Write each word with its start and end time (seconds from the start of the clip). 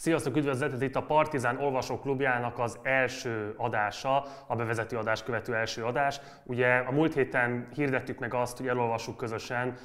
Sziasztok, 0.00 0.36
üdvözlet! 0.36 0.82
itt 0.82 0.96
a 0.96 1.02
Partizán 1.02 1.56
Olvasóklubjának 1.56 2.58
az 2.58 2.78
első 2.82 3.54
adása, 3.56 4.24
a 4.46 4.56
bevezető 4.56 4.96
adás 4.96 5.22
követő 5.22 5.54
első 5.54 5.84
adás. 5.84 6.20
Ugye 6.44 6.76
a 6.76 6.90
múlt 6.90 7.14
héten 7.14 7.68
hirdettük 7.74 8.18
meg 8.18 8.34
azt, 8.34 8.56
hogy 8.56 8.68
elolvassuk 8.68 9.16
közösen 9.16 9.76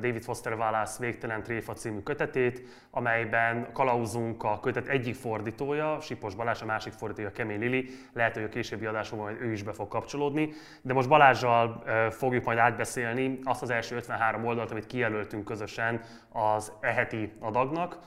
David 0.00 0.22
Foster 0.22 0.52
Wallace 0.52 0.96
Végtelen 0.98 1.42
Tréfa 1.42 1.72
című 1.72 1.98
kötetét, 1.98 2.62
amelyben 2.90 3.72
kalauzunk 3.72 4.42
a 4.42 4.60
kötet 4.60 4.88
egyik 4.88 5.14
fordítója, 5.14 6.00
Sipos 6.00 6.34
Balázs, 6.34 6.62
a 6.62 6.64
másik 6.64 6.92
fordítója 6.92 7.32
Kemény 7.32 7.60
Lili, 7.60 7.88
lehet, 8.12 8.34
hogy 8.34 8.44
a 8.44 8.48
későbbi 8.48 8.86
adásokban 8.86 9.26
majd 9.26 9.42
ő 9.42 9.52
is 9.52 9.62
be 9.62 9.72
fog 9.72 9.88
kapcsolódni, 9.88 10.52
de 10.82 10.92
most 10.92 11.08
Balázsjal 11.08 11.84
fogjuk 12.10 12.44
majd 12.44 12.58
átbeszélni 12.58 13.38
azt 13.44 13.62
az 13.62 13.70
első 13.70 13.96
53 13.96 14.44
oldalt, 14.44 14.70
amit 14.70 14.86
kijelöltünk 14.86 15.44
közösen 15.44 16.00
az 16.32 16.72
eheti 16.80 17.32
adagnak, 17.40 17.98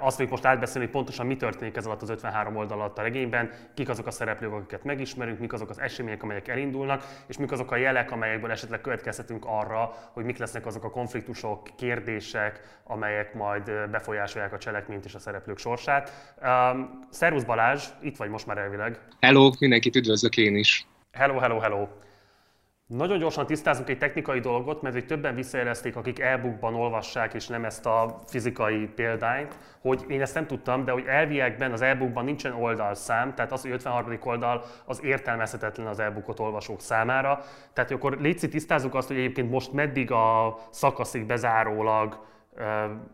azt 0.00 0.16
fogjuk 0.16 0.30
most 0.30 0.44
átbeszélni, 0.44 0.86
hogy 0.86 0.96
pontosan 0.96 1.26
mi 1.26 1.36
történik 1.36 1.76
ez 1.76 1.86
alatt 1.86 2.02
az 2.02 2.10
53 2.10 2.56
oldal 2.56 2.80
alatt 2.80 2.98
a 2.98 3.02
regényben, 3.02 3.50
kik 3.74 3.88
azok 3.88 4.06
a 4.06 4.10
szereplők, 4.10 4.52
akiket 4.52 4.84
megismerünk, 4.84 5.38
mik 5.38 5.52
azok 5.52 5.70
az 5.70 5.80
események, 5.80 6.22
amelyek 6.22 6.48
elindulnak, 6.48 7.04
és 7.26 7.38
mik 7.38 7.52
azok 7.52 7.70
a 7.70 7.76
jelek, 7.76 8.10
amelyekből 8.10 8.50
esetleg 8.50 8.80
következhetünk 8.80 9.44
arra, 9.46 9.94
hogy 10.12 10.24
mik 10.24 10.38
lesznek 10.38 10.66
azok 10.66 10.84
a 10.84 10.90
konfliktusok, 10.90 11.68
kérdések, 11.76 12.60
amelyek 12.84 13.34
majd 13.34 13.90
befolyásolják 13.90 14.52
a 14.52 14.58
cselekményt 14.58 15.04
és 15.04 15.14
a 15.14 15.18
szereplők 15.18 15.58
sorsát. 15.58 16.34
Szervusz 17.10 17.44
Balázs, 17.44 17.84
itt 18.00 18.16
vagy 18.16 18.28
most 18.28 18.46
már 18.46 18.58
elvileg. 18.58 19.00
Hello, 19.20 19.50
mindenkit 19.58 19.96
üdvözlök 19.96 20.36
én 20.36 20.56
is. 20.56 20.86
Hello, 21.12 21.38
hello, 21.38 21.58
hello. 21.58 21.88
Nagyon 22.86 23.18
gyorsan 23.18 23.46
tisztázunk 23.46 23.88
egy 23.88 23.98
technikai 23.98 24.40
dolgot, 24.40 24.82
mert 24.82 24.94
hogy 24.94 25.06
többen 25.06 25.34
visszajelezték, 25.34 25.96
akik 25.96 26.18
e-bookban 26.18 26.74
olvassák, 26.74 27.34
és 27.34 27.46
nem 27.46 27.64
ezt 27.64 27.86
a 27.86 28.18
fizikai 28.26 28.86
példányt, 28.86 29.58
hogy 29.80 30.04
én 30.08 30.20
ezt 30.20 30.34
nem 30.34 30.46
tudtam, 30.46 30.84
de 30.84 30.92
hogy 30.92 31.04
elviekben 31.06 31.72
az 31.72 31.80
e-bookban 31.80 32.24
nincsen 32.24 32.52
oldalszám, 32.52 33.34
tehát 33.34 33.52
az, 33.52 33.62
hogy 33.62 33.70
53. 33.70 34.18
oldal 34.24 34.64
az 34.84 35.04
értelmezhetetlen 35.04 35.86
az 35.86 35.98
e-bookot 35.98 36.40
olvasók 36.40 36.80
számára. 36.80 37.44
Tehát 37.72 37.90
hogy 37.90 37.98
akkor 37.98 38.20
létszik 38.20 38.50
tisztázzuk 38.50 38.94
azt, 38.94 39.08
hogy 39.08 39.16
egyébként 39.16 39.50
most 39.50 39.72
meddig 39.72 40.10
a 40.10 40.58
szakaszig 40.70 41.26
bezárólag 41.26 42.26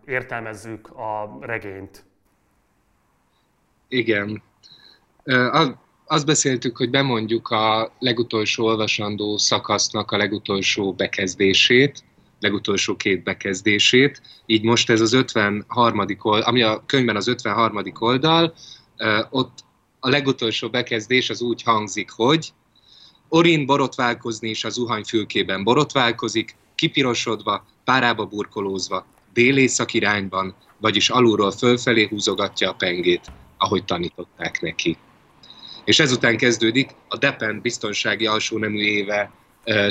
értelmezzük 0.05 0.89
a 0.89 1.39
regényt. 1.41 2.05
Igen 3.89 4.43
azt 6.13 6.27
beszéltük, 6.27 6.77
hogy 6.77 6.91
bemondjuk 6.91 7.49
a 7.49 7.93
legutolsó 7.99 8.65
olvasandó 8.65 9.37
szakasznak 9.37 10.11
a 10.11 10.17
legutolsó 10.17 10.93
bekezdését, 10.93 12.05
legutolsó 12.41 12.97
két 12.97 13.23
bekezdését. 13.23 14.23
Így 14.47 14.63
most 14.63 14.91
ez 14.91 15.01
az 15.01 15.13
53. 15.13 15.99
oldal, 16.23 16.43
ami 16.43 16.63
a 16.63 16.83
könyvben 16.87 17.17
az 17.17 17.29
53. 17.29 17.83
oldal, 17.99 18.55
ott 19.31 19.59
a 20.01 20.09
legutolsó 20.09 20.69
bekezdés 20.69 21.31
az 21.31 21.43
úgy 21.43 21.63
hangzik, 21.63 22.11
hogy 22.11 22.53
Orin 23.29 23.67
borotválkozni 23.67 24.49
is 24.49 24.65
az 24.65 24.73
zuhanyfülkében 24.73 25.65
borotválkozik, 25.65 26.57
kipirosodva, 26.75 27.65
párába 27.85 28.27
burkolózva, 28.27 29.07
délészak 29.33 29.95
irányban, 29.95 30.55
vagyis 30.81 31.11
alulról 31.11 31.51
fölfelé 31.51 32.07
húzogatja 32.07 32.71
a 32.71 32.75
pengét, 32.75 33.33
ahogy 33.59 33.85
tanították 33.85 34.61
neki 34.61 34.99
és 35.85 36.01
ezután 36.01 36.37
kezdődik 36.37 36.91
a 37.09 37.17
Depend 37.17 37.61
biztonsági 37.61 38.27
alsó 38.27 38.59
nemű 38.59 38.81
éve 38.81 39.31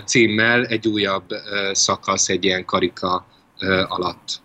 címmel 0.06 0.66
egy 0.66 0.88
újabb 0.88 1.26
szakasz 1.72 2.30
egy 2.30 2.44
ilyen 2.44 2.66
karika 2.66 3.26
alatt. 3.88 4.42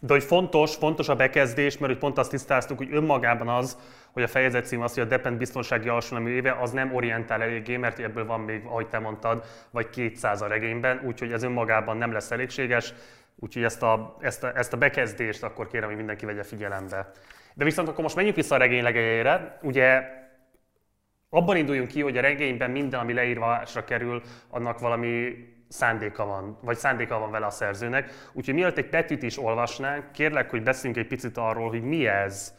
De 0.00 0.12
hogy 0.12 0.22
fontos, 0.22 0.74
fontos 0.74 1.08
a 1.08 1.14
bekezdés, 1.14 1.78
mert 1.78 1.92
hogy 1.92 2.00
pont 2.00 2.18
azt 2.18 2.30
tisztáztuk, 2.30 2.78
hogy 2.78 2.88
önmagában 2.90 3.48
az, 3.48 3.76
hogy 4.12 4.22
a 4.22 4.28
fejezet 4.28 4.66
cím 4.66 4.80
az, 4.80 4.94
hogy 4.94 5.02
a 5.02 5.06
Depend 5.06 5.36
biztonsági 5.36 5.88
alsó 5.88 6.16
nemű 6.16 6.30
éve, 6.30 6.56
az 6.60 6.70
nem 6.70 6.94
orientál 6.94 7.42
eléggé, 7.42 7.76
mert 7.76 7.98
ebből 7.98 8.26
van 8.26 8.40
még, 8.40 8.64
ahogy 8.64 8.86
te 8.86 8.98
mondtad, 8.98 9.44
vagy 9.70 9.90
200 9.90 10.42
a 10.42 10.46
regényben, 10.46 11.00
úgyhogy 11.06 11.32
ez 11.32 11.42
önmagában 11.42 11.96
nem 11.96 12.12
lesz 12.12 12.30
elégséges, 12.30 12.94
úgyhogy 13.36 13.62
ezt 13.62 13.82
a, 13.82 14.16
ezt 14.20 14.44
a, 14.44 14.52
ezt 14.56 14.72
a 14.72 14.76
bekezdést 14.76 15.42
akkor 15.42 15.66
kérem, 15.66 15.88
hogy 15.88 15.96
mindenki 15.96 16.26
vegye 16.26 16.42
figyelembe. 16.42 17.10
De 17.54 17.64
viszont 17.64 17.88
akkor 17.88 18.02
most 18.02 18.14
menjünk 18.14 18.36
vissza 18.36 18.54
a 18.54 18.58
regény 18.58 18.82
legejére. 18.82 19.58
Ugye 19.62 20.02
abban 21.30 21.56
induljunk 21.56 21.88
ki, 21.88 22.02
hogy 22.02 22.16
a 22.16 22.20
regényben 22.20 22.70
minden, 22.70 23.00
ami 23.00 23.12
leírvásra 23.12 23.84
kerül, 23.84 24.22
annak 24.50 24.78
valami 24.78 25.34
szándéka 25.68 26.26
van, 26.26 26.58
vagy 26.60 26.76
szándéka 26.76 27.18
van 27.18 27.30
vele 27.30 27.46
a 27.46 27.50
szerzőnek. 27.50 28.10
Úgyhogy 28.32 28.54
mielőtt 28.54 28.78
egy 28.78 28.88
Petit 28.88 29.22
is 29.22 29.38
olvasnánk, 29.38 30.12
kérlek, 30.12 30.50
hogy 30.50 30.62
beszéljünk 30.62 31.02
egy 31.02 31.08
picit 31.08 31.36
arról, 31.36 31.68
hogy 31.68 31.82
mi 31.82 32.06
ez 32.06 32.54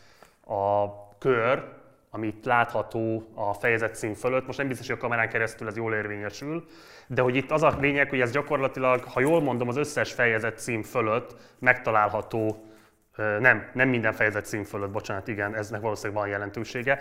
a 0.46 0.86
kör, 1.18 1.76
amit 2.10 2.46
látható 2.46 3.32
a 3.34 3.54
fejezet 3.54 3.96
szín 3.96 4.14
fölött. 4.14 4.46
Most 4.46 4.58
nem 4.58 4.68
biztos, 4.68 4.88
hogy 4.88 4.96
a 4.96 5.00
kamerán 5.00 5.30
keresztül 5.30 5.68
ez 5.68 5.76
jól 5.76 5.94
érvényesül, 5.94 6.66
de 7.08 7.22
hogy 7.22 7.36
itt 7.36 7.52
az 7.52 7.64
a 7.64 7.78
lényeg, 7.80 8.10
hogy 8.10 8.20
ez 8.20 8.32
gyakorlatilag, 8.32 9.04
ha 9.04 9.20
jól 9.20 9.42
mondom, 9.42 9.68
az 9.68 9.78
összes 9.78 10.14
fejezet 10.14 10.60
cím 10.60 10.84
fölött 10.84 11.36
megtalálható 11.60 12.66
nem, 13.40 13.70
nem 13.74 13.90
minden 13.90 14.14
fejezet 14.14 14.46
cím 14.46 14.64
fölött, 14.64 14.92
bocsánat, 14.92 15.28
igen, 15.28 15.56
eznek 15.56 15.82
valószínűleg 15.82 16.22
van 16.22 16.32
jelentősége. 16.32 17.00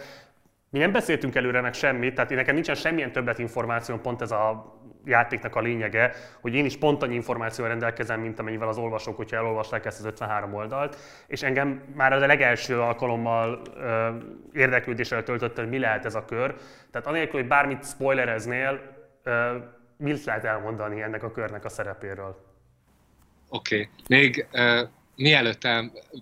Mi 0.70 0.78
nem 0.78 0.92
beszéltünk 0.92 1.34
előre 1.34 1.60
meg 1.60 1.74
semmit, 1.74 2.14
tehát 2.14 2.30
én 2.30 2.36
nekem 2.36 2.54
nincsen 2.54 2.74
semmilyen 2.74 3.12
többet 3.12 3.38
információ, 3.38 3.96
pont 3.96 4.22
ez 4.22 4.30
a 4.30 4.74
játéknak 5.04 5.56
a 5.56 5.60
lényege, 5.60 6.12
hogy 6.40 6.54
én 6.54 6.64
is 6.64 6.76
pont 6.76 7.02
annyi 7.02 7.14
információval 7.14 7.70
rendelkezem, 7.70 8.20
mint 8.20 8.38
amennyivel 8.38 8.68
az 8.68 8.78
olvasók, 8.78 9.16
hogyha 9.16 9.36
elolvasták 9.36 9.84
ezt 9.84 9.98
az 9.98 10.04
53 10.04 10.54
oldalt, 10.54 10.96
és 11.26 11.42
engem 11.42 11.82
már 11.94 12.12
a 12.12 12.26
legelső 12.26 12.80
alkalommal 12.80 13.62
ö, 13.76 14.08
érdeklődéssel 14.52 15.22
töltött, 15.22 15.56
hogy 15.56 15.68
mi 15.68 15.78
lehet 15.78 16.04
ez 16.04 16.14
a 16.14 16.24
kör. 16.24 16.54
Tehát 16.90 17.06
anélkül, 17.06 17.40
hogy 17.40 17.48
bármit 17.48 17.84
spoilereznél, 17.84 18.80
ö, 19.22 19.56
mit 19.96 20.24
lehet 20.24 20.44
elmondani 20.44 21.02
ennek 21.02 21.22
a 21.22 21.30
körnek 21.30 21.64
a 21.64 21.68
szerepéről? 21.68 22.44
Oké, 23.48 23.74
okay. 23.80 23.88
még 24.08 24.46
uh, 24.52 24.88
mielőtt 25.16 25.68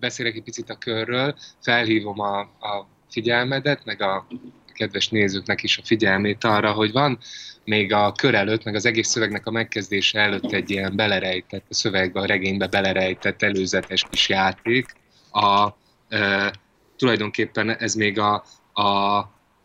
beszélek 0.01 0.35
egy 0.35 0.43
picit 0.43 0.71
a 0.71 0.79
körről, 0.79 1.35
felhívom 1.63 2.21
a, 2.21 2.41
a 2.41 2.87
figyelmedet, 3.15 3.85
meg 3.85 4.03
a 4.03 4.27
kedves 4.73 5.09
nézőknek 5.09 5.63
is 5.63 5.79
a 5.79 5.83
figyelmét 5.85 6.45
arra, 6.45 6.73
hogy 6.73 6.93
van 6.93 7.19
még 7.65 7.93
a 7.93 8.13
kör 8.13 8.35
előtt, 8.35 8.65
meg 8.65 8.75
az 8.75 8.87
egész 8.87 9.09
szövegnek 9.09 9.47
a 9.47 9.51
megkezdése 9.51 10.21
előtt 10.21 10.53
egy 10.53 10.71
ilyen 10.71 10.97
belerejtett, 10.97 11.65
a 11.69 11.75
szövegbe, 11.75 12.21
a 12.21 12.27
regénybe 12.27 12.67
belerejtett 12.67 13.43
előzetes 13.43 14.07
kis 14.11 14.29
játék. 14.29 14.87
A, 15.31 15.69
e, 16.09 16.53
tulajdonképpen 16.97 17.77
ez 17.77 17.95
még 17.95 18.19
a, 18.19 18.45
a, 18.73 19.19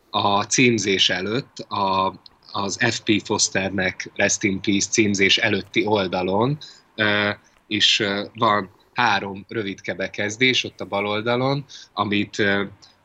a 0.09 0.44
címzés 0.44 1.09
előtt, 1.09 1.58
a, 1.59 2.14
az 2.52 2.78
FP 2.90 3.22
Fosternek 3.26 4.12
Rest 4.16 4.44
in 4.44 4.62
Peace 4.62 4.90
címzés 4.90 5.38
előtti 5.38 5.86
oldalon 5.86 6.58
e, 6.96 7.40
is 7.68 8.02
van 8.34 8.70
három 8.94 9.46
rövidke 9.48 9.94
bekezdés 9.94 10.64
ott 10.64 10.82
a 10.82 10.86
bal 10.86 11.08
oldalon, 11.08 11.66
amit 11.94 12.44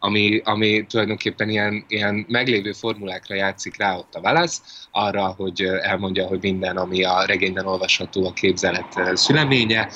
ami, 0.04 0.40
ami 0.44 0.86
tulajdonképpen 0.86 1.48
ilyen, 1.48 1.84
ilyen 1.88 2.24
meglévő 2.28 2.72
formulákra 2.72 3.34
játszik 3.34 3.76
rá 3.78 3.96
ott 3.96 4.14
a 4.14 4.20
válasz, 4.20 4.86
arra, 4.90 5.26
hogy 5.26 5.62
elmondja, 5.62 6.26
hogy 6.26 6.38
minden, 6.40 6.76
ami 6.76 7.04
a 7.04 7.24
regényben 7.24 7.66
olvasható 7.66 8.26
a 8.26 8.32
képzelet 8.32 9.00
szüleménye, 9.14 9.90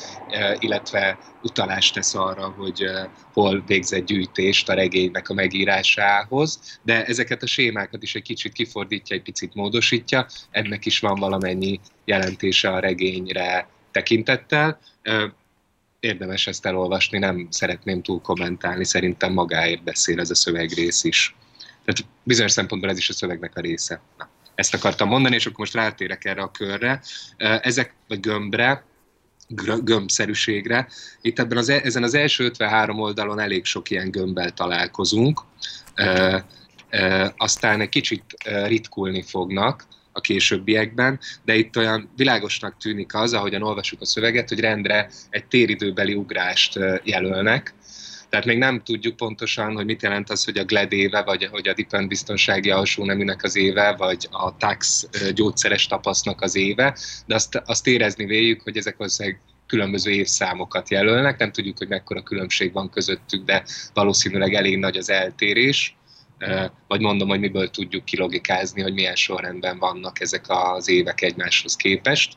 illetve 0.58 1.18
utalást 1.42 1.94
tesz 1.94 2.14
arra, 2.14 2.54
hogy 2.56 2.84
hol 3.32 3.62
végzett 3.66 4.04
gyűjtést 4.04 4.68
a 4.68 4.74
regénynek 4.74 5.28
a 5.28 5.34
megírásához, 5.34 6.78
de 6.82 7.04
ezeket 7.04 7.42
a 7.42 7.46
sémákat 7.46 8.02
is 8.02 8.14
egy 8.14 8.22
kicsit 8.22 8.52
kifordítja, 8.52 9.16
egy 9.16 9.22
picit 9.22 9.54
módosítja, 9.54 10.26
ennek 10.50 10.86
is 10.86 10.98
van 10.98 11.18
valamennyi 11.18 11.80
jelentése 12.04 12.70
a 12.70 12.78
regényre 12.78 13.68
tekintettel 13.90 14.78
érdemes 16.00 16.46
ezt 16.46 16.66
elolvasni, 16.66 17.18
nem 17.18 17.46
szeretném 17.50 18.02
túl 18.02 18.20
kommentálni, 18.20 18.84
szerintem 18.84 19.32
magáért 19.32 19.82
beszél 19.82 20.20
ez 20.20 20.30
a 20.30 20.34
szövegrész 20.34 21.04
is. 21.04 21.36
Tehát 21.84 22.10
bizonyos 22.22 22.52
szempontból 22.52 22.90
ez 22.90 22.98
is 22.98 23.08
a 23.08 23.12
szövegnek 23.12 23.56
a 23.56 23.60
része. 23.60 24.00
Na, 24.18 24.28
ezt 24.54 24.74
akartam 24.74 25.08
mondani, 25.08 25.34
és 25.34 25.46
akkor 25.46 25.58
most 25.58 25.74
rátérek 25.74 26.24
erre 26.24 26.42
a 26.42 26.50
körre. 26.50 27.00
Ezek, 27.36 27.94
vagy 28.08 28.20
gömbre, 28.20 28.84
gömbszerűségre. 29.82 30.88
Itt 31.20 31.38
ebben 31.38 31.58
az, 31.58 31.68
e, 31.68 31.80
ezen 31.84 32.02
az 32.02 32.14
első 32.14 32.44
53 32.44 33.00
oldalon 33.00 33.38
elég 33.38 33.64
sok 33.64 33.90
ilyen 33.90 34.10
gömbbel 34.10 34.50
találkozunk, 34.50 35.40
e, 35.94 36.44
e, 36.88 37.34
aztán 37.36 37.80
egy 37.80 37.88
kicsit 37.88 38.24
ritkulni 38.44 39.22
fognak, 39.22 39.86
a 40.18 40.20
későbbiekben, 40.20 41.18
de 41.44 41.54
itt 41.54 41.76
olyan 41.76 42.10
világosnak 42.16 42.76
tűnik 42.76 43.14
az, 43.14 43.32
ahogyan 43.32 43.62
olvasjuk 43.62 44.00
a 44.00 44.06
szöveget, 44.06 44.48
hogy 44.48 44.60
rendre 44.60 45.10
egy 45.30 45.46
téridőbeli 45.46 46.14
ugrást 46.14 46.78
jelölnek, 47.02 47.74
tehát 48.28 48.46
még 48.46 48.58
nem 48.58 48.82
tudjuk 48.82 49.16
pontosan, 49.16 49.74
hogy 49.74 49.84
mit 49.84 50.02
jelent 50.02 50.30
az, 50.30 50.44
hogy 50.44 50.58
a 50.58 50.64
GLED 50.64 50.92
éve, 50.92 51.22
vagy 51.22 51.44
hogy 51.44 51.68
a 51.68 51.74
Dipent 51.74 52.08
biztonsági 52.08 52.70
alsó 52.70 53.04
neműnek 53.04 53.42
az 53.42 53.56
éve, 53.56 53.94
vagy 53.96 54.28
a 54.30 54.56
TAX 54.56 55.08
gyógyszeres 55.34 55.86
tapasznak 55.86 56.40
az 56.40 56.56
éve, 56.56 56.96
de 57.26 57.34
azt, 57.34 57.62
azt 57.64 57.86
érezni 57.86 58.24
véljük, 58.24 58.62
hogy 58.62 58.76
ezek 58.76 58.96
valószínűleg 58.96 59.40
különböző 59.66 60.10
évszámokat 60.10 60.90
jelölnek, 60.90 61.38
nem 61.38 61.52
tudjuk, 61.52 61.78
hogy 61.78 61.88
mekkora 61.88 62.22
különbség 62.22 62.72
van 62.72 62.90
közöttük, 62.90 63.44
de 63.44 63.64
valószínűleg 63.94 64.54
elég 64.54 64.78
nagy 64.78 64.96
az 64.96 65.10
eltérés, 65.10 65.97
vagy 66.88 67.00
mondom, 67.00 67.28
hogy 67.28 67.40
miből 67.40 67.70
tudjuk 67.70 68.04
kilogikázni, 68.04 68.82
hogy 68.82 68.92
milyen 68.92 69.14
sorrendben 69.14 69.78
vannak 69.78 70.20
ezek 70.20 70.44
az 70.48 70.88
évek 70.88 71.22
egymáshoz 71.22 71.76
képest. 71.76 72.36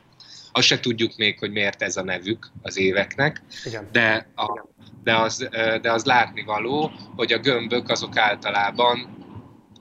Azt 0.52 0.66
se 0.66 0.80
tudjuk 0.80 1.16
még, 1.16 1.38
hogy 1.38 1.52
miért 1.52 1.82
ez 1.82 1.96
a 1.96 2.02
nevük 2.02 2.50
az 2.62 2.78
éveknek, 2.78 3.42
Igen. 3.64 3.88
De, 3.92 4.26
a, 4.36 4.66
de, 5.02 5.16
az, 5.16 5.48
de 5.80 5.92
az 5.92 6.04
látni 6.04 6.42
való, 6.42 6.92
hogy 7.16 7.32
a 7.32 7.38
gömbök 7.38 7.88
azok 7.88 8.16
általában 8.16 9.20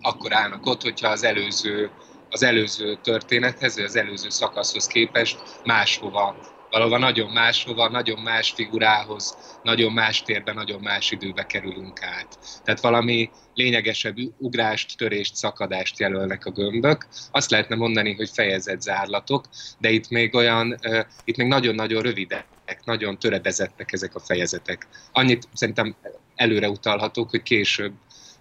akkor 0.02 0.34
állnak 0.34 0.66
ott, 0.66 0.82
hogyha 0.82 1.08
az 1.08 1.24
előző, 1.24 1.90
az 2.30 2.44
előző 2.44 2.96
történethez, 2.96 3.76
vagy 3.76 3.84
az 3.84 3.96
előző 3.96 4.30
szakaszhoz 4.30 4.88
képest 4.88 5.40
máshova 5.64 6.36
valóban 6.72 7.00
nagyon 7.00 7.30
máshova, 7.30 7.90
nagyon 7.90 8.20
más 8.20 8.52
figurához, 8.52 9.38
nagyon 9.64 9.92
más 9.92 10.22
térben, 10.22 10.56
nagyon 10.56 10.82
más 10.82 11.12
időbe 11.12 11.46
kerülünk 11.46 12.04
át. 12.04 12.40
Tehát 12.64 12.82
valami 12.82 13.30
lényegesebb 13.54 14.18
ugrást, 14.38 14.98
törést, 14.98 15.36
szakadást 15.36 16.00
jelölnek 16.00 16.46
a 16.46 16.52
gömbök. 16.52 17.08
Azt 17.32 17.52
lehetne 17.52 17.76
mondani, 17.76 18.14
hogy 18.14 18.30
fejezett 18.30 18.82
zárlatok, 18.82 19.46
de 19.78 19.90
itt 19.90 20.10
még 20.10 20.36
olyan, 20.36 20.80
itt 21.24 21.38
még 21.38 21.48
nagyon-nagyon 21.48 22.02
rövidek, 22.02 22.46
nagyon 22.84 23.20
töredezettek 23.20 23.92
ezek 23.92 24.16
a 24.16 24.20
fejezetek. 24.20 24.88
Annyit 25.12 25.48
szerintem 25.54 25.96
előre 26.36 26.70
utalhatók, 26.70 27.30
hogy 27.30 27.44
később 27.44 27.94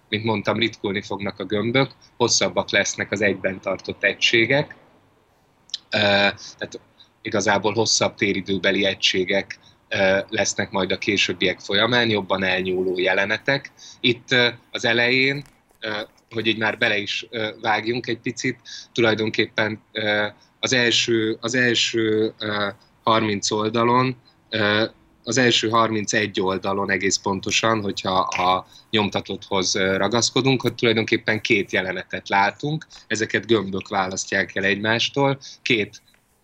mint 0.09 0.23
mondtam, 0.23 0.57
ritkulni 0.57 1.01
fognak 1.01 1.39
a 1.39 1.43
gömbök, 1.43 1.91
hosszabbak 2.17 2.69
lesznek 2.69 3.11
az 3.11 3.21
egyben 3.21 3.61
tartott 3.61 4.03
egységek, 4.03 4.75
tehát 5.89 6.79
igazából 7.21 7.73
hosszabb 7.73 8.15
téridőbeli 8.15 8.85
egységek 8.85 9.59
lesznek 10.29 10.71
majd 10.71 10.91
a 10.91 10.97
későbbiek 10.97 11.59
folyamán, 11.59 12.09
jobban 12.09 12.43
elnyúló 12.43 12.99
jelenetek. 12.99 13.71
Itt 13.99 14.35
az 14.71 14.85
elején, 14.85 15.43
hogy 16.29 16.47
így 16.47 16.57
már 16.57 16.77
bele 16.77 16.97
is 16.97 17.27
vágjunk 17.61 18.07
egy 18.07 18.19
picit, 18.19 18.59
tulajdonképpen 18.91 19.81
az 20.59 20.73
első, 20.73 21.37
az 21.41 21.55
első 21.55 22.33
30 23.03 23.51
oldalon 23.51 24.15
az 25.23 25.37
első 25.37 25.69
31 25.69 26.41
oldalon 26.41 26.91
egész 26.91 27.17
pontosan, 27.17 27.81
hogyha 27.81 28.19
a 28.19 28.67
nyomtatotthoz 28.89 29.75
ragaszkodunk, 29.75 30.61
hogy 30.61 30.75
tulajdonképpen 30.75 31.41
két 31.41 31.71
jelenetet 31.71 32.29
látunk, 32.29 32.87
ezeket 33.07 33.47
gömbök 33.47 33.87
választják 33.87 34.55
el 34.55 34.63
egymástól, 34.63 35.39
két 35.61 36.01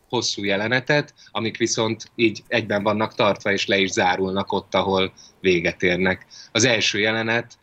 hosszú 0.09 0.43
jelenetet, 0.43 1.13
amik 1.31 1.57
viszont 1.57 2.11
így 2.15 2.43
egyben 2.47 2.83
vannak 2.83 3.15
tartva, 3.15 3.51
és 3.51 3.65
le 3.65 3.77
is 3.77 3.89
zárulnak 3.89 4.51
ott, 4.51 4.75
ahol 4.75 5.13
véget 5.39 5.83
érnek. 5.83 6.25
Az 6.51 6.63
első 6.63 6.99
jelenet, 6.99 7.57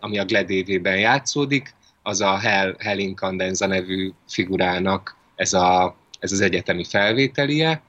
ami 0.00 0.18
a 0.18 0.24
Gledévében 0.24 0.98
játszódik, 0.98 1.74
az 2.02 2.20
a 2.20 2.38
Hell, 2.38 2.74
Hell 2.78 2.98
Incandenza 2.98 3.66
nevű 3.66 4.12
figurának 4.28 5.16
ez, 5.34 5.52
a, 5.52 5.96
ez 6.20 6.32
az 6.32 6.40
egyetemi 6.40 6.84
felvételie, 6.84 7.82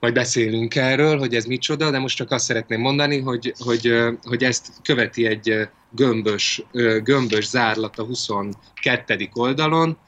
majd 0.00 0.14
beszélünk 0.14 0.74
erről, 0.74 1.18
hogy 1.18 1.34
ez 1.34 1.44
micsoda, 1.44 1.90
de 1.90 1.98
most 1.98 2.16
csak 2.16 2.30
azt 2.30 2.44
szeretném 2.44 2.80
mondani, 2.80 3.20
hogy, 3.20 3.54
hogy, 3.58 3.94
hogy 4.22 4.44
ezt 4.44 4.72
követi 4.82 5.26
egy 5.26 5.68
gömbös, 5.90 6.62
gömbös 7.02 7.48
zárlat 7.48 7.98
a 7.98 8.04
22. 8.04 9.28
oldalon, 9.32 9.98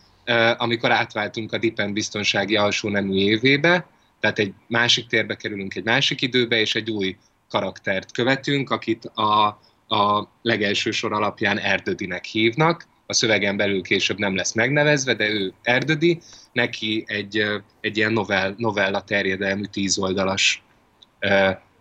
amikor 0.57 0.91
átváltunk 0.91 1.53
a 1.53 1.59
Dipen 1.59 1.93
biztonsági 1.93 2.57
alsó 2.57 2.89
nemű 2.89 3.15
évébe, 3.15 3.87
tehát 4.21 4.39
egy 4.39 4.53
másik 4.69 5.07
térbe 5.07 5.35
kerülünk 5.35 5.75
egy 5.75 5.85
másik 5.85 6.21
időbe, 6.21 6.61
és 6.61 6.75
egy 6.75 6.91
új 6.91 7.17
karaktert 7.49 8.13
követünk, 8.13 8.71
akit 8.71 9.05
a, 9.05 9.47
a 9.89 10.29
legelső 10.43 10.91
sor 10.91 11.13
alapján 11.13 11.59
Erdödinek 11.59 12.25
hívnak, 12.25 12.87
a 13.07 13.13
szövegen 13.13 13.57
belül 13.57 13.83
később 13.83 14.19
nem 14.19 14.37
lesz 14.37 14.53
megnevezve, 14.53 15.15
de 15.15 15.31
ő 15.31 15.53
Erdödi, 15.63 16.21
neki 16.53 17.05
egy, 17.07 17.45
egy 17.81 17.97
ilyen 17.97 18.13
novell, 18.13 18.55
novella 18.57 19.03
terjedelmű 19.03 19.65
tízoldalas 19.65 20.63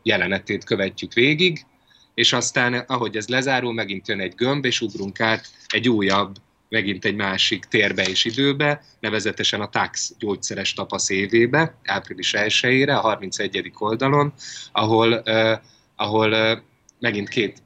jelenetét 0.04 0.64
követjük 0.64 1.14
végig, 1.14 1.66
és 2.14 2.34
aztán, 2.34 2.74
ahogy 2.74 3.16
ez 3.16 3.28
lezárul, 3.28 3.74
megint 3.74 4.08
jön 4.08 4.20
egy 4.20 4.36
gömb, 4.36 4.66
és 4.66 4.82
ugrunk 4.82 5.20
át 5.20 5.48
egy 5.68 5.90
újabb, 5.90 6.36
megint 6.72 7.06
egy 7.06 7.16
másik 7.16 7.66
térbe 7.66 8.04
és 8.04 8.26
időbe, 8.26 8.82
nevezetesen 9.00 9.62
a 9.62 9.70
Tax 9.70 10.14
gyógyszeres 10.20 10.74
tapasz 10.74 11.10
évébe, 11.10 11.76
április 11.84 12.34
1 12.34 12.90
a 12.90 13.00
31. 13.00 13.72
oldalon, 13.78 14.34
ahol, 14.72 15.22
uh, 15.26 15.52
ahol 15.96 16.32
uh, 16.32 16.58
megint 17.00 17.30
két 17.30 17.62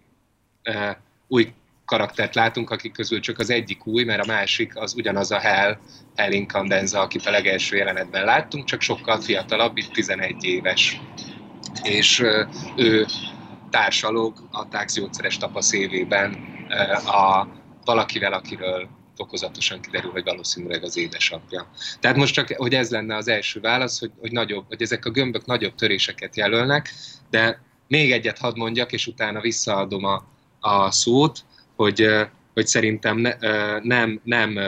uh, 0.70 0.96
új 1.28 1.54
karaktert 1.86 2.36
látunk, 2.36 2.70
akik 2.70 2.92
közül 2.92 3.20
csak 3.20 3.40
az 3.40 3.50
egyik 3.50 3.86
új, 3.86 4.04
mert 4.04 4.24
a 4.24 4.28
másik 4.28 4.78
az 4.78 4.94
ugyanaz 4.96 5.32
a 5.32 5.40
Hell, 5.40 5.78
Hell 6.16 6.32
Incandenza, 6.32 7.00
akit 7.00 7.26
a 7.26 7.32
legelső 7.32 7.78
jelenetben 7.78 8.26
láttunk, 8.26 8.66
csak 8.66 8.82
sokkal 8.82 9.22
fiatalabb, 9.22 9.78
itt 9.78 9.92
11 9.92 10.44
éves. 10.44 11.02
És 11.84 12.20
ő 12.76 13.06
társalog 13.70 14.48
a 14.52 14.68
táxjógyszeres 14.68 15.38
tapasz 15.38 15.74
évében 15.74 16.54
a 17.06 17.48
valakivel, 17.86 18.34
akiről 18.34 18.90
fokozatosan 19.16 19.82
kiderül, 19.82 20.12
hogy 20.12 20.24
valószínűleg 20.24 20.84
az 20.84 20.98
édesapja. 20.98 21.70
Tehát 22.00 22.18
most 22.18 22.34
csak, 22.34 22.54
hogy 22.56 22.74
ez 22.74 22.90
lenne 22.90 23.16
az 23.16 23.28
első 23.28 23.60
válasz, 23.60 24.00
hogy, 24.00 24.12
hogy, 24.20 24.32
nagyobb, 24.32 24.66
hogy 24.68 24.82
ezek 24.82 25.06
a 25.06 25.10
gömbök 25.10 25.46
nagyobb 25.46 25.76
töréseket 25.76 26.36
jelölnek, 26.36 26.94
de 27.30 27.62
még 27.88 28.12
egyet 28.12 28.38
hadd 28.38 28.58
mondjak, 28.58 28.92
és 28.92 29.08
utána 29.08 29.40
visszaadom 29.40 30.04
a, 30.04 30.24
a 30.60 30.92
szót, 30.92 31.46
hogy, 31.76 32.08
hogy 32.54 32.68
szerintem 32.68 33.18
ne, 33.18 33.34
nem, 33.80 34.22
nem, 34.24 34.60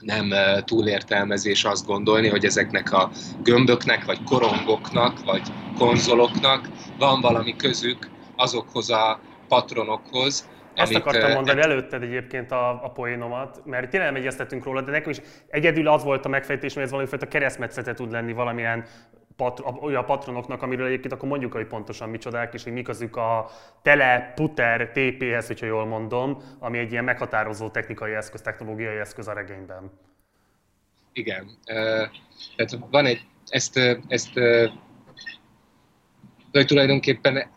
nem 0.00 0.32
túlértelmezés 0.64 1.64
azt 1.64 1.86
gondolni, 1.86 2.28
hogy 2.28 2.44
ezeknek 2.44 2.92
a 2.92 3.10
gömböknek, 3.42 4.04
vagy 4.04 4.22
korongoknak, 4.22 5.24
vagy 5.24 5.42
konzoloknak 5.78 6.68
van 6.98 7.20
valami 7.20 7.56
közük 7.56 8.10
azokhoz 8.36 8.90
a 8.90 9.20
patronokhoz, 9.48 10.48
ezt 10.78 10.94
amit, 10.94 11.06
akartam 11.06 11.32
mondani 11.32 11.60
előtted 11.60 12.02
egyébként 12.02 12.52
a, 12.52 12.84
a 12.84 12.90
poénomat, 12.90 13.60
mert 13.64 13.90
tényleg 13.90 14.12
nem 14.12 14.20
egyeztetünk 14.20 14.64
róla, 14.64 14.80
de 14.80 14.90
nekem 14.90 15.10
is 15.10 15.20
egyedül 15.48 15.88
az 15.88 16.04
volt 16.04 16.24
a 16.24 16.28
megfejtés, 16.28 16.74
hogy 16.74 16.82
ez 16.82 16.90
valamifajta 16.90 17.28
keresztmetszete 17.28 17.94
tud 17.94 18.10
lenni 18.10 18.32
valamilyen 18.32 18.84
pat, 19.36 19.62
olyan 19.80 20.04
patronoknak, 20.04 20.62
amiről 20.62 20.86
egyébként 20.86 21.12
akkor 21.12 21.28
mondjuk, 21.28 21.52
hogy 21.52 21.66
pontosan 21.66 22.08
micsodák, 22.08 22.54
és 22.54 22.64
hogy 22.64 22.72
mik 22.72 22.88
azok 22.88 23.16
a 23.16 23.50
tele 23.82 24.32
puter 24.34 24.90
TP-hez, 24.90 25.46
hogyha 25.46 25.66
jól 25.66 25.86
mondom, 25.86 26.42
ami 26.58 26.78
egy 26.78 26.92
ilyen 26.92 27.04
meghatározó 27.04 27.68
technikai 27.68 28.12
eszköz, 28.12 28.40
technológiai 28.40 28.96
eszköz 28.96 29.28
a 29.28 29.32
regényben. 29.32 29.90
Igen. 31.12 31.50
Tehát 32.56 32.78
van 32.90 33.06
egy, 33.06 33.26
ezt, 33.46 33.80
ezt 34.08 34.36
uh, 34.36 34.70
tulajdonképpen 36.66 37.50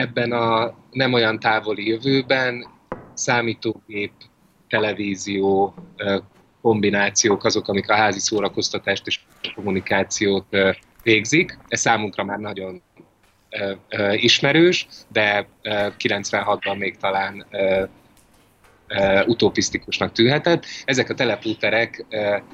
ebben 0.00 0.32
a 0.32 0.74
nem 0.90 1.12
olyan 1.12 1.38
távoli 1.38 1.88
jövőben 1.88 2.66
számítógép, 3.14 4.12
televízió, 4.68 5.74
kombinációk 6.62 7.44
azok, 7.44 7.68
amik 7.68 7.90
a 7.90 7.94
házi 7.94 8.18
szórakoztatást 8.18 9.06
és 9.06 9.20
kommunikációt 9.54 10.56
végzik. 11.02 11.58
Ez 11.68 11.80
számunkra 11.80 12.24
már 12.24 12.38
nagyon 12.38 12.82
ismerős, 14.12 14.86
de 15.08 15.48
96-ban 15.62 16.78
még 16.78 16.96
talán 16.96 17.46
utopisztikusnak 19.26 20.12
tűnhetett. 20.12 20.64
Ezek 20.84 21.10
a 21.10 21.14
telepúterek, 21.14 22.04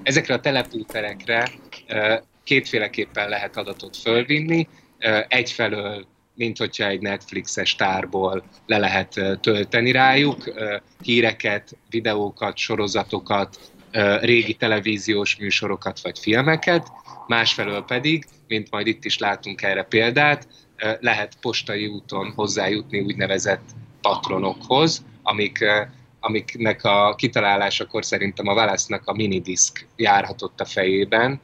ezekre 0.03 0.35
a 0.35 0.41
telepúterekre 0.41 1.50
kétféleképpen 2.45 3.29
lehet 3.29 3.57
adatot 3.57 3.97
fölvinni. 3.97 4.69
Egyfelől 5.29 6.07
mint 6.37 6.59
hogyha 6.59 6.87
egy 6.87 7.00
Netflixes 7.00 7.75
tárból 7.75 8.45
le 8.66 8.78
lehet 8.78 9.21
tölteni 9.40 9.90
rájuk 9.90 10.52
híreket, 11.02 11.76
videókat, 11.90 12.57
sorozatokat, 12.57 13.59
régi 14.21 14.55
televíziós 14.55 15.37
műsorokat 15.37 16.00
vagy 16.00 16.19
filmeket, 16.19 16.93
másfelől 17.26 17.85
pedig, 17.85 18.25
mint 18.49 18.71
majd 18.71 18.87
itt 18.87 19.05
is 19.05 19.19
látunk 19.19 19.62
erre 19.62 19.83
példát, 19.83 20.49
lehet 21.00 21.33
postai 21.40 21.87
úton 21.87 22.33
hozzájutni 22.35 23.00
úgynevezett 23.00 23.71
patronokhoz, 24.00 25.05
amik, 25.23 25.64
amiknek 26.21 26.85
a 26.85 27.14
kitalálásakor 27.14 28.05
szerintem 28.05 28.47
a 28.47 28.52
Wallace-nak 28.52 29.02
a 29.05 29.12
minidisk 29.12 29.87
járhatott 29.97 30.61
a 30.61 30.64
fejében. 30.64 31.40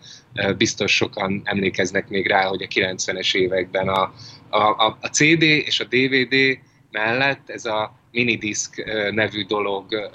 Biztos 0.57 0.97
sokan 0.97 1.41
emlékeznek 1.45 2.09
még 2.09 2.27
rá, 2.27 2.45
hogy 2.45 2.63
a 2.63 2.67
90-es 2.67 3.35
években 3.35 3.89
a, 3.89 4.13
a, 4.53 4.87
a, 4.87 4.99
a 5.01 5.07
CD 5.07 5.43
és 5.43 5.81
a 5.81 5.85
DVD 5.85 6.59
mellett 6.91 7.51
ez 7.51 7.65
a 7.65 7.95
minidisk 8.11 8.85
nevű 9.11 9.45
dolog 9.45 10.11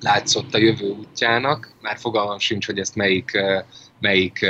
látszott 0.00 0.54
a 0.54 0.58
jövő 0.58 0.88
útjának. 0.88 1.74
Már 1.80 1.98
fogalmam 1.98 2.38
sincs, 2.38 2.66
hogy 2.66 2.78
ezt 2.78 2.96
melyik, 2.96 3.38
melyik 4.00 4.46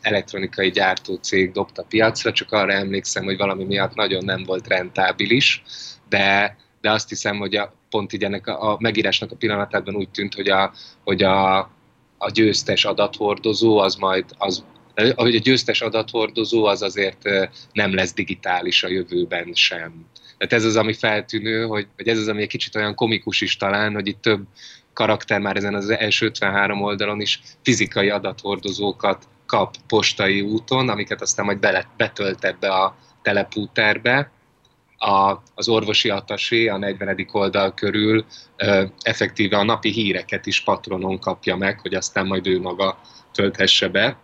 elektronikai 0.00 0.70
gyártócég 0.70 1.52
dobta 1.52 1.82
piacra, 1.82 2.32
csak 2.32 2.52
arra 2.52 2.72
emlékszem, 2.72 3.24
hogy 3.24 3.36
valami 3.36 3.64
miatt 3.64 3.94
nagyon 3.94 4.24
nem 4.24 4.44
volt 4.44 4.66
rentábilis, 4.66 5.62
de, 6.08 6.56
de 6.80 6.90
azt 6.90 7.08
hiszem, 7.08 7.36
hogy 7.36 7.56
a, 7.56 7.74
pont 7.90 8.12
így 8.12 8.24
ennek 8.24 8.46
a, 8.46 8.72
a 8.72 8.76
megírásnak 8.80 9.32
a 9.32 9.36
pillanatában 9.36 9.94
úgy 9.94 10.10
tűnt, 10.10 10.34
hogy 10.34 10.48
a, 10.48 10.72
hogy 11.04 11.22
a, 11.22 11.58
a 12.18 12.30
győztes 12.32 12.84
adathordozó 12.84 13.78
az 13.78 13.94
majd 13.94 14.24
az 14.38 14.64
hogy 15.14 15.36
a 15.36 15.40
győztes 15.40 15.80
adathordozó 15.80 16.64
az 16.64 16.82
azért 16.82 17.22
nem 17.72 17.94
lesz 17.94 18.12
digitális 18.14 18.82
a 18.82 18.88
jövőben 18.88 19.52
sem. 19.52 20.06
Tehát 20.38 20.52
ez 20.52 20.64
az, 20.64 20.76
ami 20.76 20.92
feltűnő, 20.92 21.64
hogy, 21.64 21.86
hogy 21.96 22.08
ez 22.08 22.18
az, 22.18 22.28
ami 22.28 22.42
egy 22.42 22.48
kicsit 22.48 22.76
olyan 22.76 22.94
komikus 22.94 23.40
is 23.40 23.56
talán, 23.56 23.94
hogy 23.94 24.06
itt 24.06 24.20
több 24.20 24.46
karakter 24.92 25.40
már 25.40 25.56
ezen 25.56 25.74
az 25.74 25.90
első 25.90 26.26
53 26.26 26.82
oldalon 26.82 27.20
is 27.20 27.40
fizikai 27.62 28.10
adathordozókat 28.10 29.28
kap 29.46 29.74
postai 29.86 30.40
úton, 30.40 30.88
amiket 30.88 31.20
aztán 31.20 31.44
majd 31.44 31.58
bele, 31.58 31.88
betölt 31.96 32.44
ebbe 32.44 32.68
a 32.68 32.96
telepúterbe. 33.22 34.30
A, 34.98 35.36
az 35.54 35.68
orvosi 35.68 36.10
atasé 36.10 36.68
a 36.68 36.76
40. 36.76 37.26
oldal 37.32 37.74
körül 37.74 38.24
ö, 38.56 38.84
effektíve 39.00 39.56
a 39.56 39.64
napi 39.64 39.90
híreket 39.90 40.46
is 40.46 40.60
patronon 40.60 41.18
kapja 41.18 41.56
meg, 41.56 41.80
hogy 41.80 41.94
aztán 41.94 42.26
majd 42.26 42.46
ő 42.46 42.60
maga 42.60 43.00
tölthesse 43.32 43.88
be. 43.88 44.18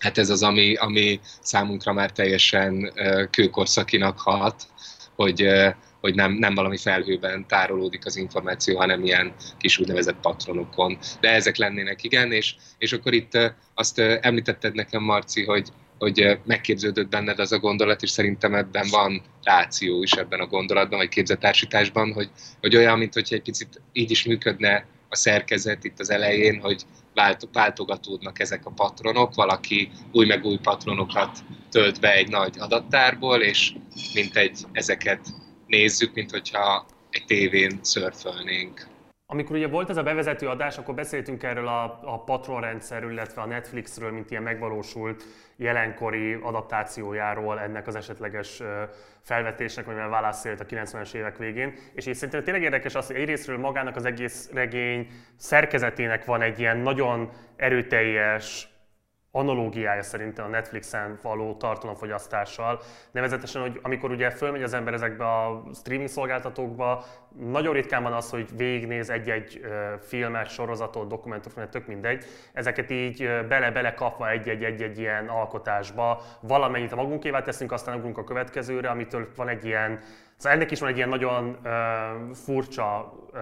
Hát 0.00 0.18
ez 0.18 0.30
az, 0.30 0.42
ami, 0.42 0.74
ami 0.74 1.20
számunkra 1.40 1.92
már 1.92 2.12
teljesen 2.12 2.92
kőkorszakinak 3.30 4.18
hat, 4.18 4.62
hogy 5.14 5.48
hogy 6.06 6.14
nem, 6.14 6.32
nem 6.32 6.54
valami 6.54 6.76
felhőben 6.76 7.46
tárolódik 7.46 8.06
az 8.06 8.16
információ, 8.16 8.76
hanem 8.76 9.04
ilyen 9.04 9.34
kis 9.58 9.78
úgynevezett 9.78 10.20
patronokon. 10.20 10.98
De 11.20 11.32
ezek 11.32 11.56
lennének, 11.56 12.02
igen, 12.04 12.32
és, 12.32 12.54
és 12.78 12.92
akkor 12.92 13.12
itt 13.12 13.38
azt 13.74 13.98
említetted 13.98 14.74
nekem, 14.74 15.02
Marci, 15.02 15.44
hogy, 15.44 15.68
hogy 15.98 16.38
megképződött 16.44 17.08
benned 17.08 17.38
az 17.38 17.52
a 17.52 17.58
gondolat, 17.58 18.02
és 18.02 18.10
szerintem 18.10 18.54
ebben 18.54 18.86
van 18.90 19.22
ráció 19.42 20.02
is 20.02 20.12
ebben 20.12 20.40
a 20.40 20.46
gondolatban, 20.46 20.98
vagy 20.98 21.08
képzetársításban, 21.08 22.12
hogy, 22.12 22.30
hogy 22.60 22.76
olyan, 22.76 22.98
mint 22.98 23.14
hogy 23.14 23.28
egy 23.30 23.42
picit 23.42 23.80
így 23.92 24.10
is 24.10 24.24
működne 24.24 24.86
a 25.16 25.18
szerkezet 25.18 25.84
itt 25.84 26.00
az 26.00 26.10
elején, 26.10 26.60
hogy 26.60 26.82
vált, 27.14 27.48
váltogatódnak 27.52 28.38
ezek 28.38 28.66
a 28.66 28.70
patronok, 28.70 29.34
valaki 29.34 29.90
új 30.12 30.26
meg 30.26 30.44
új 30.44 30.58
patronokat 30.62 31.38
tölt 31.70 32.00
be 32.00 32.12
egy 32.12 32.28
nagy 32.28 32.58
adattárból, 32.58 33.42
és 33.42 33.72
mint 34.14 34.36
egy 34.36 34.64
ezeket 34.72 35.20
nézzük, 35.66 36.14
mint 36.14 36.30
hogyha 36.30 36.86
egy 37.10 37.24
tévén 37.24 37.78
szörfölnénk. 37.82 38.95
Amikor 39.28 39.56
ugye 39.56 39.68
volt 39.68 39.90
ez 39.90 39.96
a 39.96 40.02
bevezető 40.02 40.48
adás, 40.48 40.78
akkor 40.78 40.94
beszéltünk 40.94 41.42
erről 41.42 41.68
a, 41.68 42.00
a 42.02 42.24
Patron 42.24 42.60
rendszerről, 42.60 43.10
illetve 43.10 43.42
a 43.42 43.46
Netflixről, 43.46 44.12
mint 44.12 44.30
ilyen 44.30 44.42
megvalósult 44.42 45.24
jelenkori 45.56 46.32
adaptációjáról 46.32 47.60
ennek 47.60 47.86
az 47.86 47.94
esetleges 47.94 48.62
felvetésnek, 49.20 49.86
amivel 49.86 50.08
válasz 50.08 50.44
a 50.44 50.48
90-es 50.48 51.14
évek 51.14 51.36
végén. 51.36 51.74
És 51.94 52.06
én 52.06 52.14
szerintem 52.14 52.42
tényleg 52.42 52.62
érdekes 52.62 52.94
az, 52.94 53.06
hogy 53.06 53.16
egyrésztről 53.16 53.58
magának 53.58 53.96
az 53.96 54.04
egész 54.04 54.50
regény 54.52 55.08
szerkezetének 55.36 56.24
van 56.24 56.42
egy 56.42 56.58
ilyen 56.58 56.76
nagyon 56.76 57.30
erőteljes 57.56 58.68
analógiája 59.36 60.02
szerintem 60.02 60.44
a 60.44 60.48
Netflixen 60.48 61.18
való 61.22 61.54
tartalomfogyasztással. 61.54 62.80
Nevezetesen, 63.10 63.62
hogy 63.62 63.80
amikor 63.82 64.10
ugye 64.10 64.30
fölmegy 64.30 64.62
az 64.62 64.72
ember 64.72 64.94
ezekbe 64.94 65.24
a 65.24 65.62
streaming 65.74 66.08
szolgáltatókba, 66.08 67.04
nagyon 67.50 67.72
ritkán 67.72 68.02
van 68.02 68.12
az, 68.12 68.30
hogy 68.30 68.48
végignéz 68.56 69.10
egy-egy 69.10 69.60
filmet, 70.00 70.48
sorozatot, 70.48 71.08
dokumentumfilmet, 71.08 71.70
tök 71.70 71.86
mindegy. 71.86 72.24
Ezeket 72.52 72.90
így 72.90 73.30
bele-bele 73.48 73.94
kapva 73.94 74.30
egy-egy-egy 74.30 74.98
ilyen 74.98 75.28
alkotásba, 75.28 76.22
valamennyit 76.40 76.92
a 76.92 76.96
magunkévá 76.96 77.42
teszünk, 77.42 77.72
aztán 77.72 77.96
ugrunk 77.96 78.18
a 78.18 78.24
következőre, 78.24 78.88
amitől 78.88 79.28
van 79.36 79.48
egy 79.48 79.64
ilyen 79.64 80.00
Szóval 80.36 80.58
ennek 80.58 80.70
is 80.70 80.80
van 80.80 80.88
egy 80.88 80.96
ilyen 80.96 81.08
nagyon 81.08 81.58
uh, 81.64 82.34
furcsa 82.34 83.12
uh, 83.32 83.40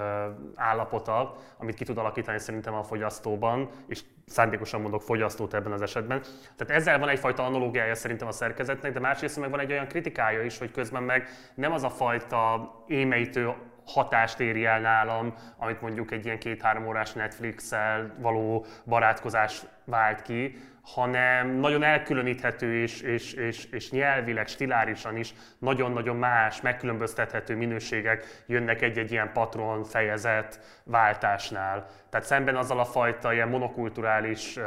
állapota, 0.55 1.37
amit 1.59 1.75
ki 1.75 1.85
tud 1.85 1.99
alakítani 1.99 2.39
szerintem 2.39 2.75
a 2.75 2.83
fogyasztóban, 2.83 3.69
és 3.87 4.03
szándékosan 4.27 4.81
mondok 4.81 5.03
fogyasztót 5.03 5.55
ebben 5.55 5.73
az 5.73 5.83
esetben. 5.83 6.23
Tehát 6.57 6.81
ezzel 6.81 6.99
van 6.99 7.09
egyfajta 7.09 7.45
analógiája 7.45 7.95
szerintem 7.95 8.29
a 8.29 8.33
szerkezetnek, 8.33 8.93
de 8.93 9.01
másrészt 9.01 9.41
meg 9.41 9.51
van 9.51 9.61
egy 9.61 9.73
olyan 9.73 9.87
kritikája 9.87 10.43
is, 10.43 10.59
hogy 10.59 10.71
közben 10.71 11.03
meg 11.03 11.29
nem 11.55 11.73
az 11.73 11.83
a 11.83 11.91
fajta 11.91 12.71
émeítő 12.87 13.53
hatást 13.87 14.41
éri 14.41 14.65
el 14.65 14.81
nálam, 14.81 15.35
amit 15.57 15.81
mondjuk 15.81 16.11
egy 16.11 16.25
ilyen 16.25 16.39
két-három 16.39 16.87
órás 16.87 17.13
Netflix-el 17.13 18.15
való 18.19 18.67
barátkozás 18.85 19.63
vált 19.85 20.23
ki, 20.23 20.59
hanem 20.85 21.49
nagyon 21.49 21.83
elkülöníthető 21.83 22.83
és, 22.83 23.01
és, 23.01 23.33
és, 23.33 23.65
és 23.65 23.91
nyelvileg, 23.91 24.47
stilárisan 24.47 25.17
is 25.17 25.35
nagyon-nagyon 25.59 26.17
más, 26.17 26.61
megkülönböztethető 26.61 27.57
minőségek 27.57 28.45
jönnek 28.47 28.83
egy-egy 28.83 29.11
ilyen 29.11 29.33
patron 29.33 29.85
fejezet 29.85 30.81
váltásnál. 30.85 31.87
Tehát 32.11 32.27
szemben 32.27 32.57
azzal 32.57 32.79
a 32.79 32.85
fajta 32.85 33.33
ilyen 33.33 33.49
monokulturális 33.49 34.57
uh, 34.57 34.65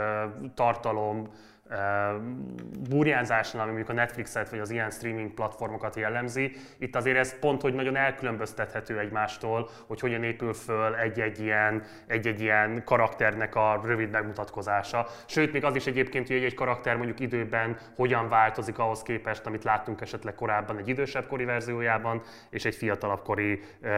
tartalom, 0.53 1.29
burjánzásnál, 2.89 3.61
ami 3.61 3.71
mondjuk 3.71 3.97
a 3.97 3.99
Netflixet 4.01 4.49
vagy 4.49 4.59
az 4.59 4.69
ilyen 4.69 4.89
streaming 4.89 5.33
platformokat 5.33 5.95
jellemzi, 5.95 6.51
itt 6.77 6.95
azért 6.95 7.17
ez 7.17 7.39
pont, 7.39 7.61
hogy 7.61 7.73
nagyon 7.73 7.95
elkülönböztethető 7.95 8.99
egymástól, 8.99 9.69
hogy 9.87 9.99
hogyan 9.99 10.23
épül 10.23 10.53
föl 10.53 10.95
egy-egy 10.95 11.39
ilyen, 11.39 11.83
egy-egy 12.07 12.41
ilyen 12.41 12.83
karakternek 12.85 13.55
a 13.55 13.81
rövid 13.85 14.09
megmutatkozása. 14.09 15.07
Sőt, 15.25 15.53
még 15.53 15.63
az 15.63 15.75
is 15.75 15.87
egyébként, 15.87 16.27
hogy 16.27 16.43
egy 16.43 16.53
karakter 16.53 16.95
mondjuk 16.95 17.19
időben 17.19 17.77
hogyan 17.95 18.29
változik 18.29 18.79
ahhoz 18.79 19.01
képest, 19.01 19.45
amit 19.45 19.63
láttunk 19.63 20.01
esetleg 20.01 20.35
korábban 20.35 20.77
egy 20.77 20.87
idősebb 20.87 21.27
kori 21.27 21.45
verziójában, 21.45 22.21
és 22.49 22.65
egy 22.65 22.75
fiatalabb 22.75 23.21
kori 23.21 23.61
uh, 23.81 23.89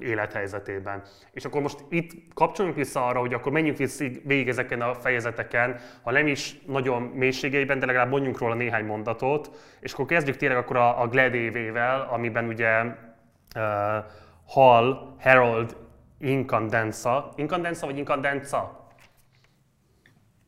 élethelyzetében. 0.00 1.02
És 1.32 1.44
akkor 1.44 1.62
most 1.62 1.84
itt 1.88 2.12
kapcsolunk 2.34 2.74
vissza 2.74 3.06
arra, 3.06 3.20
hogy 3.20 3.34
akkor 3.34 3.52
menjünk 3.52 3.76
vissza 3.76 4.04
végig 4.24 4.48
ezeken 4.48 4.80
a 4.80 4.94
fejezeteken, 4.94 5.80
ha 6.02 6.10
nem 6.10 6.26
is 6.26 6.60
nagyon 6.66 6.93
nagyon 6.94 7.16
mélységeiben, 7.16 7.78
de 7.78 7.86
legalább 7.86 8.10
mondjunk 8.10 8.38
róla 8.38 8.54
néhány 8.54 8.84
mondatot, 8.84 9.50
és 9.80 9.92
akkor 9.92 10.06
kezdjük 10.06 10.36
tényleg 10.36 10.58
akkor 10.58 10.76
a, 10.76 11.00
a 11.00 11.08
Glad 11.08 11.34
évével, 11.34 12.08
amiben 12.10 12.46
ugye 12.46 12.82
uh, 12.82 14.04
Hall, 14.46 15.16
Harold 15.20 15.76
Incandenza, 16.18 17.32
Incandenza 17.36 17.86
vagy 17.86 17.98
Incandenza? 17.98 18.88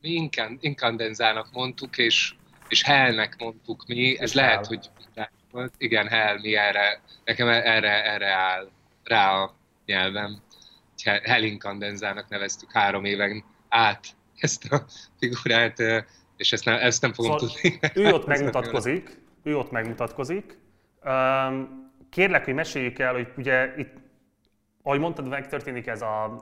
Mi 0.01 0.29
Incandenzának 0.59 1.47
mondtuk, 1.51 1.97
és, 1.97 2.33
és 2.67 2.83
Hellnek 2.83 3.35
mondtuk 3.37 3.85
mi, 3.87 4.19
ez 4.19 4.29
és 4.29 4.33
lehet, 4.33 4.53
hell. 4.53 4.65
hogy 4.67 4.89
volt. 5.51 5.73
Igen, 5.77 6.07
Hell, 6.07 6.39
mi 6.39 6.55
erre, 6.55 7.01
nekem 7.25 7.47
erre, 7.47 8.03
erre 8.13 8.31
áll 8.31 8.69
rá 9.03 9.31
a 9.31 9.55
nyelvem. 9.85 10.41
Hell 11.23 11.43
Incandenzának 11.43 12.29
neveztük 12.29 12.71
három 12.71 13.05
éven 13.05 13.43
át 13.69 14.07
ezt 14.37 14.71
a 14.71 14.85
figurát, 15.19 15.77
és 16.37 16.53
ezt 16.53 16.65
nem, 16.65 16.77
ezt 16.79 17.01
nem 17.01 17.13
fogom 17.13 17.37
szóval 17.37 17.55
tudni. 17.55 17.79
Ő 17.93 18.13
ott 18.13 18.25
megmutatkozik, 18.35 19.21
ő 19.43 19.57
ott 19.57 19.71
megmutatkozik. 19.71 20.57
Kérlek, 22.09 22.45
hogy 22.45 22.53
meséljük 22.53 22.99
el, 22.99 23.13
hogy 23.13 23.27
ugye 23.37 23.73
itt, 23.77 23.93
ahogy 24.83 24.99
mondtad, 24.99 25.27
megtörténik 25.27 25.87
ez 25.87 26.01
a 26.01 26.41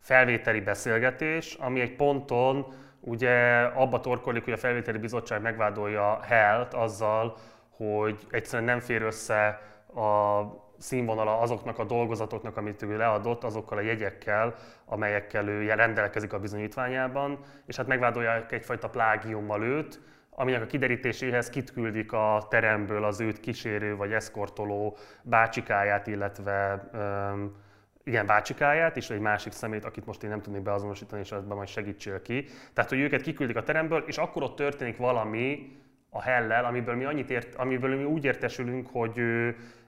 felvételi 0.00 0.60
beszélgetés, 0.60 1.54
ami 1.54 1.80
egy 1.80 1.96
ponton 1.96 2.74
ugye 3.00 3.62
abba 3.62 4.00
torkolik, 4.00 4.44
hogy 4.44 4.52
a 4.52 4.56
felvételi 4.56 4.98
bizottság 4.98 5.42
megvádolja 5.42 6.20
Helt 6.22 6.74
azzal, 6.74 7.36
hogy 7.70 8.26
egyszerűen 8.30 8.68
nem 8.68 8.80
fér 8.80 9.02
össze 9.02 9.46
a 9.94 10.42
színvonala 10.78 11.40
azoknak 11.40 11.78
a 11.78 11.84
dolgozatoknak, 11.84 12.56
amit 12.56 12.82
ő 12.82 12.96
leadott, 12.96 13.44
azokkal 13.44 13.78
a 13.78 13.80
jegyekkel, 13.80 14.54
amelyekkel 14.84 15.48
ő 15.48 15.74
rendelkezik 15.74 16.32
a 16.32 16.38
bizonyítványában, 16.38 17.38
és 17.66 17.76
hát 17.76 17.86
megvádolják 17.86 18.52
egyfajta 18.52 18.88
plágiummal 18.88 19.62
őt, 19.62 20.00
aminek 20.30 20.62
a 20.62 20.66
kiderítéséhez 20.66 21.50
kitküldik 21.50 22.12
a 22.12 22.46
teremből 22.50 23.04
az 23.04 23.20
őt 23.20 23.40
kísérő 23.40 23.96
vagy 23.96 24.12
eszkortoló 24.12 24.96
bácsikáját, 25.22 26.06
illetve 26.06 26.88
um, 26.92 27.56
igen, 28.04 28.26
bácsikáját, 28.26 28.96
és 28.96 29.10
egy 29.10 29.20
másik 29.20 29.52
szemét, 29.52 29.84
akit 29.84 30.06
most 30.06 30.22
én 30.22 30.30
nem 30.30 30.40
tudnék 30.40 30.62
beazonosítani, 30.62 31.20
és 31.20 31.32
ebben 31.32 31.56
majd 31.56 31.68
segítsél 31.68 32.22
ki. 32.22 32.44
Tehát, 32.72 32.90
hogy 32.90 33.00
őket 33.00 33.22
kiküldik 33.22 33.56
a 33.56 33.62
teremből, 33.62 34.04
és 34.06 34.18
akkor 34.18 34.42
ott 34.42 34.56
történik 34.56 34.96
valami, 34.96 35.76
a 36.10 36.22
hellel, 36.22 36.64
amiből 36.64 36.94
mi, 36.94 37.04
annyit 37.04 37.30
ért, 37.30 37.54
amiből 37.54 37.96
mi 37.96 38.04
úgy 38.04 38.24
értesülünk, 38.24 38.88
hogy 38.92 39.20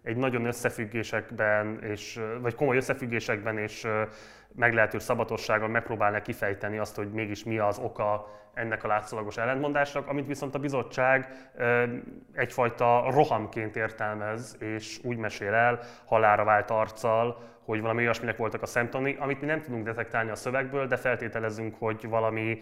egy 0.03 0.17
nagyon 0.17 0.45
összefüggésekben, 0.45 1.83
és, 1.83 2.21
vagy 2.41 2.55
komoly 2.55 2.77
összefüggésekben 2.77 3.59
és 3.59 3.87
meglehetős 4.55 5.03
szabatossággal 5.03 5.69
megpróbálnak 5.69 6.23
kifejteni 6.23 6.79
azt, 6.79 6.97
hogy 6.97 7.11
mégis 7.11 7.45
mi 7.45 7.59
az 7.59 7.79
oka 7.79 8.27
ennek 8.55 8.85
a 8.85 8.89
látszólagos 8.89 9.37
ellentmondásnak, 9.37 10.09
amit 10.09 10.27
viszont 10.27 10.55
a 10.55 10.59
bizottság 10.59 11.29
egyfajta 12.33 13.11
rohamként 13.11 13.77
értelmez, 13.77 14.57
és 14.61 15.01
úgy 15.03 15.17
mesél 15.17 15.53
el 15.53 15.81
halára 16.05 16.45
vált 16.45 16.71
arccal, 16.71 17.49
hogy 17.65 17.81
valami 17.81 18.03
olyasminek 18.03 18.37
voltak 18.37 18.63
a 18.63 18.67
szemtani, 18.67 19.17
amit 19.19 19.41
mi 19.41 19.47
nem 19.47 19.63
tudunk 19.63 19.85
detektálni 19.85 20.31
a 20.31 20.35
szövegből, 20.35 20.87
de 20.87 20.97
feltételezünk, 20.97 21.75
hogy 21.79 22.09
valami 22.09 22.59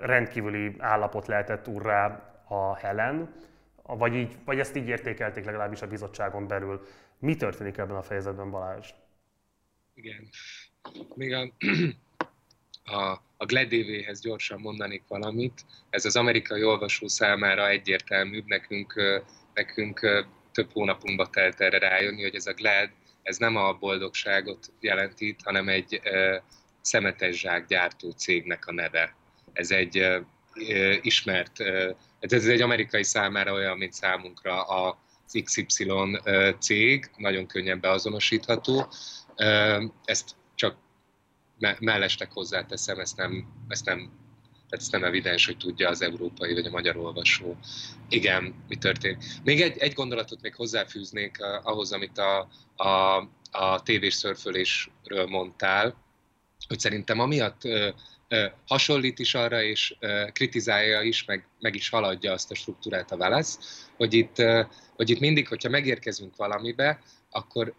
rendkívüli 0.00 0.74
állapot 0.78 1.26
lehetett 1.26 1.66
urrá 1.66 2.35
a 2.48 2.76
Helen, 2.76 3.34
vagy, 3.82 4.14
így, 4.14 4.36
vagy 4.44 4.58
ezt 4.58 4.76
így 4.76 4.88
értékelték 4.88 5.44
legalábbis 5.44 5.82
a 5.82 5.86
bizottságon 5.86 6.46
belül. 6.46 6.86
Mi 7.18 7.36
történik 7.36 7.76
ebben 7.76 7.96
a 7.96 8.02
fejezetben, 8.02 8.50
Balázs? 8.50 8.90
Igen. 9.94 10.28
Még 11.14 11.32
a, 11.32 11.52
a, 12.98 13.20
a 13.36 13.44
Gledévéhez 13.44 14.20
gyorsan 14.20 14.60
mondanék 14.60 15.02
valamit. 15.08 15.64
Ez 15.90 16.04
az 16.04 16.16
amerikai 16.16 16.64
olvasó 16.64 17.08
számára 17.08 17.68
egyértelműbb, 17.68 18.46
nekünk, 18.46 18.94
nekünk 19.54 20.26
több 20.52 20.72
hónapunkba 20.72 21.26
telt 21.26 21.60
erre 21.60 21.78
rájönni, 21.78 22.22
hogy 22.22 22.34
ez 22.34 22.46
a 22.46 22.52
Glad, 22.52 22.90
ez 23.22 23.36
nem 23.36 23.56
a 23.56 23.72
boldogságot 23.72 24.72
jelentít, 24.80 25.40
hanem 25.44 25.68
egy 25.68 26.00
szemetes 26.80 27.46
gyártó 27.66 28.10
cégnek 28.10 28.66
a 28.66 28.72
neve. 28.72 29.14
Ez 29.52 29.70
egy 29.70 30.24
ismert, 31.02 31.60
ez 32.20 32.46
egy 32.46 32.60
amerikai 32.60 33.02
számára 33.02 33.52
olyan, 33.52 33.78
mint 33.78 33.92
számunkra 33.92 34.62
az 34.62 35.40
XY 35.44 35.90
cég, 36.58 37.10
nagyon 37.16 37.46
könnyen 37.46 37.80
beazonosítható. 37.80 38.88
Ezt 40.04 40.36
csak 40.54 40.76
mellestek 41.78 42.32
hozzáteszem, 42.32 42.98
ezt 42.98 43.16
nem, 43.16 43.48
ezt 43.68 43.84
nem 43.84 44.24
tehát 44.68 44.84
ez 44.84 44.88
nem 44.88 45.04
evidens, 45.04 45.46
hogy 45.46 45.56
tudja 45.56 45.88
az 45.88 46.02
európai 46.02 46.54
vagy 46.54 46.66
a 46.66 46.70
magyar 46.70 46.96
olvasó. 46.96 47.56
Igen, 48.08 48.54
mi 48.68 48.76
történt. 48.76 49.24
Még 49.44 49.60
egy, 49.60 49.78
egy 49.78 49.92
gondolatot 49.92 50.42
még 50.42 50.54
hozzáfűznék 50.54 51.36
ahhoz, 51.62 51.92
amit 51.92 52.18
a, 52.18 52.48
a, 52.76 53.16
a 53.50 53.82
tévés 53.82 54.14
szörfölésről 54.14 55.26
mondtál, 55.26 55.94
hogy 56.68 56.78
szerintem 56.78 57.20
amiatt 57.20 57.62
hasonlít 58.66 59.18
is 59.18 59.34
arra, 59.34 59.62
és 59.62 59.96
kritizálja 60.32 61.02
is, 61.02 61.24
meg, 61.24 61.48
meg 61.60 61.74
is 61.74 61.88
haladja 61.88 62.32
azt 62.32 62.50
a 62.50 62.54
struktúrát 62.54 63.10
a 63.10 63.16
válasz, 63.16 63.58
hogy 63.96 64.14
itt, 64.14 64.36
hogy 64.96 65.10
itt 65.10 65.20
mindig, 65.20 65.48
hogyha 65.48 65.68
megérkezünk 65.68 66.36
valamibe, 66.36 67.00
akkor 67.30 67.74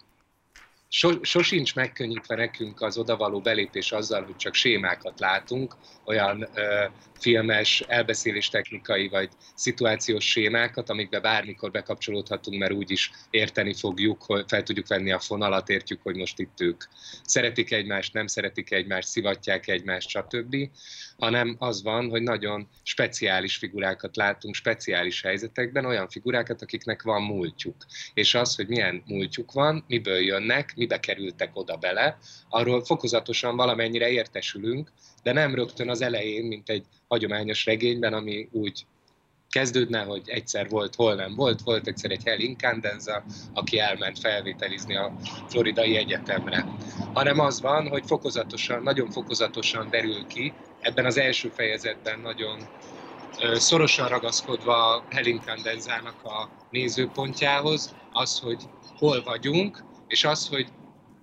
so, 0.90 1.24
sosincs 1.24 1.76
megkönnyítve 1.76 2.36
nekünk 2.36 2.82
az 2.82 2.98
odavaló 2.98 3.42
belépés 3.42 3.92
azzal, 3.92 4.24
hogy 4.24 4.36
csak 4.36 4.54
sémákat 4.54 5.20
látunk, 5.20 5.76
olyan 6.06 6.48
ö, 6.54 6.86
filmes, 7.20 7.84
elbeszélés 7.88 8.50
technikai 8.50 9.08
vagy 9.08 9.30
szituációs 9.56 10.30
sémákat, 10.30 10.90
amikbe 10.90 11.20
bármikor 11.20 11.72
bekapcsolódhatunk, 11.72 12.60
mert 12.60 12.74
úgyis 12.74 13.12
érteni 13.30 13.74
fogjuk, 13.74 14.24
hogy 14.24 14.44
fel 14.48 14.64
tudjuk 14.64 14.88
venni 14.88 15.12
a 15.12 15.20
fonalat, 15.20 15.70
értjük, 15.70 16.02
hogy 16.02 16.16
most 16.16 16.40
itt 16.40 16.62
ők 16.62 16.84
szeretik 17.24 17.72
egymást, 17.72 18.14
nem 18.14 18.28
szeretik 18.28 18.72
egymást, 18.72 19.08
szivatják 19.08 19.68
egymást, 19.68 20.10
stb. 20.10 20.56
Hanem 21.18 21.56
az 21.60 21.84
van, 21.84 22.10
hogy 22.10 22.22
nagyon 22.22 22.70
speciális 22.84 23.56
figurákat 23.56 24.16
látunk, 24.16 24.56
speciális 24.56 25.22
helyzetekben, 25.22 25.86
olyan 25.86 26.10
figurákat, 26.10 26.62
akiknek 26.62 27.02
van 27.02 27.22
múltjuk. 27.24 27.76
És 28.14 28.36
az, 28.36 28.56
hogy 28.56 28.68
milyen 28.68 29.04
múltjuk 29.06 29.52
van, 29.52 29.84
miből 29.88 30.20
jönnek, 30.20 30.74
mibe 30.78 31.00
kerültek 31.00 31.50
oda 31.54 31.76
bele, 31.76 32.18
arról 32.50 32.86
fokozatosan 32.86 33.56
valamennyire 33.56 34.10
értesülünk, 34.10 34.92
de 35.24 35.32
nem 35.32 35.56
rögtön 35.56 35.90
az 35.90 36.02
elején, 36.02 36.46
mint 36.46 36.70
egy 36.70 36.86
hagyományos 37.08 37.66
regényben, 37.66 38.14
ami 38.14 38.50
úgy 38.52 38.86
kezdődne, 39.50 40.04
hogy 40.04 40.22
egyszer 40.26 40.70
volt, 40.70 40.96
hol 40.96 41.16
nem 41.16 41.36
volt. 41.36 41.62
Volt 41.62 41.88
egyszer 41.88 42.12
egy 42.12 42.24
Hell 42.24 42.40
Incandenza, 42.40 43.24
aki 43.54 43.80
elment 43.80 44.20
felvételizni 44.20 44.96
a 44.96 45.14
Floridai 45.48 45.98
Egyetemre. 45.98 46.66
Hanem 47.14 47.40
az 47.40 47.62
van, 47.62 47.88
hogy 47.88 48.04
fokozatosan, 48.06 48.84
nagyon 48.84 49.12
fokozatosan 49.12 49.90
derül 49.90 50.28
ki, 50.28 50.54
ebben 50.80 51.06
az 51.06 51.18
első 51.18 51.50
fejezetben 51.50 52.20
nagyon 52.20 52.60
szorosan 53.54 54.08
ragaszkodva 54.08 55.06
Hell 55.10 55.26
Incandenzának 55.26 56.24
a 56.24 56.50
nézőpontjához, 56.70 57.96
az, 58.12 58.40
hogy 58.40 58.64
hol 58.98 59.24
vagyunk, 59.24 59.84
és 60.08 60.24
az, 60.24 60.48
hogy 60.48 60.68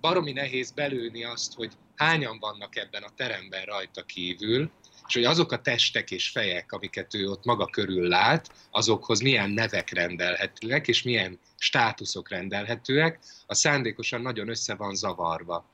baromi 0.01 0.31
nehéz 0.31 0.71
belőni 0.71 1.23
azt, 1.23 1.53
hogy 1.53 1.71
hányan 1.95 2.39
vannak 2.39 2.75
ebben 2.75 3.03
a 3.03 3.13
teremben 3.15 3.63
rajta 3.63 4.03
kívül, 4.03 4.71
és 5.07 5.13
hogy 5.13 5.23
azok 5.23 5.51
a 5.51 5.61
testek 5.61 6.11
és 6.11 6.29
fejek, 6.29 6.71
amiket 6.71 7.13
ő 7.13 7.29
ott 7.29 7.45
maga 7.45 7.65
körül 7.65 8.07
lát, 8.07 8.51
azokhoz 8.71 9.19
milyen 9.19 9.49
nevek 9.49 9.89
rendelhetőek, 9.89 10.87
és 10.87 11.03
milyen 11.03 11.39
státuszok 11.57 12.29
rendelhetőek, 12.29 13.19
a 13.45 13.53
szándékosan 13.53 14.21
nagyon 14.21 14.49
össze 14.49 14.75
van 14.75 14.95
zavarva. 14.95 15.65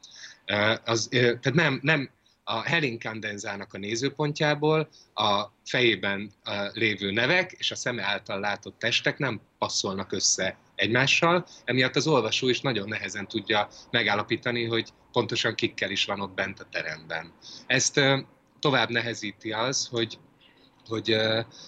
Az, 0.85 1.07
tehát 1.09 1.53
nem, 1.53 1.79
nem 1.83 2.09
a 2.43 2.61
Helen 2.61 2.99
Kandenzának 2.99 3.73
a 3.73 3.77
nézőpontjából 3.77 4.89
a 5.13 5.45
fejében 5.65 6.31
lévő 6.73 7.11
nevek 7.11 7.51
és 7.51 7.71
a 7.71 7.75
szeme 7.75 8.03
által 8.03 8.39
látott 8.39 8.79
testek 8.79 9.17
nem 9.17 9.41
passzolnak 9.57 10.11
össze 10.11 10.57
egymással, 10.81 11.45
emiatt 11.65 11.95
az 11.95 12.07
olvasó 12.07 12.49
is 12.49 12.61
nagyon 12.61 12.87
nehezen 12.87 13.27
tudja 13.27 13.67
megállapítani, 13.91 14.65
hogy 14.65 14.89
pontosan 15.11 15.55
kikkel 15.55 15.91
is 15.91 16.05
van 16.05 16.21
ott 16.21 16.33
bent 16.33 16.59
a 16.59 16.67
teremben. 16.71 17.33
Ezt 17.67 18.01
tovább 18.59 18.89
nehezíti 18.89 19.51
az, 19.51 19.87
hogy, 19.87 20.19
hogy, 20.87 21.15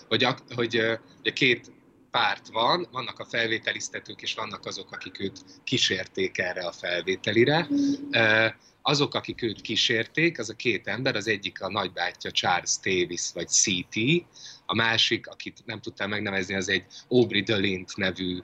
hogy, 0.07 0.23
hogy, 0.23 0.43
hogy 0.55 0.99
hogy 1.23 1.33
két 1.33 1.71
párt 2.11 2.47
van, 2.47 2.87
vannak 2.91 3.19
a 3.19 3.25
felvételiztetők, 3.25 4.21
és 4.21 4.33
vannak 4.33 4.65
azok, 4.65 4.91
akik 4.91 5.19
őt 5.19 5.39
kísérték 5.63 6.37
erre 6.37 6.65
a 6.65 6.71
felvételire. 6.71 7.67
Azok, 8.85 9.15
akik 9.15 9.41
őt 9.41 9.61
kísérték, 9.61 10.39
az 10.39 10.49
a 10.49 10.53
két 10.53 10.87
ember, 10.87 11.15
az 11.15 11.27
egyik 11.27 11.61
a 11.61 11.69
nagybátyja 11.69 12.31
Charles 12.31 12.77
Davis, 12.83 13.21
vagy 13.33 13.47
CT, 13.47 14.25
a 14.65 14.75
másik, 14.75 15.27
akit 15.27 15.57
nem 15.65 15.79
tudtam 15.79 16.09
megnevezni, 16.09 16.55
az 16.55 16.69
egy 16.69 16.85
Aubrey 17.07 17.41
Delint 17.41 17.95
nevű 17.95 18.39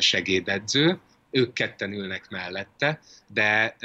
segédedző, 0.00 0.98
ők 1.30 1.52
ketten 1.52 1.92
ülnek 1.92 2.28
mellette, 2.28 3.00
de, 3.26 3.76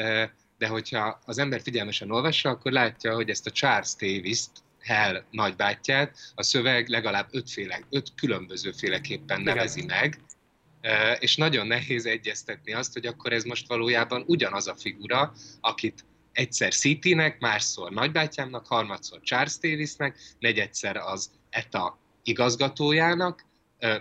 de 0.58 0.68
hogyha 0.68 1.20
az 1.26 1.38
ember 1.38 1.62
figyelmesen 1.62 2.12
olvassa, 2.12 2.50
akkor 2.50 2.72
látja, 2.72 3.14
hogy 3.16 3.30
ezt 3.30 3.48
a 3.48 3.52
Charles 3.52 3.96
Davis-t, 3.96 4.52
Hell 4.80 5.24
nagybátyját, 5.32 6.18
a 6.36 6.44
szöveg 6.44 6.88
legalább 6.88 7.28
ötféle, 7.32 7.80
öt 7.90 8.08
különbözőféleképpen 8.16 9.42
nevezi 9.42 9.86
meg, 9.86 10.20
és 11.20 11.36
nagyon 11.36 11.68
nehéz 11.68 12.06
egyeztetni 12.06 12.74
azt, 12.74 12.94
hogy 12.94 13.06
akkor 13.06 13.34
ez 13.34 13.44
most 13.44 13.68
valójában 13.68 14.24
ugyanaz 14.28 14.68
a 14.68 14.76
figura, 14.76 15.34
akit 15.62 16.06
egyszer 16.32 16.74
City-nek, 16.74 17.40
másszor 17.40 17.92
nagybátyámnak, 17.92 18.68
harmadszor 18.68 19.22
Charles 19.22 19.58
Davisnek, 19.58 20.18
negyedszer 20.40 20.98
az 20.98 21.32
ETA 21.50 22.00
igazgatójának, 22.24 23.46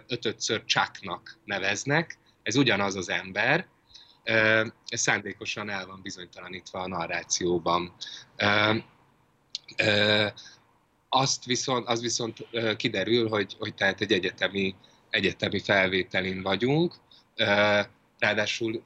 ötödször 0.07 0.65
Chucknak 0.65 1.39
neveznek, 1.45 2.19
ez 2.43 2.57
ugyanaz 2.57 2.97
az 2.97 3.09
ember, 3.09 3.67
ez 4.87 5.01
szándékosan 5.01 5.71
el 5.71 5.87
van 5.87 6.01
bizonytalanítva 6.03 6.81
a 6.81 6.89
narrációban. 6.89 7.95
Azt 11.09 11.45
viszont, 11.45 11.87
az 11.87 12.01
viszont 12.01 12.47
kiderül, 12.77 13.29
hogy, 13.29 13.57
hogy 13.59 13.75
tehát 13.75 14.01
egy 14.01 14.13
egyetemi, 14.13 14.75
egyetemi 15.13 15.61
felvételin 15.61 16.43
vagyunk, 16.43 16.95
ráadásul 18.19 18.83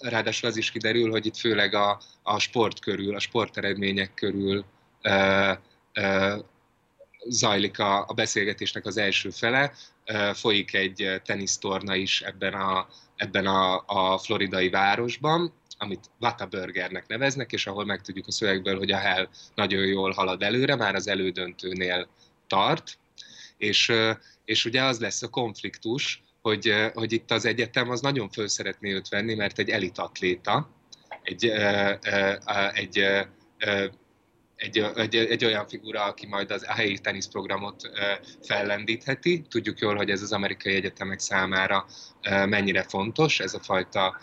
ráadásul 0.00 0.48
az 0.48 0.56
is 0.56 0.70
kiderül, 0.70 1.10
hogy 1.10 1.26
itt 1.26 1.36
főleg 1.36 1.74
a, 1.74 2.00
a 2.22 2.38
sport 2.38 2.80
körül, 2.80 3.14
a 3.14 3.18
sporteredmények 3.18 4.14
körül 4.14 4.64
zajlik 7.28 7.78
a, 7.78 8.04
a 8.08 8.12
beszélgetésnek 8.12 8.86
az 8.86 8.96
első 8.96 9.30
fele. 9.30 9.72
Folyik 10.32 10.74
egy 10.74 11.20
tenisztorna 11.24 11.94
is 11.94 12.20
ebben 12.20 12.54
a, 12.54 12.88
ebben 13.16 13.46
a, 13.46 13.82
a 13.86 14.18
floridai 14.18 14.68
városban, 14.68 15.52
amit 15.78 16.10
Whataburgernek 16.20 17.06
neveznek, 17.06 17.52
és 17.52 17.66
ahol 17.66 17.84
megtudjuk 17.84 18.26
a 18.26 18.32
szövegből, 18.32 18.78
hogy 18.78 18.92
a 18.92 18.96
Hell 18.96 19.28
nagyon 19.54 19.86
jól 19.86 20.12
halad 20.12 20.42
előre, 20.42 20.76
már 20.76 20.94
az 20.94 21.08
elődöntőnél 21.08 22.08
tart, 22.46 22.98
és, 23.60 23.92
és 24.44 24.64
ugye 24.64 24.82
az 24.82 25.00
lesz 25.00 25.22
a 25.22 25.28
konfliktus, 25.28 26.22
hogy, 26.42 26.74
hogy 26.94 27.12
itt 27.12 27.30
az 27.30 27.44
egyetem 27.44 27.90
az 27.90 28.00
nagyon 28.00 28.30
föl 28.30 28.48
szeretné 28.48 28.92
őt 28.92 29.08
venni, 29.08 29.34
mert 29.34 29.58
egy 29.58 29.68
elitatléta, 29.68 30.70
egy, 31.22 31.44
egy, 32.72 32.98
egy 32.98 33.90
egy, 34.56 34.78
egy, 34.78 35.14
egy 35.14 35.44
olyan 35.44 35.66
figura, 35.68 36.04
aki 36.04 36.26
majd 36.26 36.50
az 36.50 36.64
helyi 36.64 36.98
teniszprogramot 36.98 37.90
fellendítheti. 38.42 39.42
Tudjuk 39.48 39.78
jól, 39.78 39.96
hogy 39.96 40.10
ez 40.10 40.22
az 40.22 40.32
amerikai 40.32 40.74
egyetemek 40.74 41.18
számára 41.18 41.86
mennyire 42.46 42.82
fontos, 42.82 43.40
ez 43.40 43.54
a 43.54 43.60
fajta 43.60 44.20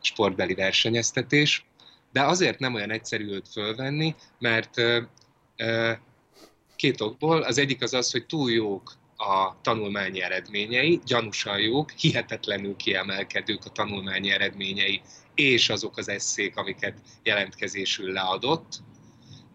sportbeli 0.00 0.54
versenyeztetés. 0.54 1.66
De 2.12 2.22
azért 2.22 2.58
nem 2.58 2.74
olyan 2.74 2.90
egyszerű 2.90 3.30
őt 3.30 3.48
fölvenni, 3.48 4.14
mert 4.38 4.82
két 6.82 7.00
okból. 7.00 7.42
Az 7.42 7.58
egyik 7.58 7.82
az 7.82 7.94
az, 7.94 8.10
hogy 8.10 8.26
túl 8.26 8.50
jók 8.50 8.92
a 9.16 9.60
tanulmányi 9.60 10.22
eredményei, 10.22 11.00
gyanúsan 11.04 11.58
jók, 11.58 11.90
hihetetlenül 11.90 12.76
kiemelkedők 12.76 13.64
a 13.64 13.70
tanulmányi 13.70 14.30
eredményei, 14.30 15.00
és 15.34 15.68
azok 15.68 15.96
az 15.96 16.08
eszék, 16.08 16.56
amiket 16.56 16.98
jelentkezésül 17.22 18.12
leadott. 18.12 18.72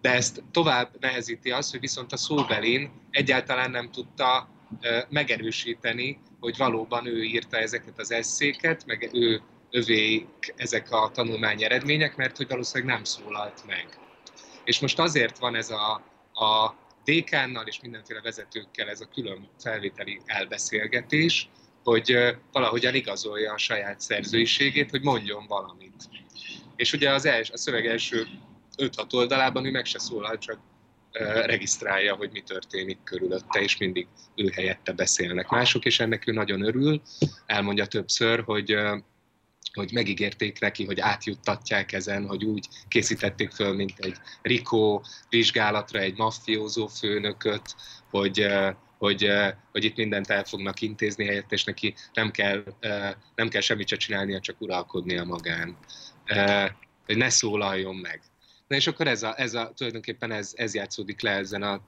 De 0.02 0.14
ezt 0.14 0.44
tovább 0.52 0.90
nehezíti 1.00 1.52
az, 1.52 1.72
hogy 1.72 1.80
viszont 1.80 2.12
a 2.12 2.18
szóbelin 2.18 2.92
egyáltalán 3.12 3.72
nem 3.72 3.92
tudta 3.92 4.50
megerősíteni, 5.10 6.20
hogy 6.40 6.58
valóban 6.58 7.06
ő 7.06 7.24
írta 7.24 7.58
ezeket 7.58 8.00
az 8.00 8.12
eszéket, 8.12 8.86
meg 8.86 9.10
ő 9.14 9.42
övék 9.72 10.54
ezek 10.56 10.92
a 10.92 11.12
tanulmányi 11.14 11.64
eredmények, 11.64 12.16
mert 12.16 12.38
hogy 12.38 12.48
valószínűleg 12.48 12.94
nem 12.94 13.04
szólalt 13.04 13.64
meg. 13.66 13.88
És 14.64 14.80
most 14.80 15.00
azért 15.00 15.38
van 15.38 15.56
ez 15.56 15.70
a, 15.70 16.02
a 16.34 16.76
dékánnal 17.08 17.68
és 17.68 17.80
mindenféle 17.82 18.22
vezetőkkel 18.22 18.90
ez 18.90 19.02
a 19.02 19.10
külön 19.14 19.50
felvételi 19.60 20.20
elbeszélgetés, 20.26 21.50
hogy 21.84 22.36
valahogyan 22.52 22.96
igazolja 22.96 23.54
a 23.54 23.58
saját 23.58 24.00
szerzőiségét, 24.00 24.90
hogy 24.90 25.02
mondjon 25.02 25.46
valamit. 25.48 26.10
És 26.76 26.94
ugye 26.94 27.12
az 27.12 27.26
els, 27.26 27.50
a 27.50 27.58
szöveg 27.58 27.86
első 27.86 28.28
5-6 28.78 29.14
oldalában 29.14 29.66
ő 29.66 29.72
meg 29.72 29.86
se 29.86 30.00
szólal, 30.00 30.38
csak 30.38 30.60
regisztrálja, 31.46 32.16
hogy 32.16 32.30
mi 32.32 32.42
történik 32.42 32.98
körülötte, 33.04 33.60
és 33.60 33.78
mindig 33.78 34.08
ő 34.36 34.50
helyette 34.54 34.92
beszélnek 34.92 35.50
mások, 35.50 35.86
és 35.86 36.00
ennek 36.00 36.28
ő 36.28 36.32
nagyon 36.32 36.66
örül. 36.66 37.02
Elmondja 37.46 37.86
többször, 37.86 38.44
hogy 38.44 38.78
hogy 39.78 39.92
megígérték 39.94 40.60
neki, 40.60 40.86
hogy 40.86 41.00
átjuttatják 41.00 41.92
ezen, 41.92 42.28
hogy 42.28 42.44
úgy 42.44 42.68
készítették 42.88 43.52
föl, 43.52 43.74
mint 43.74 43.94
egy 43.98 44.16
Rikó 44.42 45.06
vizsgálatra 45.30 46.00
egy 46.00 46.18
maffiózó 46.18 46.88
főnököt, 46.88 47.76
hogy, 48.10 48.48
hogy, 48.98 49.32
hogy 49.72 49.84
itt 49.84 49.96
mindent 49.96 50.30
el 50.30 50.44
fognak 50.44 50.82
intézni 50.82 51.26
helyett, 51.26 51.52
és 51.52 51.64
neki 51.64 51.96
nem 52.14 52.32
kell, 52.32 52.64
nem 53.36 53.50
kell 53.50 53.62
semmit 53.62 53.88
se 53.88 53.96
csinálnia, 53.96 54.40
csak 54.40 54.62
uralkodnia 54.62 55.24
magán. 55.24 55.78
Hogy 57.06 57.18
ne 57.18 57.30
szólaljon 57.30 57.96
meg. 57.96 58.22
Na 58.68 58.76
és 58.76 58.88
akkor 58.88 59.08
ez 59.08 59.24
a, 59.24 59.34
ez 59.40 59.54
a, 59.54 59.72
tulajdonképpen 59.76 60.32
ez, 60.32 60.52
ez 60.56 60.74
játszódik 60.74 61.22
le 61.22 61.32
ezen 61.32 61.64
a, 61.64 61.82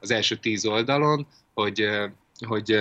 az 0.00 0.10
első 0.10 0.36
tíz 0.36 0.66
oldalon, 0.66 1.26
hogy, 1.54 1.88
hogy 2.46 2.80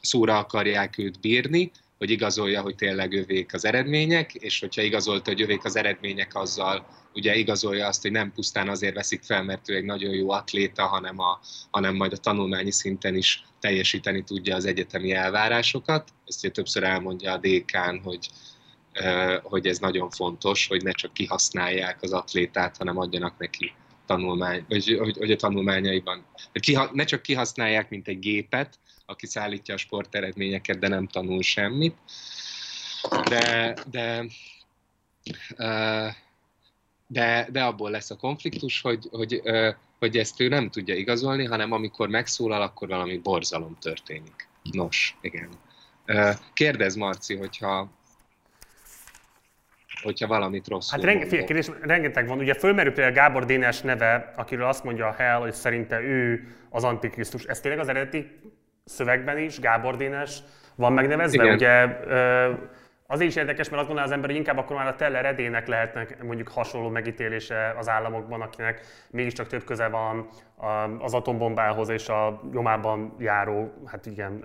szóra 0.00 0.38
akarják 0.38 0.98
őt 0.98 1.20
bírni, 1.20 1.70
hogy 1.98 2.10
igazolja, 2.10 2.62
hogy 2.62 2.74
tényleg 2.74 3.12
övék 3.12 3.54
az 3.54 3.64
eredmények, 3.64 4.34
és 4.34 4.60
hogyha 4.60 4.82
igazolta, 4.82 5.30
hogy 5.30 5.42
övék 5.42 5.64
az 5.64 5.76
eredmények, 5.76 6.34
azzal 6.34 6.86
ugye 7.14 7.34
igazolja 7.34 7.86
azt, 7.86 8.02
hogy 8.02 8.10
nem 8.10 8.32
pusztán 8.32 8.68
azért 8.68 8.94
veszik 8.94 9.22
fel, 9.22 9.42
mert 9.42 9.68
ő 9.68 9.74
egy 9.74 9.84
nagyon 9.84 10.14
jó 10.14 10.30
atléta, 10.30 10.86
hanem, 10.86 11.18
a, 11.18 11.40
hanem 11.70 11.94
majd 11.94 12.12
a 12.12 12.16
tanulmányi 12.16 12.70
szinten 12.70 13.14
is 13.16 13.44
teljesíteni 13.60 14.22
tudja 14.22 14.56
az 14.56 14.64
egyetemi 14.64 15.12
elvárásokat. 15.12 16.08
Ezt 16.26 16.44
ugye 16.44 16.52
többször 16.52 16.82
elmondja 16.82 17.32
a 17.32 17.38
dékán, 17.38 18.00
hogy, 18.04 18.28
hogy 19.42 19.66
ez 19.66 19.78
nagyon 19.78 20.10
fontos, 20.10 20.66
hogy 20.66 20.82
ne 20.82 20.92
csak 20.92 21.12
kihasználják 21.12 22.02
az 22.02 22.12
atlétát, 22.12 22.76
hanem 22.76 22.98
adjanak 22.98 23.38
neki 23.38 23.72
tanulmány, 24.06 24.64
vagy 24.68 24.96
hogy, 24.98 25.16
hogy 25.16 25.30
a 25.30 25.36
tanulmányaiban, 25.36 26.24
hogy 26.52 26.78
ne 26.92 27.04
csak 27.04 27.22
kihasználják, 27.22 27.90
mint 27.90 28.08
egy 28.08 28.18
gépet, 28.18 28.78
aki 29.06 29.26
szállítja 29.26 29.74
a 29.74 29.78
sporteredményeket, 29.78 30.78
de 30.78 30.88
nem 30.88 31.06
tanul 31.06 31.42
semmit. 31.42 31.96
De, 33.28 33.74
de, 33.90 34.24
de, 37.06 37.48
de 37.50 37.62
abból 37.62 37.90
lesz 37.90 38.10
a 38.10 38.16
konfliktus, 38.16 38.80
hogy, 38.80 39.08
hogy, 39.10 39.42
hogy 39.98 40.16
ezt 40.16 40.40
ő 40.40 40.48
nem 40.48 40.70
tudja 40.70 40.94
igazolni, 40.94 41.44
hanem 41.44 41.72
amikor 41.72 42.08
megszólal, 42.08 42.62
akkor 42.62 42.88
valami 42.88 43.18
borzalom 43.18 43.76
történik. 43.80 44.48
Nos, 44.72 45.16
igen. 45.20 45.48
Kérdez 46.52 46.94
Marci, 46.94 47.36
hogyha 47.36 47.90
hogyha 50.02 50.26
valamit 50.26 50.68
rosszul 50.68 50.98
Hát 50.98 51.06
renge, 51.06 51.24
figyelj, 51.24 51.44
kérdés, 51.44 51.70
rengeteg 51.80 52.26
van. 52.26 52.38
Ugye 52.38 52.54
fölmerül 52.54 52.92
például 52.92 53.14
Gábor 53.14 53.44
Dénes 53.44 53.80
neve, 53.80 54.32
akiről 54.36 54.66
azt 54.66 54.84
mondja 54.84 55.06
a 55.06 55.12
Hell, 55.12 55.38
hogy 55.38 55.52
szerinte 55.52 56.00
ő 56.00 56.48
az 56.70 56.84
Antikrisztus. 56.84 57.44
Ez 57.44 57.60
tényleg 57.60 57.80
az 57.80 57.88
eredeti 57.88 58.40
szövegben 58.84 59.38
is, 59.38 59.60
Gábor 59.60 59.96
Dénes 59.96 60.38
van 60.74 60.92
megnevezve. 60.92 61.42
Igen. 61.42 61.54
Ugye 61.54 61.96
azért 63.06 63.30
is 63.30 63.36
érdekes, 63.36 63.68
mert 63.68 63.78
azt 63.78 63.86
gondolja 63.86 64.02
az 64.02 64.10
ember, 64.10 64.28
hogy 64.30 64.38
inkább 64.38 64.58
akkor 64.58 64.76
már 64.76 64.86
a 64.86 64.94
Teller 64.94 65.24
edének 65.24 65.66
lehetnek 65.66 66.22
mondjuk 66.22 66.48
hasonló 66.48 66.88
megítélése 66.88 67.74
az 67.78 67.88
államokban, 67.88 68.40
akinek 68.40 68.80
mégiscsak 69.10 69.46
több 69.46 69.64
köze 69.64 69.88
van 69.88 70.28
az 70.98 71.14
atombombához 71.14 71.88
és 71.88 72.08
a 72.08 72.40
nyomában 72.52 73.14
járó, 73.18 73.72
hát 73.86 74.06
igen, 74.06 74.44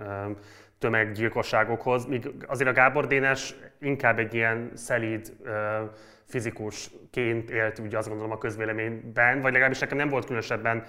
tömeggyilkosságokhoz, 0.80 2.06
míg 2.06 2.30
azért 2.46 2.70
a 2.70 2.72
Gábor 2.72 3.06
Dénes 3.06 3.54
inkább 3.80 4.18
egy 4.18 4.34
ilyen 4.34 4.70
szelíd 4.74 5.32
fizikusként 6.24 7.50
élt, 7.50 7.78
ugye 7.78 7.98
azt 7.98 8.08
gondolom 8.08 8.32
a 8.32 8.38
közvéleményben, 8.38 9.40
vagy 9.40 9.52
legalábbis 9.52 9.78
nekem 9.78 9.96
nem 9.96 10.08
volt 10.08 10.24
különösebben 10.24 10.84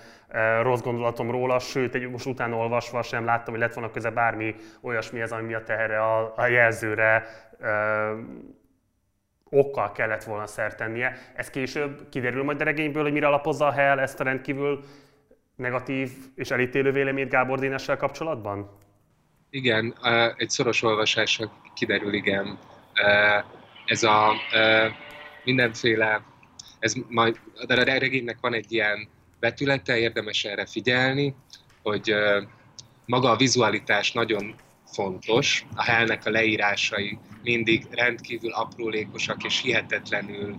rossz 0.61 0.81
gondolatom 0.81 1.31
róla, 1.31 1.59
sőt, 1.59 1.95
egy, 1.95 2.09
most 2.09 2.25
utána 2.25 2.55
olvasva 2.55 3.01
sem 3.01 3.25
láttam, 3.25 3.53
hogy 3.53 3.63
lett 3.63 3.73
volna 3.73 3.91
köze 3.91 4.09
bármi 4.09 4.55
olyasmihez, 4.81 5.31
ami 5.31 5.43
miatt 5.43 5.69
erre 5.69 6.01
a, 6.03 6.33
a 6.35 6.47
jelzőre 6.47 7.27
okkal 9.49 9.91
kellett 9.91 10.23
volna 10.23 10.47
szert 10.47 10.77
tennie. 10.77 11.17
Ez 11.35 11.49
később 11.49 12.09
kiderül 12.09 12.43
majd 12.43 12.61
a 12.61 12.63
regényből, 12.63 13.03
hogy 13.03 13.11
mire 13.11 13.27
alapozza 13.27 13.67
a 13.67 13.71
Hell 13.71 13.99
ezt 13.99 14.19
a 14.19 14.23
rendkívül 14.23 14.83
negatív 15.55 16.11
és 16.35 16.51
elítélő 16.51 16.91
véleményt 16.91 17.29
Gábor 17.29 17.59
Dénessel 17.59 17.97
kapcsolatban? 17.97 18.69
Igen, 19.53 19.95
egy 20.37 20.49
szoros 20.49 20.81
olvasással 20.83 21.51
kiderül, 21.73 22.13
igen. 22.13 22.59
Ez 23.85 24.03
a 24.03 24.33
mindenféle, 25.43 26.25
ez 26.79 26.93
majd, 27.07 27.39
de 27.67 27.73
a 27.73 27.83
regénynek 27.83 28.37
van 28.41 28.53
egy 28.53 28.71
ilyen 28.71 29.09
betülete, 29.39 29.97
érdemes 29.97 30.43
erre 30.43 30.65
figyelni, 30.65 31.35
hogy 31.81 32.13
maga 33.05 33.29
a 33.29 33.35
vizualitás 33.35 34.11
nagyon 34.11 34.55
fontos, 34.85 35.65
a 35.75 35.83
helnek 35.83 36.25
a 36.25 36.29
leírásai 36.29 37.19
mindig 37.43 37.87
rendkívül 37.91 38.51
aprólékosak 38.51 39.43
és 39.43 39.61
hihetetlenül 39.61 40.55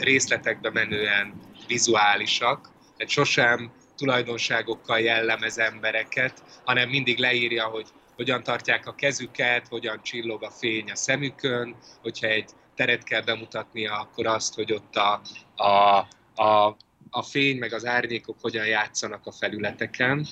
részletekbe 0.00 0.70
menően 0.70 1.34
vizuálisak, 1.66 2.70
tehát 2.96 3.12
sosem 3.12 3.72
tulajdonságokkal 3.96 4.98
jellemez 4.98 5.58
embereket, 5.58 6.42
hanem 6.64 6.88
mindig 6.88 7.18
leírja, 7.18 7.64
hogy 7.64 7.86
hogyan 8.16 8.42
tartják 8.42 8.86
a 8.86 8.94
kezüket, 8.94 9.68
hogyan 9.68 10.02
csillog 10.02 10.42
a 10.42 10.50
fény 10.50 10.90
a 10.90 10.96
szemükön, 10.96 11.76
hogyha 12.02 12.26
egy 12.26 12.50
teret 12.74 13.02
kell 13.02 13.22
bemutatnia, 13.22 13.98
akkor 13.98 14.26
azt, 14.26 14.54
hogy 14.54 14.72
ott 14.72 14.96
a, 14.96 15.20
a, 15.62 15.98
a, 16.42 16.76
a 17.10 17.22
fény 17.22 17.58
meg 17.58 17.72
az 17.72 17.86
árnyékok 17.86 18.36
hogyan 18.40 18.66
játszanak 18.66 19.26
a 19.26 19.32
felületeken, 19.32 20.26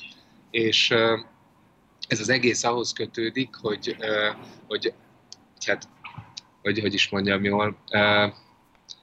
és 0.50 0.90
ez 2.08 2.20
az 2.20 2.28
egész 2.28 2.64
ahhoz 2.64 2.92
kötődik, 2.92 3.54
hogy, 3.54 3.96
hogy 4.66 4.92
hát, 5.66 5.88
hogy, 6.62 6.80
hogy 6.80 6.94
is 6.94 7.08
mondjam 7.08 7.44
jól, 7.44 7.76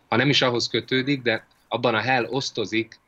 ha 0.08 0.16
nem 0.16 0.30
is 0.30 0.42
ahhoz 0.42 0.68
kötődik, 0.68 1.22
de 1.22 1.48
abban 1.68 1.96
a 1.96 2.00
Hell 2.00 2.26
osztozik 2.26 3.00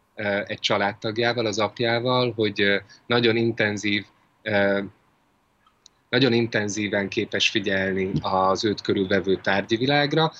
egy 0.45 0.59
családtagjával, 0.59 1.45
az 1.45 1.59
apjával, 1.59 2.33
hogy 2.33 2.81
nagyon 3.05 3.35
intenzív 3.35 4.05
nagyon 6.11 6.33
intenzíven 6.33 7.09
képes 7.09 7.49
figyelni 7.49 8.11
az 8.21 8.65
őt 8.65 8.81
körülvevő 8.81 9.35
tárgyi 9.35 9.75
világra, 9.75 10.31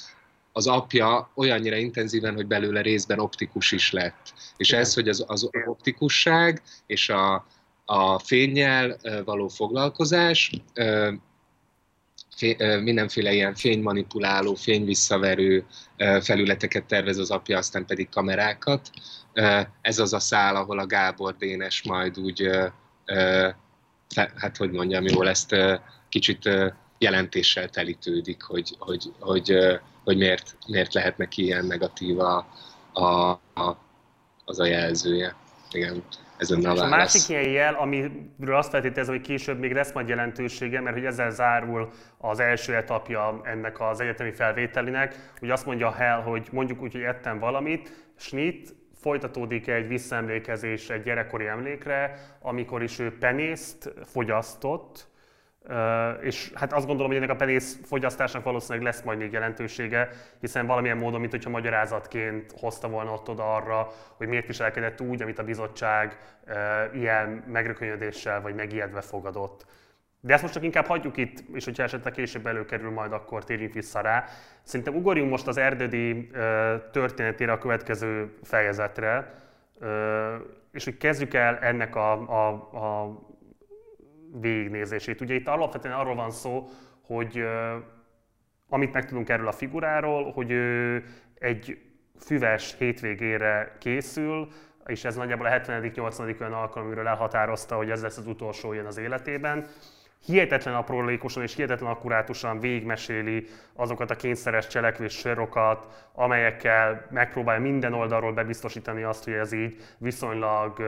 az 0.52 0.68
apja 0.68 1.32
olyannyira 1.36 1.76
intenzíven, 1.76 2.36
hogy 2.36 2.48
belőle 2.48 2.82
részben 2.82 3.20
optikus 3.20 3.72
is 3.72 3.92
lett. 3.92 4.34
És 4.58 4.72
ez, 4.72 4.94
hogy 4.94 5.08
az, 5.08 5.24
az 5.28 5.50
optikusság 5.66 6.62
és 6.86 7.10
a, 7.10 7.46
a 7.86 8.20
fényjel 8.20 8.98
való 9.26 9.48
foglalkozás, 9.48 10.52
mindenféle 12.82 13.34
ilyen 13.34 13.56
fénymanipuláló, 13.56 14.56
fényvisszaverő 14.56 15.66
felületeket 16.22 16.86
tervez 16.86 17.18
az 17.18 17.32
apja, 17.32 17.58
aztán 17.58 17.86
pedig 17.86 18.10
kamerákat. 18.10 18.90
Ez 19.82 20.00
az 20.00 20.14
a 20.14 20.20
szál, 20.20 20.56
ahol 20.56 20.80
a 20.80 20.86
Gábor 20.86 21.36
Dénes 21.38 21.84
majd 21.84 22.20
úgy 22.20 22.50
hát 24.15 24.58
hogy 24.58 24.71
mondjam 24.71 25.06
jól, 25.06 25.30
ezt 25.30 25.56
kicsit 26.10 26.50
jelentéssel 26.97 27.69
telítődik, 27.69 28.41
hogy, 28.43 28.76
hogy, 28.80 29.04
hogy, 29.19 29.58
hogy 30.04 30.17
miért, 30.17 30.58
miért 30.67 30.93
lehet 30.93 31.17
neki 31.17 31.43
ilyen 31.43 31.65
negatív 31.65 32.19
a, 32.19 32.47
a, 32.93 33.30
a, 33.54 33.78
az 34.45 34.60
a 34.60 34.65
jelzője. 34.65 35.36
Igen, 35.71 36.04
ez 36.38 36.52
a 36.52 36.62
válasz. 36.62 36.82
A 36.82 36.88
másik 36.88 37.30
ilyen 37.30 37.50
jel, 37.50 37.74
amiről 37.74 38.56
azt 38.56 38.69
feltételezem, 38.69 39.15
hogy 39.15 39.26
később 39.26 39.60
még 39.60 39.74
lesz 39.74 39.93
majd 39.93 40.08
jelentősége, 40.08 40.82
mert 40.82 40.95
hogy 40.95 41.06
ezzel 41.06 41.32
zárul 41.32 41.89
az 42.17 42.39
első 42.39 42.76
etapja 42.76 43.41
ennek 43.43 43.80
az 43.80 44.00
egyetemi 44.00 44.32
felvételinek, 44.32 45.32
hogy 45.39 45.50
azt 45.50 45.65
mondja 45.65 45.91
Hell, 45.91 46.21
hogy 46.21 46.47
mondjuk 46.52 46.82
úgy, 46.82 46.91
hogy 46.91 47.02
ettem 47.02 47.39
valamit, 47.39 48.06
snit, 48.17 48.76
folytatódik 49.02 49.68
egy 49.68 49.88
visszaemlékezés 49.88 50.90
egy 50.90 51.04
gyerekkori 51.04 51.48
emlékre, 51.48 52.14
amikor 52.42 52.84
is 52.84 53.00
ő 53.00 53.18
penészt 53.18 53.94
fogyasztott, 54.06 55.10
és 56.22 56.52
hát 56.54 56.74
azt 56.74 56.86
gondolom, 56.86 57.12
hogy 57.12 57.22
ennek 57.22 57.36
a 57.36 57.36
penész 57.36 57.80
fogyasztásnak 57.84 58.44
valószínűleg 58.44 58.84
lesz 58.84 59.02
majd 59.02 59.18
még 59.18 59.32
jelentősége, 59.32 60.10
hiszen 60.40 60.66
valamilyen 60.66 60.98
módon, 60.98 61.20
mint 61.20 61.32
hogyha 61.32 61.50
magyarázatként 61.50 62.54
hozta 62.60 62.90
volna 62.90 63.12
ott 63.12 63.30
oda 63.30 63.56
arra, 63.56 63.92
hogy 64.18 64.28
miért 64.28 64.48
viselkedett 64.48 65.02
úgy, 65.02 65.22
amit 65.22 65.40
a 65.40 65.44
bizottság 65.44 66.18
ilyen 66.94 67.44
megrökönyödéssel 67.48 68.42
vagy 68.42 68.56
megijedve 68.56 69.02
fogadott. 69.02 69.66
De 70.24 70.34
ezt 70.34 70.42
most 70.42 70.54
csak 70.54 70.64
inkább 70.64 70.86
hagyjuk 70.86 71.18
itt, 71.18 71.44
és 71.54 71.66
hogyha 71.66 71.84
esetleg 71.84 72.14
később 72.14 72.48
előkerül 72.48 72.92
majd, 72.92 73.12
akkor 73.12 73.44
térjünk 73.44 73.74
vissza 73.74 74.02
rá. 74.02 74.26
Szerintem 74.64 74.96
ugorjunk 74.96 75.30
most 75.30 75.48
az 75.48 75.58
erdődi 75.58 76.32
történetére 76.92 77.52
a 77.52 77.58
következő 77.58 78.38
fejezetre, 78.44 79.34
és 80.72 80.84
hogy 80.84 80.98
kezdjük 80.98 81.34
el 81.34 81.58
ennek 81.58 81.96
a, 81.96 82.12
a, 82.12 82.48
a 82.56 83.20
végignézését. 84.40 85.22
Ugye 85.22 85.34
itt 85.34 85.48
alapvetően 85.48 85.94
arról 85.94 86.16
van 86.16 86.32
szó, 86.32 86.68
hogy 87.02 87.44
amit 88.70 88.94
megtudunk 88.94 89.30
erről 89.30 89.48
a 89.48 89.52
figuráról, 89.52 90.32
hogy 90.32 90.52
ő 90.52 91.04
egy 91.40 91.82
füves 92.20 92.76
hétvégére 92.78 93.76
készül, 93.80 94.48
és 94.86 95.06
ez 95.06 95.16
nagyjából 95.16 95.46
a 95.46 95.50
70.-80. 95.50 96.42
olyan 96.42 96.54
alkalom, 96.54 96.88
amiről 96.88 97.08
elhatározta, 97.08 97.76
hogy 97.76 97.90
ez 97.90 98.02
lesz 98.02 98.18
az 98.18 98.28
utolsó 98.28 98.74
ilyen 98.74 98.86
az 98.86 98.98
életében. 98.98 99.68
Hihetetlen 100.26 100.76
aprólékosan 100.76 101.44
és 101.44 101.56
hihetetlen 101.56 101.90
akkurátusan 101.90 102.60
végigmeséli 102.60 103.48
azokat 103.74 104.12
a 104.12 104.16
kényszeres 104.16 104.68
cselekvés 104.68 105.14
sorokat, 105.14 106.10
amelyekkel 106.14 107.08
megpróbálja 107.10 107.62
minden 107.62 107.94
oldalról 107.94 108.34
bebiztosítani 108.34 109.04
azt, 109.04 109.24
hogy 109.24 109.34
ez 109.34 109.52
így 109.52 109.76
viszonylag 109.98 110.82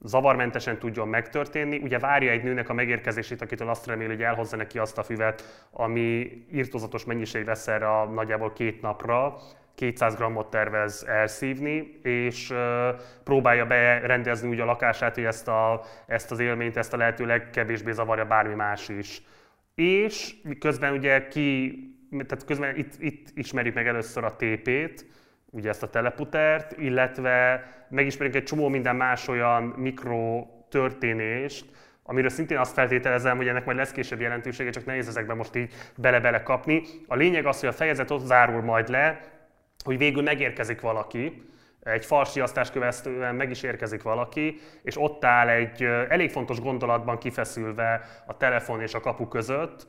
zavarmentesen 0.00 0.78
tudjon 0.78 1.08
megtörténni. 1.08 1.78
Ugye 1.78 1.98
várja 1.98 2.30
egy 2.30 2.42
nőnek 2.42 2.68
a 2.68 2.74
megérkezését, 2.74 3.42
akitől 3.42 3.68
azt 3.68 3.86
reméli, 3.86 4.10
hogy 4.10 4.22
elhozza 4.22 4.56
neki 4.56 4.78
azt 4.78 4.98
a 4.98 5.02
füvet, 5.02 5.66
ami 5.70 6.30
írtózatos 6.52 7.04
mennyiség 7.04 7.44
vesz 7.44 7.68
erre 7.68 8.00
a 8.00 8.04
nagyjából 8.04 8.52
két 8.52 8.82
napra, 8.82 9.36
200 9.76 10.14
grammot 10.14 10.50
tervez 10.50 11.04
elszívni, 11.08 11.98
és 12.02 12.54
próbálja 13.24 13.66
berendezni 13.66 14.48
úgy 14.48 14.60
a 14.60 14.64
lakását, 14.64 15.14
hogy 15.14 15.24
ezt, 15.24 15.48
a, 15.48 15.82
ezt 16.06 16.30
az 16.30 16.38
élményt, 16.38 16.76
ezt 16.76 16.92
a 16.92 16.96
lehető 16.96 17.26
legkevésbé 17.26 17.92
zavarja 17.92 18.24
bármi 18.24 18.54
más 18.54 18.88
is. 18.88 19.22
És 19.74 20.34
közben 20.58 20.92
ugye 20.92 21.28
ki, 21.28 21.78
tehát 22.10 22.44
közben 22.44 22.76
itt, 22.76 22.92
itt 22.98 23.28
ismerjük 23.34 23.74
meg 23.74 23.86
először 23.86 24.24
a 24.24 24.36
TP-t, 24.36 25.06
ugye 25.50 25.68
ezt 25.68 25.82
a 25.82 25.90
teleputert, 25.90 26.78
illetve 26.78 27.64
megismerünk 27.88 28.36
egy 28.36 28.44
csomó 28.44 28.68
minden 28.68 28.96
más 28.96 29.28
olyan 29.28 29.62
mikro 29.62 30.46
történést, 30.70 31.64
amiről 32.02 32.30
szintén 32.30 32.58
azt 32.58 32.72
feltételezem, 32.72 33.36
hogy 33.36 33.48
ennek 33.48 33.64
majd 33.64 33.76
lesz 33.76 33.92
később 33.92 34.20
jelentősége, 34.20 34.70
csak 34.70 34.84
nehéz 34.84 35.08
ezekben 35.08 35.36
most 35.36 35.56
így 35.56 35.72
bele-bele 35.96 36.42
kapni. 36.42 36.82
A 37.06 37.14
lényeg 37.14 37.46
az, 37.46 37.60
hogy 37.60 37.68
a 37.68 37.72
fejezet 37.72 38.10
ott 38.10 38.24
zárul 38.24 38.62
majd 38.62 38.88
le, 38.88 39.20
hogy 39.84 39.98
végül 39.98 40.22
megérkezik 40.22 40.80
valaki, 40.80 41.44
egy 41.86 42.04
falsiasztás 42.04 42.70
követően 42.70 43.34
meg 43.34 43.50
is 43.50 43.62
érkezik 43.62 44.02
valaki, 44.02 44.60
és 44.82 44.98
ott 44.98 45.24
áll 45.24 45.48
egy 45.48 45.82
elég 45.82 46.30
fontos 46.30 46.60
gondolatban 46.60 47.18
kifeszülve 47.18 48.00
a 48.26 48.36
telefon 48.36 48.80
és 48.80 48.94
a 48.94 49.00
kapu 49.00 49.28
között, 49.28 49.86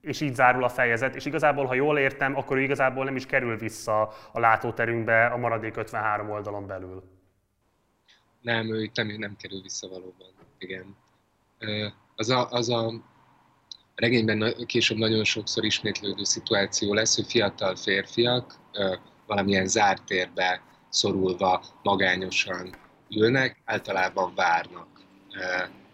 és 0.00 0.20
így 0.20 0.34
zárul 0.34 0.64
a 0.64 0.68
fejezet, 0.68 1.14
és 1.14 1.24
igazából, 1.24 1.64
ha 1.64 1.74
jól 1.74 1.98
értem, 1.98 2.36
akkor 2.36 2.56
ő 2.56 2.60
igazából 2.60 3.04
nem 3.04 3.16
is 3.16 3.26
kerül 3.26 3.56
vissza 3.56 4.00
a 4.32 4.40
látóterünkbe 4.40 5.26
a 5.26 5.36
maradék 5.36 5.76
53 5.76 6.30
oldalon 6.30 6.66
belül. 6.66 7.02
Nem, 8.40 8.74
ő 8.74 8.82
itt 8.82 8.96
nem, 8.96 9.06
nem 9.06 9.36
kerül 9.36 9.62
vissza 9.62 9.88
valóban, 9.88 10.28
igen. 10.58 10.96
Az 12.16 12.30
a, 12.30 12.50
az 12.50 12.68
a 12.68 12.92
regényben 14.00 14.54
később 14.66 14.98
nagyon 14.98 15.24
sokszor 15.24 15.64
ismétlődő 15.64 16.24
szituáció 16.24 16.94
lesz, 16.94 17.16
hogy 17.16 17.26
fiatal 17.26 17.76
férfiak 17.76 18.58
valamilyen 19.26 19.66
zárt 19.66 20.04
térbe 20.04 20.62
szorulva 20.88 21.64
magányosan 21.82 22.74
ülnek, 23.10 23.62
általában 23.64 24.34
várnak 24.34 24.88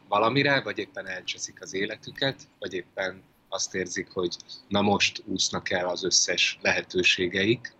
valamire, 0.09 0.61
vagy 0.61 0.79
éppen 0.79 1.07
elcseszik 1.07 1.62
az 1.62 1.75
életüket, 1.75 2.40
vagy 2.59 2.73
éppen 2.73 3.23
azt 3.49 3.75
érzik, 3.75 4.09
hogy 4.12 4.37
na 4.69 4.83
most 4.83 5.23
úsznak 5.25 5.71
el 5.71 5.88
az 5.88 6.05
összes 6.05 6.59
lehetőségeik, 6.62 7.75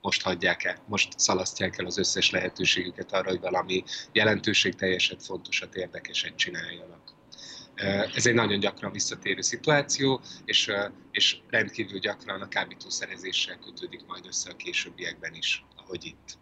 most 0.00 0.22
hagyják 0.22 0.64
el, 0.64 0.76
most 0.86 1.18
szalasztják 1.18 1.78
el 1.78 1.86
az 1.86 1.98
összes 1.98 2.30
lehetőségüket 2.30 3.12
arra, 3.12 3.28
hogy 3.28 3.40
valami 3.40 3.84
jelentőségteljeset, 4.12 5.22
fontosat, 5.22 5.74
érdekeset 5.74 6.36
csináljanak. 6.36 7.13
Ez 8.14 8.26
egy 8.26 8.34
nagyon 8.34 8.58
gyakran 8.58 8.92
visszatérő 8.92 9.40
szituáció, 9.40 10.20
és, 10.44 10.72
és 11.10 11.36
rendkívül 11.50 11.98
gyakran 11.98 12.40
a 12.40 12.48
kábítószerezéssel 12.48 13.58
kötődik 13.64 14.06
majd 14.06 14.26
össze 14.26 14.50
a 14.50 14.56
későbbiekben 14.56 15.34
is, 15.34 15.64
ahogy 15.76 16.04
itt. 16.04 16.38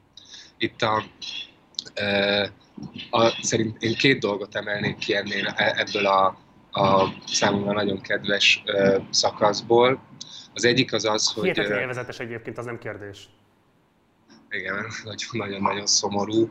Itt 0.58 0.82
a, 0.82 1.04
a, 3.10 3.28
szerint 3.42 3.82
én 3.82 3.94
két 3.94 4.18
dolgot 4.18 4.54
emelnék 4.54 4.96
ki 4.96 5.14
ennél, 5.14 5.46
e, 5.46 5.74
ebből 5.76 6.06
a, 6.06 6.26
a 6.70 7.14
számomra 7.26 7.72
nagyon 7.72 8.00
kedves 8.00 8.62
szakaszból. 9.10 10.02
Az 10.54 10.64
egyik 10.64 10.92
az 10.92 11.04
az, 11.04 11.32
hogy... 11.32 11.42
Hihetetlen 11.42 11.80
élvezetes 11.80 12.18
egyébként, 12.18 12.58
az 12.58 12.64
nem 12.64 12.78
kérdés. 12.78 13.28
Igen, 14.50 14.86
nagyon-nagyon 15.32 15.86
szomorú. 15.86 16.50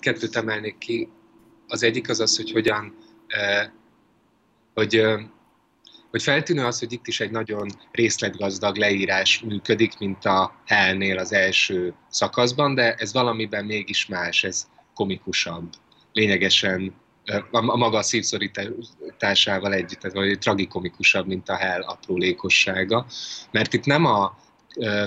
Kettőt 0.00 0.36
emelnék 0.36 0.78
ki. 0.78 1.08
Az 1.68 1.82
egyik 1.82 2.08
az 2.08 2.20
az, 2.20 2.36
hogy 2.36 2.50
hogyan, 2.50 2.94
hogy, 4.74 5.02
hogy 6.10 6.22
feltűnő 6.22 6.64
az, 6.64 6.78
hogy 6.78 6.92
itt 6.92 7.06
is 7.06 7.20
egy 7.20 7.30
nagyon 7.30 7.68
részletgazdag 7.92 8.76
leírás 8.76 9.40
működik, 9.40 9.98
mint 9.98 10.24
a 10.24 10.60
Hellnél 10.66 11.18
az 11.18 11.32
első 11.32 11.94
szakaszban, 12.10 12.74
de 12.74 12.94
ez 12.94 13.12
valamiben 13.12 13.64
mégis 13.64 14.06
más, 14.06 14.44
ez 14.44 14.66
komikusabb 14.94 15.72
lényegesen 16.12 16.94
a, 17.50 17.70
a 17.72 17.76
maga 17.76 18.02
szívszorításával 18.02 19.72
együtt, 19.72 19.98
tehát 19.98 20.16
vagy 20.16 20.38
tragikomikusabb, 20.38 21.26
mint 21.26 21.48
a 21.48 21.56
Hell 21.56 21.82
aprólékossága. 21.82 23.06
Mert 23.50 23.72
itt 23.74 23.84
nem 23.84 24.04
a 24.04 24.38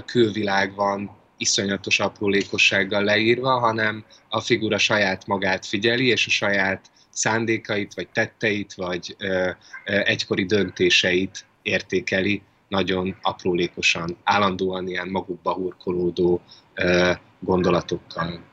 külvilág 0.06 0.76
van 0.76 1.19
iszonyatos 1.40 2.00
aprólékossággal 2.00 3.04
leírva, 3.04 3.60
hanem 3.60 4.06
a 4.30 4.40
figura 4.40 4.78
saját 4.78 5.28
magát 5.28 5.66
figyeli, 5.66 6.08
és 6.08 6.28
a 6.28 6.30
saját 6.30 6.92
szándékait, 7.10 7.94
vagy 7.94 8.08
tetteit, 8.08 8.74
vagy 8.74 9.16
ö, 9.18 9.50
ö, 9.86 10.00
egykori 10.04 10.46
döntéseit 10.46 11.46
értékeli 11.62 12.42
nagyon 12.68 13.18
aprólékosan, 13.22 14.18
állandóan 14.24 14.88
ilyen 14.88 15.08
magukba 15.08 15.54
hurkolódó 15.54 16.42
ö, 16.74 17.12
gondolatokkal. 17.40 18.48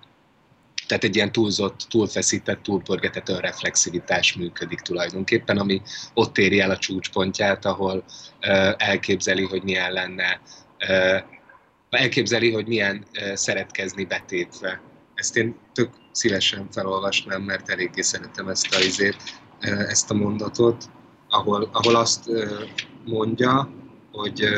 Tehát 0.86 1.04
egy 1.04 1.16
ilyen 1.16 1.32
túlzott, 1.32 1.86
túlfeszített, 1.88 2.62
túlpörgetett 2.62 3.28
önreflexivitás 3.28 4.34
működik 4.34 4.80
tulajdonképpen, 4.80 5.58
ami 5.58 5.82
ott 6.14 6.38
éri 6.38 6.60
el 6.60 6.70
a 6.70 6.76
csúcspontját, 6.76 7.64
ahol 7.64 7.96
uh, 7.96 8.74
elképzeli, 8.76 9.44
hogy 9.44 9.62
milyen 9.62 9.92
lenne, 9.92 10.40
uh, 10.88 11.35
elképzeli, 11.90 12.52
hogy 12.52 12.66
milyen 12.66 13.04
szeretkezni 13.34 14.04
betétve. 14.04 14.80
Ezt 15.14 15.36
én 15.36 15.56
tök 15.72 15.90
szívesen 16.12 16.68
felolvasnám, 16.70 17.42
mert 17.42 17.68
eléggé 17.68 18.00
szeretem 18.00 18.48
ezt 18.48 18.74
a, 18.74 18.78
izét, 18.78 19.16
ezt 19.60 20.10
a 20.10 20.14
mondatot, 20.14 20.84
ahol, 21.28 21.68
ahol 21.72 21.96
azt 21.96 22.30
mondja, 23.04 23.70
hogy 24.12 24.48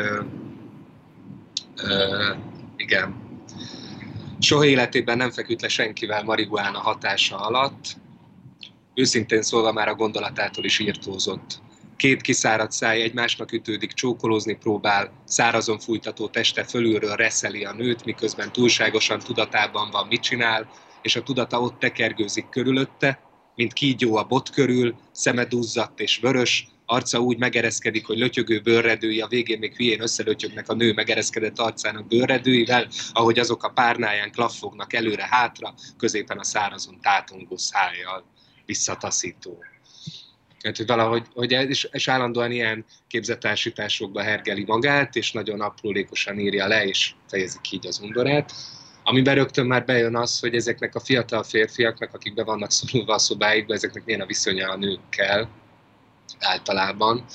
igen, 2.75 3.27
Soha 4.39 4.65
életében 4.65 5.17
nem 5.17 5.31
feküdt 5.31 5.61
le 5.61 5.67
senkivel 5.67 6.23
marihuána 6.23 6.79
hatása 6.79 7.37
alatt, 7.37 7.97
őszintén 8.93 9.41
szólva 9.41 9.71
már 9.71 9.87
a 9.87 9.95
gondolatától 9.95 10.63
is 10.63 10.79
írtózott. 10.79 11.61
Két 11.99 12.21
kiszáradt 12.21 12.71
száj 12.71 13.01
egymásnak 13.01 13.51
ütődik, 13.51 13.93
csókolózni 13.93 14.55
próbál, 14.55 15.11
szárazon 15.25 15.79
fújtató 15.79 16.27
teste 16.27 16.63
fölülről 16.63 17.15
reszeli 17.15 17.65
a 17.65 17.73
nőt, 17.73 18.05
miközben 18.05 18.51
túlságosan 18.51 19.19
tudatában 19.19 19.89
van, 19.91 20.07
mit 20.07 20.21
csinál, 20.21 20.69
és 21.01 21.15
a 21.15 21.23
tudata 21.23 21.61
ott 21.61 21.79
tekergőzik 21.79 22.49
körülötte, 22.49 23.19
mint 23.55 23.73
kígyó 23.73 24.15
a 24.15 24.23
bot 24.23 24.49
körül, 24.49 24.95
szeme 25.11 25.45
duzzadt 25.45 25.99
és 25.99 26.17
vörös, 26.17 26.67
arca 26.85 27.19
úgy 27.19 27.37
megereszkedik, 27.37 28.05
hogy 28.05 28.17
lötyögő 28.17 28.59
bőrredői, 28.59 29.21
a 29.21 29.27
végén 29.27 29.59
még 29.59 29.75
hülyén 29.75 30.01
összelötyögnek 30.01 30.69
a 30.69 30.73
nő 30.73 30.93
megereszkedett 30.93 31.59
arcának 31.59 32.07
bőrredőivel, 32.07 32.87
ahogy 33.11 33.39
azok 33.39 33.63
a 33.63 33.69
párnáján 33.69 34.31
klaffognak 34.31 34.93
előre-hátra, 34.93 35.73
középen 35.97 36.37
a 36.37 36.43
szárazon 36.43 37.01
tátongó 37.01 37.57
szájjal 37.57 38.25
visszataszító. 38.65 39.63
Tehát, 40.61 40.77
hogy 40.77 40.85
valahogy, 40.85 41.25
hogy 41.33 41.51
és, 41.51 41.87
és 41.91 42.07
állandóan 42.07 42.51
ilyen 42.51 42.85
képzettársításokba 43.07 44.21
hergeli 44.21 44.63
magát, 44.67 45.15
és 45.15 45.31
nagyon 45.31 45.61
aprólékosan 45.61 46.39
írja 46.39 46.67
le, 46.67 46.85
és 46.85 47.11
fejezi 47.27 47.57
ki 47.61 47.75
így 47.75 47.87
az 47.87 47.99
undorát. 47.99 48.51
Amiben 49.03 49.35
rögtön 49.35 49.65
már 49.65 49.85
bejön 49.85 50.15
az, 50.15 50.39
hogy 50.39 50.55
ezeknek 50.55 50.95
a 50.95 50.99
fiatal 50.99 51.43
férfiaknak, 51.43 52.13
akik 52.13 52.33
be 52.33 52.43
vannak 52.43 52.71
szorulva 52.71 53.13
a 53.13 53.19
szobáikba, 53.19 53.73
ezeknek 53.73 54.05
milyen 54.05 54.21
a 54.21 54.25
viszonya 54.25 54.69
a 54.69 54.77
nőkkel 54.77 55.49
általában. 56.39 57.25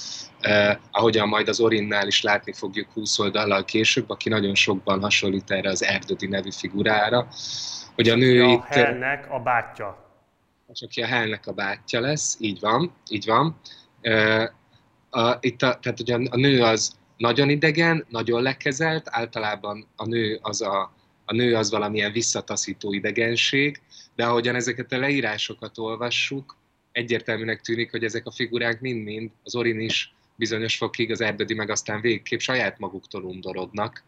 Eh, 0.40 0.76
ahogyan 0.90 1.28
majd 1.28 1.48
az 1.48 1.60
Orinnál 1.60 2.06
is 2.06 2.22
látni 2.22 2.52
fogjuk 2.52 2.92
20 2.92 3.18
oldallal 3.18 3.64
később, 3.64 4.10
aki 4.10 4.28
nagyon 4.28 4.54
sokban 4.54 5.00
hasonlít 5.00 5.50
erre 5.50 5.68
az 5.68 5.84
Erdödi 5.84 6.26
nevű 6.26 6.50
figurára. 6.50 7.28
Hogy 7.94 8.08
a 8.08 8.14
nő 8.14 8.44
a 8.44 8.50
itt... 8.50 8.64
Helnek 8.64 9.30
a 9.30 9.38
bátyja 9.38 10.03
és 10.72 10.82
aki 10.82 11.02
a 11.02 11.06
Hellnek 11.06 11.46
a 11.46 11.52
bátyja 11.52 12.00
lesz, 12.00 12.36
így 12.40 12.60
van, 12.60 12.92
így 13.08 13.26
van. 13.26 13.60
A, 15.10 15.36
itt 15.40 15.62
a, 15.62 15.78
tehát 15.78 16.00
ugye 16.00 16.14
a, 16.14 16.36
nő 16.36 16.62
az 16.62 16.96
nagyon 17.16 17.50
idegen, 17.50 18.06
nagyon 18.08 18.42
lekezelt, 18.42 19.06
általában 19.10 19.86
a 19.96 20.06
nő 20.06 20.38
az, 20.42 20.62
a, 20.62 20.94
a 21.24 21.34
nő 21.34 21.54
az 21.54 21.70
valamilyen 21.70 22.12
visszataszító 22.12 22.92
idegenség, 22.92 23.80
de 24.14 24.24
ahogyan 24.24 24.54
ezeket 24.54 24.92
a 24.92 24.98
leírásokat 24.98 25.78
olvassuk, 25.78 26.56
egyértelműnek 26.92 27.60
tűnik, 27.60 27.90
hogy 27.90 28.04
ezek 28.04 28.26
a 28.26 28.30
figurák 28.30 28.80
mind-mind, 28.80 29.30
az 29.42 29.54
Orin 29.54 29.80
is 29.80 30.14
bizonyos 30.36 30.76
fokig, 30.76 31.10
az 31.10 31.20
Erdödi 31.20 31.54
meg 31.54 31.70
aztán 31.70 32.00
végképp 32.00 32.38
saját 32.38 32.78
maguktól 32.78 33.22
undorodnak, 33.22 34.02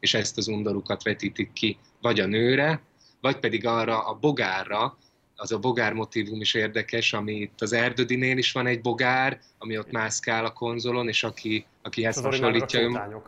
és 0.00 0.14
ezt 0.14 0.38
az 0.38 0.48
undorukat 0.48 1.02
vetítik 1.02 1.52
ki 1.52 1.78
vagy 2.00 2.20
a 2.20 2.26
nőre, 2.26 2.80
vagy 3.20 3.36
pedig 3.36 3.66
arra 3.66 4.06
a 4.06 4.14
bogárra, 4.14 4.98
az 5.42 5.52
a 5.52 5.58
bogár 5.58 5.92
motivum 5.92 6.40
is 6.40 6.54
érdekes, 6.54 7.12
ami 7.12 7.32
itt 7.32 7.60
az 7.60 7.72
Erdödinél 7.72 8.38
is 8.38 8.52
van 8.52 8.66
egy 8.66 8.80
bogár, 8.80 9.40
ami 9.58 9.78
ott 9.78 9.90
mászkál 9.90 10.44
a 10.44 10.52
konzolon, 10.52 11.08
és 11.08 11.24
aki, 11.24 11.66
aki 11.82 12.04
ezt 12.04 12.24
hasonlítja... 12.24 13.02
A 13.02 13.22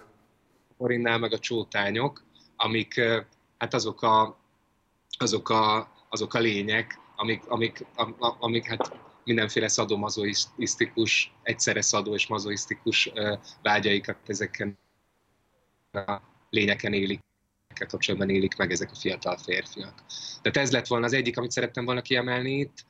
Orinnál 0.77 1.19
meg 1.19 1.33
a 1.33 1.39
csótányok, 1.39 2.25
amik 2.57 3.01
hát 3.59 3.75
azok 3.75 4.03
a, 4.03 4.39
azok 5.19 5.49
a, 5.49 5.93
azok 6.09 6.35
a 6.35 6.39
lények, 6.39 6.99
amik, 7.17 7.43
amik, 7.47 7.85
amik 8.39 8.67
hát 8.67 8.93
mindenféle 9.25 9.69
szadomazoisztikus, 9.69 11.33
egyszerre 11.43 11.83
szadó 11.83 12.15
és 12.15 12.27
mazoisztikus 12.27 13.13
vágyaikat 13.63 14.17
ezeken 14.27 14.79
a 15.93 16.21
lényeken 16.51 16.93
élik 16.93 17.21
kapcsolatban 17.79 18.31
élik 18.31 18.57
meg 18.57 18.71
ezek 18.71 18.91
a 18.91 18.97
fiatal 18.97 19.37
férfiak. 19.37 19.95
Tehát 20.43 20.57
ez 20.57 20.73
lett 20.73 20.87
volna 20.87 21.05
az 21.05 21.13
egyik, 21.13 21.39
amit 21.39 21.51
szerettem 21.51 21.85
volna 21.85 22.03
kiemelni 22.03 22.59
itt, 22.59 22.85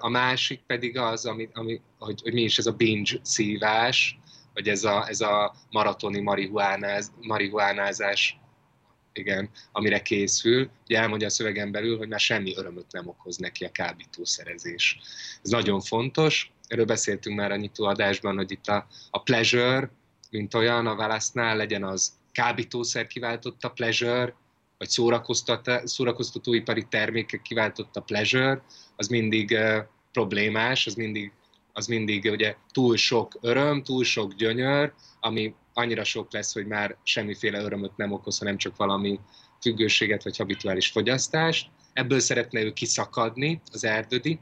a 0.00 0.08
másik 0.08 0.60
pedig 0.66 0.98
az, 0.98 1.26
ami, 1.26 1.48
ami, 1.52 1.80
hogy, 1.98 2.20
hogy 2.22 2.32
mi 2.32 2.42
is 2.42 2.58
ez 2.58 2.66
a 2.66 2.72
binge 2.72 3.18
szívás, 3.22 4.18
vagy 4.54 4.68
ez 4.68 4.84
a, 4.84 5.08
ez 5.08 5.20
a 5.20 5.54
maratoni 5.70 6.20
marihuánáz, 6.20 7.12
marihuánázás, 7.20 8.40
igen, 9.12 9.50
amire 9.72 10.02
készül. 10.02 10.70
Ugye 10.84 10.98
elmondja 10.98 11.26
a 11.26 11.30
szövegen 11.30 11.72
belül, 11.72 11.98
hogy 11.98 12.08
már 12.08 12.20
semmi 12.20 12.56
örömöt 12.56 12.92
nem 12.92 13.08
okoz 13.08 13.36
neki 13.36 13.64
a 13.64 13.70
kábítószerezés. 13.70 14.98
Ez 15.42 15.50
nagyon 15.50 15.80
fontos. 15.80 16.52
Erről 16.66 16.84
beszéltünk 16.84 17.36
már 17.36 17.52
a 17.52 17.56
nyitó 17.56 17.84
adásban, 17.84 18.36
hogy 18.36 18.50
itt 18.50 18.66
a, 18.66 18.86
a 19.10 19.22
pleasure, 19.22 19.90
mint 20.30 20.54
olyan 20.54 20.86
a 20.86 20.96
válasznál 20.96 21.56
legyen 21.56 21.84
az 21.84 22.12
kábítószer 22.38 23.06
kiváltotta 23.06 23.68
pleasure, 23.68 24.34
vagy 24.78 24.88
szórakoztatóipari 25.84 26.86
termékek 26.88 27.42
kiváltotta 27.42 28.00
pleasure, 28.00 28.62
az 28.96 29.08
mindig 29.08 29.58
problémás, 30.12 30.86
az 30.86 30.94
mindig, 30.94 31.32
az 31.72 31.86
mindig 31.86 32.24
ugye 32.24 32.56
túl 32.72 32.96
sok 32.96 33.38
öröm, 33.40 33.82
túl 33.82 34.04
sok 34.04 34.34
gyönyör, 34.34 34.92
ami 35.20 35.54
annyira 35.72 36.04
sok 36.04 36.32
lesz, 36.32 36.52
hogy 36.52 36.66
már 36.66 36.96
semmiféle 37.02 37.60
örömöt 37.60 37.96
nem 37.96 38.12
okoz, 38.12 38.38
hanem 38.38 38.56
csak 38.56 38.76
valami 38.76 39.20
függőséget 39.60 40.22
vagy 40.22 40.36
habituális 40.36 40.88
fogyasztást. 40.88 41.70
Ebből 41.92 42.20
szeretne 42.20 42.60
ő 42.60 42.72
kiszakadni, 42.72 43.60
az 43.72 43.84
erdödi. 43.84 44.40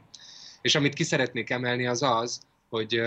És 0.61 0.75
amit 0.75 0.93
ki 0.93 1.03
szeretnék 1.03 1.49
emelni, 1.49 1.87
az 1.87 2.01
az, 2.01 2.41
hogy 2.69 3.01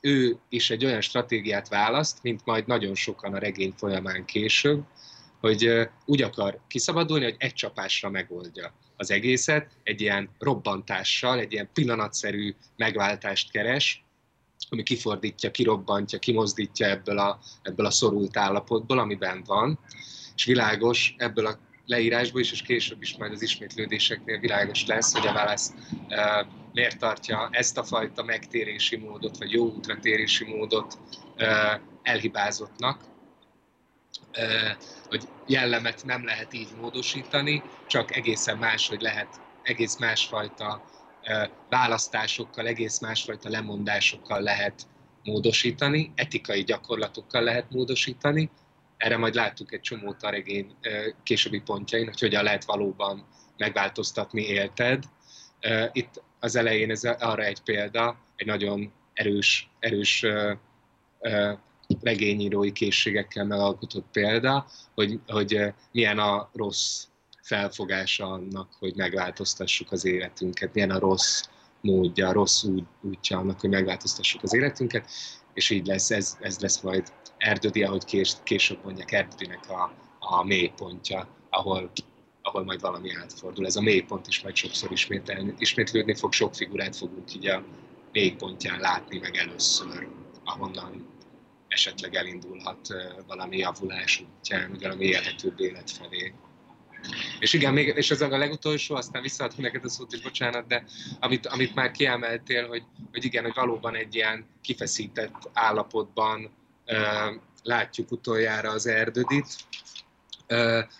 ő 0.00 0.38
is 0.48 0.70
egy 0.70 0.84
olyan 0.84 1.00
stratégiát 1.00 1.68
választ, 1.68 2.22
mint 2.22 2.44
majd 2.44 2.66
nagyon 2.66 2.94
sokan 2.94 3.34
a 3.34 3.38
regény 3.38 3.72
folyamán 3.76 4.24
később, 4.24 4.84
hogy 5.40 5.88
úgy 6.04 6.22
akar 6.22 6.60
kiszabadulni, 6.66 7.24
hogy 7.24 7.36
egy 7.38 7.52
csapásra 7.52 8.10
megoldja 8.10 8.74
az 8.96 9.10
egészet, 9.10 9.70
egy 9.82 10.00
ilyen 10.00 10.30
robbantással, 10.38 11.38
egy 11.38 11.52
ilyen 11.52 11.68
pillanatszerű 11.72 12.54
megváltást 12.76 13.50
keres, 13.50 14.04
ami 14.70 14.82
kifordítja, 14.82 15.50
kirobbantja, 15.50 16.18
kimozdítja 16.18 16.86
ebből 16.86 17.18
a, 17.18 17.38
ebből 17.62 17.86
a 17.86 17.90
szorult 17.90 18.36
állapotból, 18.36 18.98
amiben 18.98 19.42
van, 19.46 19.78
és 20.34 20.44
világos 20.44 21.14
ebből 21.16 21.46
a 21.46 21.58
leírásból 21.88 22.40
is, 22.40 22.52
és 22.52 22.62
később 22.62 23.02
is 23.02 23.16
majd 23.16 23.32
az 23.32 23.42
ismétlődéseknél 23.42 24.38
világos 24.38 24.86
lesz, 24.86 25.12
hogy 25.12 25.26
a 25.26 25.32
válasz 25.32 25.74
uh, 25.90 26.46
miért 26.72 26.98
tartja 26.98 27.48
ezt 27.52 27.78
a 27.78 27.84
fajta 27.84 28.22
megtérési 28.22 28.96
módot, 28.96 29.38
vagy 29.38 29.52
jó 29.52 29.64
útra 29.64 29.98
térési 30.00 30.44
módot 30.44 30.98
elhibázottnak, 32.02 33.00
uh, 34.36 34.82
hogy 35.08 35.28
jellemet 35.46 36.04
nem 36.04 36.24
lehet 36.24 36.54
így 36.54 36.68
módosítani, 36.80 37.62
csak 37.86 38.16
egészen 38.16 38.58
más, 38.58 38.88
hogy 38.88 39.00
lehet 39.00 39.40
egész 39.62 39.96
másfajta 39.98 40.84
választásokkal, 41.68 42.66
egész 42.66 42.98
másfajta 42.98 43.48
lemondásokkal 43.48 44.40
lehet 44.40 44.86
módosítani, 45.22 46.12
etikai 46.14 46.62
gyakorlatokkal 46.62 47.42
lehet 47.42 47.70
módosítani, 47.70 48.50
erre 48.98 49.16
majd 49.16 49.34
láttuk 49.34 49.72
egy 49.72 49.80
csomót 49.80 50.22
a 50.22 50.30
regény 50.30 50.76
későbbi 51.22 51.60
pontjain, 51.60 52.04
hogy 52.04 52.20
hogyan 52.20 52.44
lehet 52.44 52.64
valóban 52.64 53.26
megváltoztatni 53.56 54.42
élted. 54.42 55.04
Itt 55.92 56.22
az 56.40 56.56
elején 56.56 56.90
ez 56.90 57.04
arra 57.04 57.42
egy 57.42 57.60
példa, 57.60 58.18
egy 58.36 58.46
nagyon 58.46 58.92
erős, 59.12 59.70
erős 59.78 60.26
regényírói 62.00 62.72
készségekkel 62.72 63.44
megalkotott 63.44 64.06
példa, 64.12 64.66
hogy, 64.94 65.20
hogy 65.26 65.60
milyen 65.92 66.18
a 66.18 66.50
rossz 66.52 67.04
felfogása 67.42 68.26
annak, 68.26 68.72
hogy 68.78 68.96
megváltoztassuk 68.96 69.92
az 69.92 70.04
életünket, 70.04 70.74
milyen 70.74 70.90
a 70.90 70.98
rossz 70.98 71.42
módja, 71.80 72.28
a 72.28 72.32
rossz 72.32 72.64
út, 72.64 72.86
útja 73.00 73.38
annak, 73.38 73.60
hogy 73.60 73.70
megváltoztassuk 73.70 74.42
az 74.42 74.54
életünket, 74.54 75.10
és 75.54 75.70
így 75.70 75.86
lesz, 75.86 76.10
ez, 76.10 76.36
ez 76.40 76.58
lesz 76.58 76.80
majd 76.80 77.12
Erdödi, 77.38 77.82
ahogy 77.82 78.04
kés, 78.04 78.32
később 78.42 78.78
mondják, 78.84 79.12
Erdödinek 79.12 79.70
a, 79.70 79.92
a 80.18 80.44
mélypontja, 80.44 81.28
ahol, 81.50 81.90
ahol 82.42 82.64
majd 82.64 82.80
valami 82.80 83.14
átfordul. 83.14 83.66
Ez 83.66 83.76
a 83.76 83.80
mélypont 83.80 84.26
is 84.26 84.42
majd 84.42 84.56
sokszor 84.56 84.92
ismételni, 84.92 85.54
ismétlődni 85.58 86.14
fog, 86.14 86.32
sok 86.32 86.54
figurát 86.54 86.96
fogunk 86.96 87.34
így 87.34 87.46
a 87.46 87.64
mélypontján 88.12 88.80
látni 88.80 89.18
meg 89.18 89.36
először, 89.36 90.08
ahonnan 90.44 91.06
esetleg 91.68 92.14
elindulhat 92.14 92.88
valami 93.26 93.56
javulás 93.56 94.20
útján, 94.20 94.76
valami 94.80 95.04
élhetőbb 95.04 95.60
élet 95.60 95.90
felé. 95.90 96.32
És 97.38 97.52
igen, 97.52 97.72
még, 97.72 97.92
és 97.96 98.10
ez 98.10 98.20
a 98.20 98.38
legutolsó, 98.38 98.94
aztán 98.94 99.22
visszaadom 99.22 99.56
neked 99.60 99.84
a 99.84 99.88
szót, 99.88 100.12
és 100.12 100.20
bocsánat, 100.20 100.66
de 100.66 100.84
amit, 101.20 101.46
amit 101.46 101.74
már 101.74 101.90
kiemeltél, 101.90 102.66
hogy, 102.66 102.82
hogy 103.12 103.24
igen, 103.24 103.44
hogy 103.44 103.54
valóban 103.54 103.94
egy 103.94 104.14
ilyen 104.14 104.46
kifeszített 104.60 105.50
állapotban 105.52 106.50
látjuk 107.62 108.10
utoljára 108.10 108.70
az 108.70 108.86
erdődit. 108.86 109.46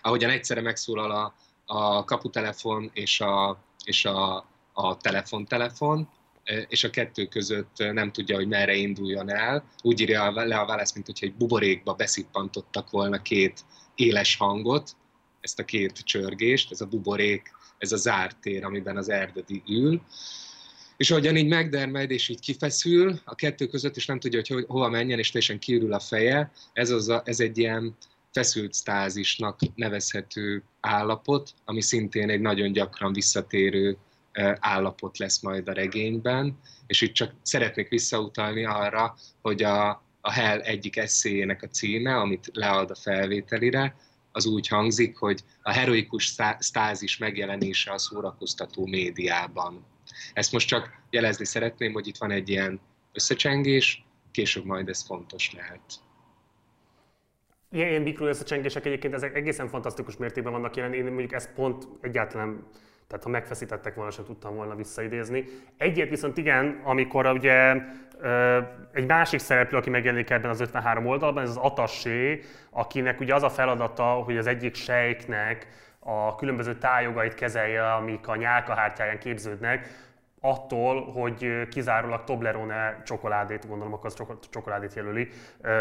Ahogyan 0.01 0.29
egyszerre 0.29 0.61
megszólal 0.61 1.11
a, 1.11 1.33
a 1.65 2.03
kaputelefon 2.03 2.89
és 2.93 3.21
a, 3.21 3.63
és 3.83 4.05
a, 4.05 4.45
a 4.73 4.97
telefontelefon, 4.97 6.09
és 6.67 6.83
a 6.83 6.89
kettő 6.89 7.25
között 7.25 7.75
nem 7.77 8.11
tudja, 8.11 8.35
hogy 8.35 8.47
merre 8.47 8.73
induljon 8.73 9.29
el. 9.29 9.63
Úgy 9.81 9.99
írja 9.99 10.31
le 10.31 10.59
a 10.59 10.65
válasz, 10.65 10.93
mint 10.93 11.05
hogyha 11.05 11.25
egy 11.25 11.35
buborékba 11.35 11.93
beszippantottak 11.93 12.89
volna 12.89 13.21
két 13.21 13.65
éles 13.95 14.35
hangot, 14.35 14.95
ezt 15.41 15.59
a 15.59 15.65
két 15.65 15.99
csörgést, 15.99 16.71
ez 16.71 16.81
a 16.81 16.85
buborék, 16.85 17.51
ez 17.77 17.91
a 17.91 17.97
zárt 17.97 18.37
tér, 18.37 18.63
amiben 18.63 18.97
az 18.97 19.09
erdödi 19.09 19.63
ül, 19.67 20.01
és 20.99 21.11
ahogyan 21.11 21.37
így 21.37 21.47
megdermed, 21.47 22.11
és 22.11 22.29
így 22.29 22.39
kifeszül 22.39 23.19
a 23.23 23.35
kettő 23.35 23.67
között, 23.67 23.95
és 23.95 24.05
nem 24.05 24.19
tudja, 24.19 24.41
hogy 24.47 24.65
hova 24.67 24.89
menjen, 24.89 25.19
és 25.19 25.31
teljesen 25.31 25.59
kiürül 25.59 25.93
a 25.93 25.99
feje, 25.99 26.51
ez, 26.73 26.89
az 26.89 27.09
a, 27.09 27.21
ez 27.25 27.39
egy 27.39 27.57
ilyen 27.57 27.97
feszült 28.31 28.75
stázisnak 28.75 29.59
nevezhető 29.75 30.63
állapot, 30.79 31.53
ami 31.65 31.81
szintén 31.81 32.29
egy 32.29 32.41
nagyon 32.41 32.71
gyakran 32.71 33.13
visszatérő 33.13 33.97
állapot 34.59 35.17
lesz 35.17 35.41
majd 35.41 35.67
a 35.67 35.73
regényben, 35.73 36.59
és 36.87 37.01
itt 37.01 37.13
csak 37.13 37.33
szeretnék 37.41 37.89
visszautalni 37.89 38.65
arra, 38.65 39.15
hogy 39.41 39.63
a, 39.63 39.89
a 40.21 40.31
Hell 40.31 40.59
egyik 40.59 40.97
eszéjének 40.97 41.63
a 41.63 41.67
címe, 41.67 42.15
amit 42.15 42.49
lead 42.53 42.91
a 42.91 42.95
felvételire, 42.95 43.95
az 44.31 44.45
úgy 44.45 44.67
hangzik, 44.67 45.17
hogy 45.17 45.43
a 45.61 45.71
heroikus 45.71 46.35
stázis 46.59 47.17
megjelenése 47.17 47.91
a 47.91 47.97
szórakoztató 47.97 48.85
médiában. 48.85 49.85
Ezt 50.33 50.51
most 50.51 50.67
csak 50.67 51.01
jelezni 51.09 51.45
szeretném, 51.45 51.93
hogy 51.93 52.07
itt 52.07 52.17
van 52.17 52.31
egy 52.31 52.49
ilyen 52.49 52.79
összecsengés, 53.13 54.05
később 54.31 54.65
majd 54.65 54.89
ez 54.89 55.05
fontos 55.05 55.53
lehet. 55.53 55.81
Ilyen, 57.71 57.89
ilyen 57.89 58.01
mikroösszecsengések 58.01 58.85
egyébként 58.85 59.13
ezek 59.13 59.35
egészen 59.35 59.67
fantasztikus 59.67 60.17
mértékben 60.17 60.51
vannak 60.51 60.75
jelen. 60.75 60.93
Én 60.93 61.03
mondjuk 61.03 61.33
ezt 61.33 61.53
pont 61.53 61.87
egyáltalán 62.01 62.67
tehát 63.09 63.23
ha 63.23 63.29
megfeszítettek 63.29 63.95
volna, 63.95 64.11
sem 64.11 64.25
tudtam 64.25 64.55
volna 64.55 64.75
visszaidézni. 64.75 65.45
Egyért 65.77 66.09
viszont 66.09 66.37
igen, 66.37 66.81
amikor 66.83 67.27
ugye 67.27 67.75
egy 68.93 69.05
másik 69.05 69.39
szereplő, 69.39 69.77
aki 69.77 69.89
megjelenik 69.89 70.29
ebben 70.29 70.49
az 70.49 70.59
53 70.59 71.05
oldalban, 71.05 71.43
ez 71.43 71.49
az 71.49 71.57
Atassé, 71.57 72.41
akinek 72.69 73.19
ugye 73.19 73.35
az 73.35 73.43
a 73.43 73.49
feladata, 73.49 74.03
hogy 74.03 74.37
az 74.37 74.47
egyik 74.47 74.75
sejknek 74.75 75.67
a 76.09 76.35
különböző 76.35 76.75
tájogait 76.75 77.33
kezelje, 77.33 77.93
amik 77.93 78.27
a 78.27 78.35
nyálkahártyáján 78.35 79.19
képződnek, 79.19 79.87
attól, 80.41 81.11
hogy 81.11 81.67
kizárólag 81.69 82.23
Toblerone 82.23 83.01
csokoládét, 83.05 83.67
gondolom 83.67 83.93
akkor 83.93 84.05
az 84.05 84.37
csokoládét 84.49 84.93
jelöli, 84.93 85.27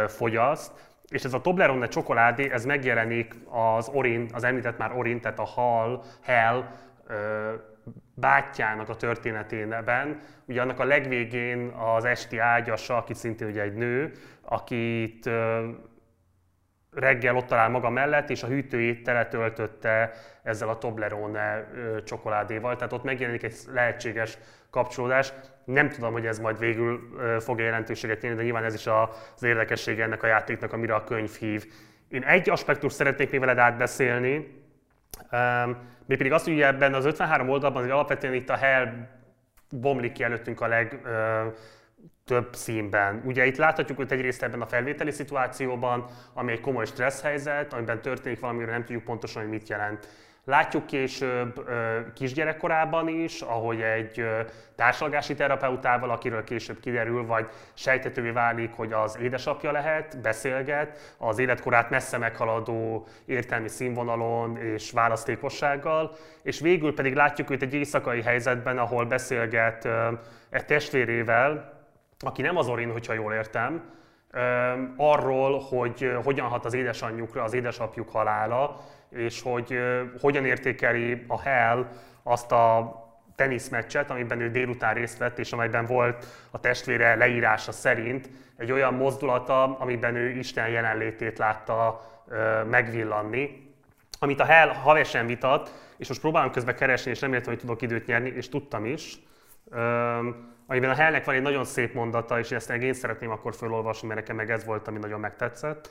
fogyaszt, 0.06 0.72
és 1.08 1.24
ez 1.24 1.32
a 1.32 1.40
Toblerone 1.40 1.88
csokoládé, 1.88 2.50
ez 2.50 2.64
megjelenik 2.64 3.34
az 3.50 3.88
Orin, 3.88 4.28
az 4.32 4.44
említett 4.44 4.78
már 4.78 4.96
Orin, 4.96 5.20
tehát 5.20 5.38
a 5.38 5.44
Hal, 5.44 6.02
Hell 6.22 6.64
bátyjának 8.14 8.88
a 8.88 8.96
történetében, 8.96 10.20
ugye 10.44 10.60
annak 10.60 10.80
a 10.80 10.84
legvégén 10.84 11.68
az 11.68 12.04
esti 12.04 12.38
ágyasa, 12.38 12.96
aki 12.96 13.14
szintén 13.14 13.48
ugye 13.48 13.62
egy 13.62 13.74
nő, 13.74 14.12
akit 14.42 15.30
reggel 16.98 17.36
ott 17.36 17.46
talál 17.46 17.68
maga 17.68 17.90
mellett, 17.90 18.30
és 18.30 18.42
a 18.42 18.46
hűtőjét 18.46 19.02
teletöltötte 19.02 20.12
ezzel 20.42 20.68
a 20.68 20.78
Toblerone 20.78 21.68
csokoládéval, 22.04 22.76
tehát 22.76 22.92
ott 22.92 23.04
megjelenik 23.04 23.42
egy 23.42 23.54
lehetséges 23.72 24.38
kapcsolódás. 24.70 25.32
Nem 25.64 25.88
tudom, 25.88 26.12
hogy 26.12 26.26
ez 26.26 26.38
majd 26.38 26.58
végül 26.58 27.00
fogja 27.40 27.64
jelentőséget 27.64 28.20
nyerni, 28.20 28.36
de 28.36 28.42
nyilván 28.42 28.64
ez 28.64 28.74
is 28.74 28.86
az 28.86 29.42
érdekessége 29.42 30.02
ennek 30.02 30.22
a 30.22 30.26
játéknak, 30.26 30.72
amire 30.72 30.94
a 30.94 31.04
könyv 31.04 31.30
hív. 31.30 31.66
Én 32.08 32.22
egy 32.22 32.50
aspektus 32.50 32.92
szeretnék 32.92 33.30
még 33.30 33.40
veled 33.40 33.58
átbeszélni, 33.58 34.56
mi 36.06 36.16
pedig 36.16 36.32
azt, 36.32 36.44
hogy 36.44 36.60
ebben 36.60 36.94
az 36.94 37.04
53 37.04 37.48
oldalban, 37.48 37.82
hogy 37.82 37.90
alapvetően 37.90 38.34
itt 38.34 38.48
a 38.48 38.56
Hell 38.56 38.92
bomlik 39.70 40.12
ki 40.12 40.22
előttünk 40.22 40.60
a 40.60 40.66
leg 40.66 41.00
több 42.28 42.54
színben. 42.54 43.22
Ugye 43.24 43.46
itt 43.46 43.56
láthatjuk, 43.56 43.98
hogy 43.98 44.12
egyrészt 44.12 44.42
ebben 44.42 44.60
a 44.60 44.66
felvételi 44.66 45.10
szituációban, 45.10 46.04
ami 46.34 46.52
egy 46.52 46.60
komoly 46.60 46.84
stressz 46.84 47.22
helyzet, 47.22 47.72
amiben 47.72 48.02
történik 48.02 48.40
valami, 48.40 48.64
nem 48.64 48.84
tudjuk 48.84 49.04
pontosan, 49.04 49.42
hogy 49.42 49.50
mit 49.50 49.68
jelent. 49.68 50.08
Látjuk 50.44 50.86
később 50.86 51.68
kisgyerekkorában 52.14 53.08
is, 53.08 53.40
ahogy 53.40 53.80
egy 53.80 54.26
társalgási 54.76 55.34
terapeutával, 55.34 56.10
akiről 56.10 56.44
később 56.44 56.80
kiderül, 56.80 57.26
vagy 57.26 57.48
sejtetővé 57.74 58.30
válik, 58.30 58.72
hogy 58.72 58.92
az 58.92 59.18
édesapja 59.20 59.72
lehet, 59.72 60.20
beszélget, 60.20 61.14
az 61.18 61.38
életkorát 61.38 61.90
messze 61.90 62.18
meghaladó 62.18 63.06
értelmi 63.24 63.68
színvonalon 63.68 64.56
és 64.56 64.90
választékossággal, 64.90 66.16
és 66.42 66.60
végül 66.60 66.94
pedig 66.94 67.14
látjuk 67.14 67.50
őt 67.50 67.62
egy 67.62 67.74
éjszakai 67.74 68.22
helyzetben, 68.22 68.78
ahol 68.78 69.04
beszélget 69.04 69.88
egy 70.50 70.64
testvérével, 70.64 71.77
aki 72.20 72.42
nem 72.42 72.56
az 72.56 72.68
Orin, 72.68 72.92
hogyha 72.92 73.12
jól 73.12 73.32
értem, 73.32 73.96
arról, 74.96 75.60
hogy 75.60 76.12
hogyan 76.24 76.48
hat 76.48 76.64
az 76.64 76.74
édesanyjukra 76.74 77.42
az 77.42 77.52
édesapjuk 77.52 78.08
halála, 78.08 78.80
és 79.10 79.42
hogy 79.42 79.78
hogyan 80.20 80.44
értékeli 80.44 81.24
a 81.26 81.40
Hell 81.40 81.86
azt 82.22 82.52
a 82.52 82.96
teniszmeccset, 83.36 84.10
amiben 84.10 84.40
ő 84.40 84.50
délután 84.50 84.94
részt 84.94 85.18
vett, 85.18 85.38
és 85.38 85.52
amelyben 85.52 85.86
volt 85.86 86.26
a 86.50 86.60
testvére 86.60 87.14
leírása 87.14 87.72
szerint 87.72 88.30
egy 88.56 88.72
olyan 88.72 88.94
mozdulata, 88.94 89.78
amiben 89.78 90.14
ő 90.14 90.28
Isten 90.28 90.68
jelenlétét 90.68 91.38
látta 91.38 92.06
megvillanni, 92.70 93.72
amit 94.18 94.40
a 94.40 94.44
Hell 94.44 94.68
havesen 94.68 95.26
vitat, 95.26 95.72
és 95.96 96.08
most 96.08 96.20
próbálom 96.20 96.50
közben 96.50 96.76
keresni, 96.76 97.10
és 97.10 97.20
remélem, 97.20 97.44
hogy 97.44 97.58
tudok 97.58 97.82
időt 97.82 98.06
nyerni, 98.06 98.28
és 98.28 98.48
tudtam 98.48 98.84
is, 98.84 99.18
amiben 100.68 100.90
a 100.90 100.94
Hellnek 100.94 101.24
van 101.24 101.34
egy 101.34 101.42
nagyon 101.42 101.64
szép 101.64 101.94
mondata, 101.94 102.38
és 102.38 102.50
ezt 102.50 102.70
én 102.70 102.92
szeretném 102.92 103.30
akkor 103.30 103.54
felolvasni, 103.54 104.08
mert 104.08 104.20
nekem 104.20 104.36
meg 104.36 104.50
ez 104.50 104.64
volt, 104.64 104.88
ami 104.88 104.98
nagyon 104.98 105.20
megtetszett 105.20 105.90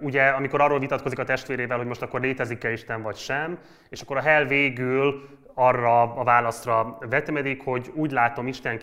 ugye 0.00 0.28
amikor 0.28 0.60
arról 0.60 0.78
vitatkozik 0.78 1.18
a 1.18 1.24
testvérével, 1.24 1.76
hogy 1.76 1.86
most 1.86 2.02
akkor 2.02 2.20
létezik-e 2.20 2.72
Isten 2.72 3.02
vagy 3.02 3.16
sem, 3.16 3.58
és 3.88 4.00
akkor 4.00 4.16
a 4.16 4.20
Hell 4.20 4.44
végül 4.44 5.28
arra 5.54 6.02
a 6.14 6.24
válaszra 6.24 6.98
vetemedik, 7.00 7.64
hogy 7.64 7.90
úgy 7.94 8.10
látom, 8.10 8.46
Isten 8.46 8.80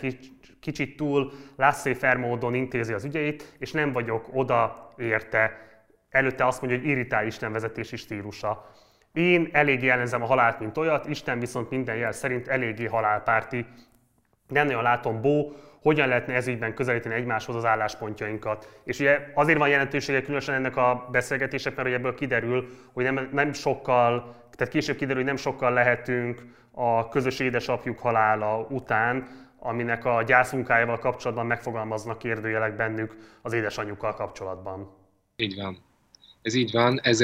kicsit 0.60 0.96
túl 0.96 1.32
laissez 1.56 2.16
módon 2.16 2.54
intézi 2.54 2.92
az 2.92 3.04
ügyeit, 3.04 3.54
és 3.58 3.72
nem 3.72 3.92
vagyok 3.92 4.28
oda 4.32 4.92
érte. 4.96 5.58
Előtte 6.10 6.46
azt 6.46 6.60
mondja, 6.60 6.78
hogy 6.78 6.88
irritál 6.88 7.26
Isten 7.26 7.52
vezetési 7.52 7.96
stílusa. 7.96 8.70
Én 9.12 9.48
eléggé 9.52 9.88
ellenzem 9.88 10.22
a 10.22 10.26
halált, 10.26 10.58
mint 10.58 10.78
olyat, 10.78 11.06
Isten 11.06 11.38
viszont 11.38 11.70
minden 11.70 11.96
jel 11.96 12.12
szerint 12.12 12.48
eléggé 12.48 12.84
halálpárti. 12.84 13.66
Nem 14.48 14.66
nagyon 14.66 14.82
látom 14.82 15.20
Bó, 15.20 15.52
hogyan 15.82 16.08
lehetne 16.08 16.34
ezügyben 16.34 16.74
közelíteni 16.74 17.14
egymáshoz 17.14 17.56
az 17.56 17.64
álláspontjainkat. 17.64 18.80
És 18.84 18.98
ugye 18.98 19.30
azért 19.34 19.58
van 19.58 19.68
jelentősége 19.68 20.20
különösen 20.20 20.54
ennek 20.54 20.76
a 20.76 21.08
beszélgetések, 21.12 21.76
mert 21.76 21.88
ebből 21.88 22.14
kiderül, 22.14 22.68
hogy 22.92 23.04
nem, 23.04 23.28
nem 23.32 23.52
sokkal, 23.52 24.34
tehát 24.50 24.72
később 24.72 24.96
kiderül, 24.96 25.16
hogy 25.16 25.24
nem 25.24 25.36
sokkal 25.36 25.72
lehetünk 25.72 26.42
a 26.70 27.08
közös 27.08 27.38
édesapjuk 27.38 27.98
halála 27.98 28.66
után, 28.70 29.28
aminek 29.58 30.04
a 30.04 30.22
gyászmunkájával 30.22 30.98
kapcsolatban 30.98 31.46
megfogalmaznak 31.46 32.18
kérdőjelek 32.18 32.76
bennük 32.76 33.16
az 33.42 33.52
édesanyjukkal 33.52 34.14
kapcsolatban. 34.14 34.90
Így 35.36 35.56
van. 35.56 35.78
Ez 36.42 36.54
így 36.54 36.72
van. 36.72 37.00
Ez, 37.02 37.20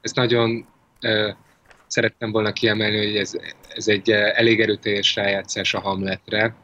ez 0.00 0.12
nagyon 0.14 0.66
szerettem 1.92 2.32
volna 2.32 2.52
kiemelni, 2.52 2.96
hogy 2.96 3.16
ez, 3.16 3.32
ez 3.68 3.88
egy 3.88 4.10
elég 4.10 4.60
erőteljes 4.60 5.14
rájátszás 5.14 5.74
a 5.74 5.80
Hamletre, 5.80 6.54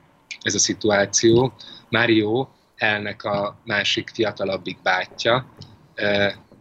ez 0.40 0.54
a 0.54 0.58
szituáció. 0.58 1.52
Mario, 1.88 2.48
elnek 2.76 3.24
a 3.24 3.60
másik 3.64 4.08
fiatalabbik 4.08 4.82
bátyja, 4.82 5.54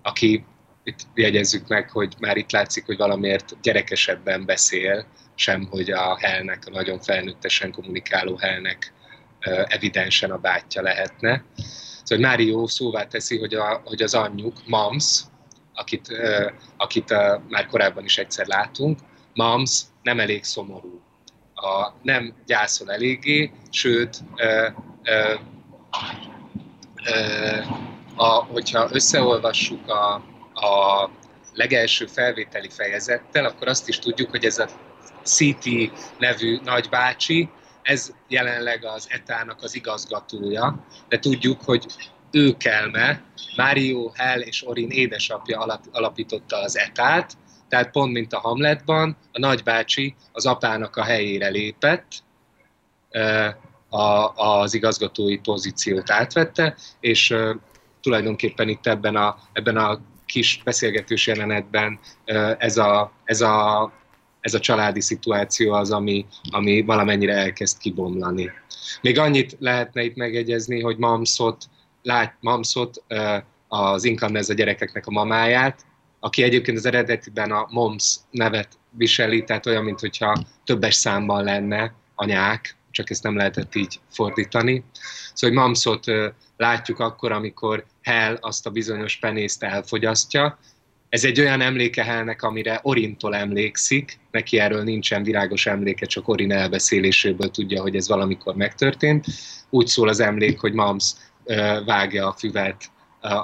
aki 0.01 0.45
itt 0.83 0.99
jegyezzük 1.13 1.67
meg, 1.67 1.89
hogy 1.89 2.15
már 2.19 2.37
itt 2.37 2.51
látszik, 2.51 2.85
hogy 2.85 2.97
valamiért 2.97 3.61
gyerekesebben 3.61 4.45
beszél, 4.45 5.05
sem 5.35 5.67
hogy 5.69 5.91
a 5.91 6.17
Helnek, 6.19 6.63
a 6.65 6.69
nagyon 6.69 6.99
felnőttesen 6.99 7.71
kommunikáló 7.71 8.35
Helnek 8.35 8.93
evidensen 9.67 10.31
a 10.31 10.37
bátyja 10.37 10.81
lehetne. 10.81 11.43
Szóval 12.03 12.27
Mário 12.27 12.67
szóvá 12.67 13.03
teszi, 13.03 13.37
hogy, 13.37 13.53
a, 13.53 13.81
hogy 13.85 14.01
az 14.01 14.13
anyjuk, 14.13 14.55
Mams, 14.65 15.21
akit, 15.77 16.07
akit 16.77 17.09
már 17.47 17.65
korábban 17.65 18.03
is 18.03 18.17
egyszer 18.17 18.47
látunk, 18.47 18.99
Mams 19.33 19.81
nem 20.01 20.19
elég 20.19 20.43
szomorú. 20.43 21.01
A, 21.53 21.93
nem 22.01 22.33
gyászol 22.45 22.91
eléggé, 22.91 23.51
sőt, 23.69 24.17
ö, 24.35 24.67
ö, 25.03 25.33
ö, 27.03 27.57
a, 28.15 28.27
hogyha 28.27 28.89
összeolvassuk 28.91 29.89
a, 29.89 30.13
a 30.53 31.09
legelső 31.53 32.05
felvételi 32.05 32.69
fejezettel, 32.69 33.45
akkor 33.45 33.67
azt 33.67 33.87
is 33.87 33.99
tudjuk, 33.99 34.29
hogy 34.29 34.45
ez 34.45 34.59
a 34.59 34.67
CT 35.23 35.65
nevű 36.17 36.59
nagybácsi, 36.63 37.49
ez 37.81 38.13
jelenleg 38.27 38.85
az 38.85 39.07
ETA-nak 39.09 39.63
az 39.63 39.75
igazgatója, 39.75 40.85
de 41.07 41.19
tudjuk, 41.19 41.61
hogy 41.61 41.85
ő 42.31 42.57
kelme, 42.57 43.21
Mário 43.55 44.11
Hell 44.13 44.39
és 44.39 44.67
Orin 44.67 44.89
édesapja 44.89 45.79
alapította 45.91 46.57
az 46.61 46.77
ETA-t, 46.77 47.33
tehát 47.69 47.91
pont 47.91 48.13
mint 48.13 48.33
a 48.33 48.39
Hamletban, 48.39 49.17
a 49.31 49.39
nagybácsi 49.39 50.15
az 50.31 50.45
apának 50.45 50.95
a 50.95 51.03
helyére 51.03 51.47
lépett, 51.47 52.07
a, 53.89 54.33
az 54.35 54.73
igazgatói 54.73 55.37
pozíciót 55.37 56.11
átvette, 56.11 56.75
és 56.99 57.35
tulajdonképpen 58.01 58.69
itt 58.69 58.87
ebben 58.87 59.15
a, 59.15 59.37
ebben 59.53 59.77
a 59.77 59.99
kis 60.25 60.61
beszélgetős 60.63 61.27
jelenetben 61.27 61.99
ez 62.57 62.77
a, 62.77 63.11
ez 63.23 63.41
a, 63.41 63.91
ez 64.39 64.53
a 64.53 64.59
családi 64.59 65.01
szituáció 65.01 65.73
az, 65.73 65.91
ami, 65.91 66.25
ami 66.51 66.81
valamennyire 66.81 67.33
elkezd 67.33 67.77
kibomlani. 67.77 68.51
Még 69.01 69.19
annyit 69.19 69.55
lehetne 69.59 70.03
itt 70.03 70.15
megegyezni, 70.15 70.81
hogy 70.81 70.97
Mamszot, 70.97 71.65
lát, 72.07 72.35
Mamszot 72.39 73.03
az 73.67 74.03
Inkamnez 74.03 74.49
a 74.49 74.53
gyerekeknek 74.53 75.07
a 75.07 75.11
mamáját, 75.11 75.85
aki 76.19 76.43
egyébként 76.43 76.77
az 76.77 76.85
eredetiben 76.85 77.51
a 77.51 77.67
MOMS 77.69 78.15
nevet 78.31 78.67
viseli, 78.89 79.43
tehát 79.43 79.65
olyan, 79.65 79.83
mintha 79.83 80.43
többes 80.65 80.95
számban 80.95 81.43
lenne 81.43 81.93
anyák, 82.15 82.75
csak 82.91 83.09
ezt 83.09 83.23
nem 83.23 83.35
lehetett 83.35 83.75
így 83.75 83.99
fordítani. 84.11 84.83
Szóval, 85.33 85.55
hogy 85.55 85.65
Mamszot 85.65 86.05
látjuk 86.57 86.99
akkor, 86.99 87.31
amikor 87.31 87.85
Hell 88.03 88.37
azt 88.41 88.65
a 88.65 88.69
bizonyos 88.69 89.15
penészt 89.17 89.63
elfogyasztja. 89.63 90.59
Ez 91.09 91.23
egy 91.23 91.39
olyan 91.39 91.61
emléke 91.61 92.03
Hellnek, 92.03 92.41
amire 92.41 92.79
Orintól 92.83 93.35
emlékszik, 93.35 94.19
neki 94.31 94.59
erről 94.59 94.83
nincsen 94.83 95.23
világos 95.23 95.65
emléke, 95.65 96.05
csak 96.05 96.27
Orin 96.27 96.51
elbeszéléséből 96.51 97.51
tudja, 97.51 97.81
hogy 97.81 97.95
ez 97.95 98.07
valamikor 98.07 98.55
megtörtént. 98.55 99.25
Úgy 99.69 99.87
szól 99.87 100.07
az 100.07 100.19
emlék, 100.19 100.59
hogy 100.59 100.73
Mams 100.73 101.11
vágja 101.85 102.27
a 102.27 102.35
füvet 102.37 102.91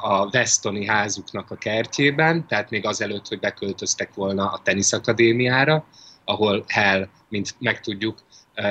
a 0.02 0.26
Westoni 0.26 0.86
házuknak 0.86 1.52
a 1.52 1.56
kertjében, 1.56 2.48
tehát 2.48 2.70
még 2.70 2.86
azelőtt, 2.86 3.28
hogy 3.28 3.40
beköltöztek 3.40 4.14
volna 4.14 4.52
a 4.52 4.62
teniszakadémiára, 4.64 5.86
ahol 6.26 6.64
Hell, 6.68 7.08
mint 7.30 7.56
megtudjuk, 7.60 8.20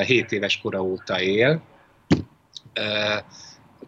7 0.07 0.33
éves 0.33 0.59
kora 0.59 0.83
óta 0.83 1.21
él. 1.21 1.63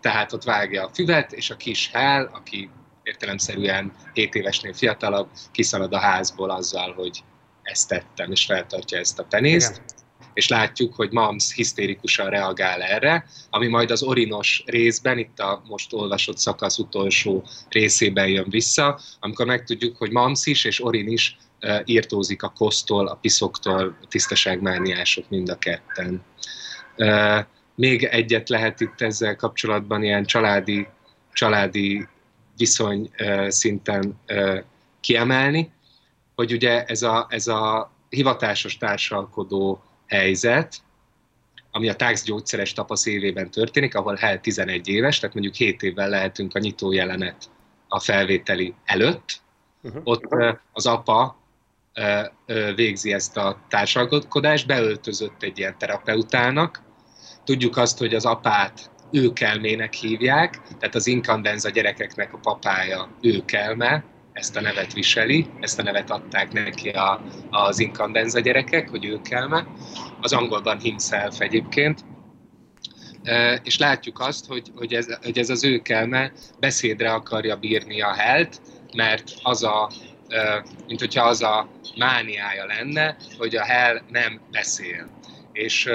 Tehát 0.01 0.33
ott 0.33 0.45
vágja 0.45 0.85
a 0.85 0.91
füvet, 0.95 1.33
és 1.33 1.51
a 1.51 1.57
kis 1.57 1.91
Hell, 1.93 2.31
aki 2.33 2.71
értelemszerűen 3.03 3.93
7 4.13 4.35
évesnél 4.35 4.73
fiatalabb, 4.73 5.29
kiszalad 5.51 5.93
a 5.93 5.99
házból 5.99 6.51
azzal, 6.51 6.93
hogy 6.93 7.25
ezt 7.63 7.89
tettem, 7.89 8.31
és 8.31 8.45
feltartja 8.45 8.99
ezt 8.99 9.19
a 9.19 9.25
penészt. 9.25 9.71
Igen 9.71 9.94
és 10.35 10.49
látjuk, 10.49 10.95
hogy 10.95 11.13
Mams 11.13 11.55
hisztérikusan 11.55 12.31
reagál 12.31 12.83
erre, 12.83 13.27
ami 13.51 13.67
majd 13.67 13.91
az 13.91 14.03
orinos 14.03 14.63
részben, 14.67 15.19
itt 15.19 15.39
a 15.39 15.63
most 15.67 15.93
olvasott 15.93 16.39
szakasz 16.39 16.79
utolsó 16.79 17.45
részében 17.69 18.29
jön 18.29 18.47
vissza, 18.49 19.01
amikor 19.21 19.47
megtudjuk, 19.47 19.97
hogy 19.97 20.11
Mams 20.11 20.47
is 20.47 20.65
és 20.65 20.85
Orin 20.85 21.09
is 21.09 21.37
írtózik 21.85 22.43
a 22.43 22.53
kosztól, 22.57 23.07
a 23.07 23.15
piszoktól, 23.15 23.97
a 24.03 24.07
tisztaságmániások 24.09 25.29
mind 25.29 25.49
a 25.49 25.59
ketten. 25.59 26.25
Még 27.75 28.05
egyet 28.05 28.49
lehet 28.49 28.81
itt 28.81 29.01
ezzel 29.01 29.37
kapcsolatban 29.37 30.03
ilyen 30.03 30.25
családi, 30.25 30.87
családi 31.33 32.07
viszony 32.57 33.11
szinten 33.49 34.21
kiemelni, 35.01 35.73
hogy 36.35 36.53
ugye 36.53 36.85
ez 36.85 37.03
a, 37.03 37.27
ez 37.29 37.47
a 37.47 37.93
hivatásos 38.09 38.77
társalkodó 38.77 39.83
helyzet, 40.07 40.77
ami 41.71 41.89
a 41.89 41.95
táx 41.95 42.25
gyógyszeres 42.25 42.73
tapasz 42.73 43.07
évében 43.07 43.51
történik, 43.51 43.95
ahol 43.95 44.15
Hell 44.15 44.39
11 44.39 44.89
éves, 44.89 45.19
tehát 45.19 45.35
mondjuk 45.35 45.55
7 45.55 45.83
évvel 45.83 46.09
lehetünk 46.09 46.55
a 46.55 46.59
nyitó 46.59 46.93
jelenet 46.93 47.51
a 47.89 48.01
felvételi 48.01 48.75
előtt. 48.85 49.43
Uh-huh. 49.83 50.01
Ott 50.05 50.23
az 50.73 50.87
apa 50.87 51.37
végzi 52.75 53.13
ezt 53.13 53.37
a 53.37 53.65
társalkodást, 53.69 54.67
beöltözött 54.67 55.43
egy 55.43 55.59
ilyen 55.59 55.79
terapeutának. 55.79 56.83
Tudjuk 57.45 57.77
azt, 57.77 57.99
hogy 57.99 58.15
az 58.15 58.25
apát 58.25 58.91
őkelmének 59.11 59.93
hívják, 59.93 60.61
tehát 60.79 60.95
az 60.95 61.07
inkandenza 61.07 61.69
gyerekeknek 61.69 62.33
a 62.33 62.39
papája 62.39 63.09
őkelme, 63.21 64.05
ezt 64.35 64.57
a 64.57 64.61
nevet 64.61 64.93
viseli, 64.93 65.47
ezt 65.61 65.79
a 65.79 65.83
nevet 65.83 66.11
adták 66.11 66.53
neki 66.53 66.89
a, 66.89 67.23
az 67.51 67.79
inkandenza 67.79 68.41
gyerekek, 68.41 68.89
hogy 68.89 69.05
őkelme. 69.05 69.67
Az 70.21 70.33
angolban 70.33 70.79
himself 70.79 71.41
egyébként. 71.41 72.05
És 73.63 73.79
látjuk 73.79 74.21
azt, 74.21 74.47
hogy, 74.47 74.71
hogy, 74.75 74.95
ez, 74.95 75.19
hogy 75.23 75.39
ez 75.39 75.51
az 75.51 75.65
őkelme 75.65 76.33
beszédre 76.61 77.13
akarja 77.13 77.57
bírni 77.57 78.01
a 78.01 78.13
helt, 78.13 78.61
mert 78.95 79.33
az 79.43 79.63
a, 79.63 79.91
mint 80.87 81.01
hogyha 81.01 81.25
az 81.25 81.43
a 81.43 81.69
mániája 81.97 82.67
lenne, 82.67 83.17
hogy 83.39 83.57
a 83.57 83.65
hell 83.65 84.01
nem 84.09 84.41
beszél. 84.51 85.21
És 85.53 85.91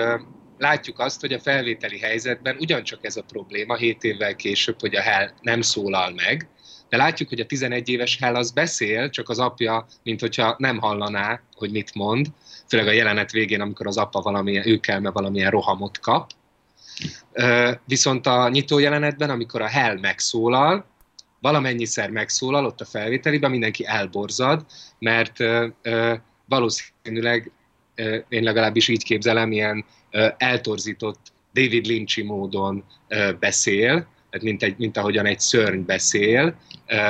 látjuk 0.58 1.00
azt, 1.00 1.22
hogy 1.22 1.34
a 1.34 1.40
felvételi 1.40 2.00
helyzetben 2.00 2.58
ugyancsak 2.60 3.06
ez 3.06 3.16
a 3.18 3.24
probléma 3.24 3.76
7 3.76 4.04
évvel 4.04 4.36
később, 4.36 4.80
hogy 4.80 4.96
a 4.96 5.02
hell 5.02 5.30
nem 5.42 5.62
szólal 5.62 6.12
meg, 6.12 6.50
de 6.90 6.98
látjuk, 6.98 7.30
hogy 7.30 7.40
a 7.40 7.46
11 7.46 7.90
éves 7.90 8.18
Hell 8.18 8.36
az 8.36 8.52
beszél, 8.52 9.10
csak 9.10 9.30
az 9.30 9.40
apja, 9.40 9.86
mint 10.04 10.20
hogyha 10.20 10.56
nem 10.58 10.78
hallaná, 10.78 11.42
hogy 11.56 11.72
mit 11.72 11.96
mond, 11.96 12.28
főleg 12.68 12.88
a 12.88 12.92
jelenet 12.92 13.32
végén, 13.32 13.62
amikor 13.62 13.88
az 13.88 13.98
apa 13.98 14.22
valamilyen, 14.22 14.68
ő 14.68 14.80
kell, 14.80 15.00
mert 15.00 15.14
valamilyen 15.14 15.52
rohamot 15.52 16.00
kap. 16.00 16.32
Viszont 17.86 18.28
a 18.28 18.50
nyitó 18.50 18.80
jelenetben, 18.80 19.30
amikor 19.30 19.62
a 19.62 19.68
Hell 19.68 20.00
megszólal, 20.00 20.86
valamennyiszer 21.42 22.10
megszólal 22.10 22.66
ott 22.66 22.82
a 22.82 22.86
felvételiben, 22.86 23.52
mindenki 23.52 23.86
elborzad, 23.86 24.66
mert 25.00 25.38
valószínűleg 26.46 27.52
én 28.30 28.44
legalábbis 28.44 28.88
így 28.88 29.04
képzelem, 29.04 29.52
ilyen 29.52 29.86
eltorzított 30.38 31.20
David 31.54 31.86
Lynchy 31.88 32.24
módon 32.24 32.84
beszél, 33.40 34.08
tehát 34.30 34.46
mint, 34.46 34.64
egy, 34.64 34.76
mint 34.78 34.98
ahogyan 34.98 35.26
egy 35.26 35.40
szörny 35.40 35.82
beszél, 35.82 36.56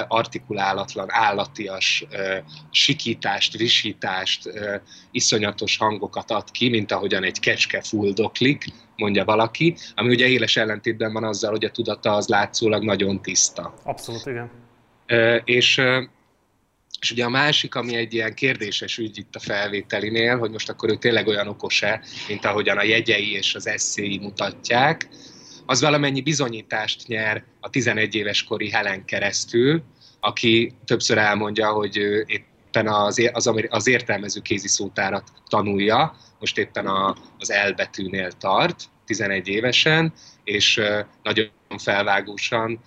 artikulálatlan, 0.08 1.08
állatias 1.10 2.06
sikítást, 2.72 3.58
visítást, 3.58 4.50
iszonyatos 5.12 5.78
hangokat 5.78 6.32
ad 6.32 6.52
ki, 6.52 6.70
mint 6.70 6.92
ahogyan 6.92 7.24
egy 7.24 7.40
kecske 7.40 7.82
fuldoklik, 7.82 8.66
mondja 8.96 9.26
valaki, 9.26 9.76
ami 9.96 10.10
ugye 10.10 10.28
éles 10.28 10.58
ellentétben 10.58 11.14
van 11.14 11.24
azzal, 11.24 11.52
hogy 11.52 11.66
a 11.66 11.72
tudata 11.72 12.14
az 12.14 12.28
látszólag 12.28 12.84
nagyon 12.84 13.22
tiszta. 13.22 13.74
Abszolút, 13.84 14.26
igen. 14.26 14.52
És 15.44 15.82
és 17.00 17.12
ugye 17.12 17.26
a 17.26 17.30
másik, 17.30 17.76
ami 17.76 17.96
egy 17.96 18.14
ilyen 18.14 18.34
kérdéses 18.34 18.98
ügy 18.98 19.18
itt 19.18 19.36
a 19.36 19.40
felvételinél, 19.40 20.38
hogy 20.38 20.52
most 20.52 20.70
akkor 20.70 20.90
ő 20.90 20.96
tényleg 20.96 21.28
olyan 21.28 21.48
okos-e, 21.48 22.02
mint 22.28 22.46
ahogyan 22.46 22.78
a 22.78 22.84
jegyei 22.84 23.32
és 23.32 23.56
az 23.56 23.68
eszéi 23.68 24.18
mutatják, 24.18 25.08
az 25.70 25.82
valamennyi 25.82 26.22
bizonyítást 26.22 27.08
nyer 27.08 27.44
a 27.60 27.70
11 27.70 28.16
éves 28.16 28.44
kori 28.44 28.70
Helen 28.70 29.06
keresztül, 29.06 29.84
aki 30.20 30.74
többször 30.86 31.18
elmondja, 31.18 31.72
hogy 31.72 31.98
ő 31.98 32.26
éppen 32.28 32.88
az, 32.88 33.30
az, 33.32 33.52
az 33.70 33.88
értelmező 33.88 34.40
kézi 34.40 34.68
szótárat 34.68 35.32
tanulja, 35.48 36.16
most 36.40 36.58
éppen 36.58 36.88
a, 36.88 37.16
az 37.38 37.52
elbetűnél 37.52 38.32
tart, 38.32 38.84
11 39.06 39.48
évesen, 39.48 40.14
és 40.44 40.82
nagyon 41.24 41.50
felvágósan 41.78 42.80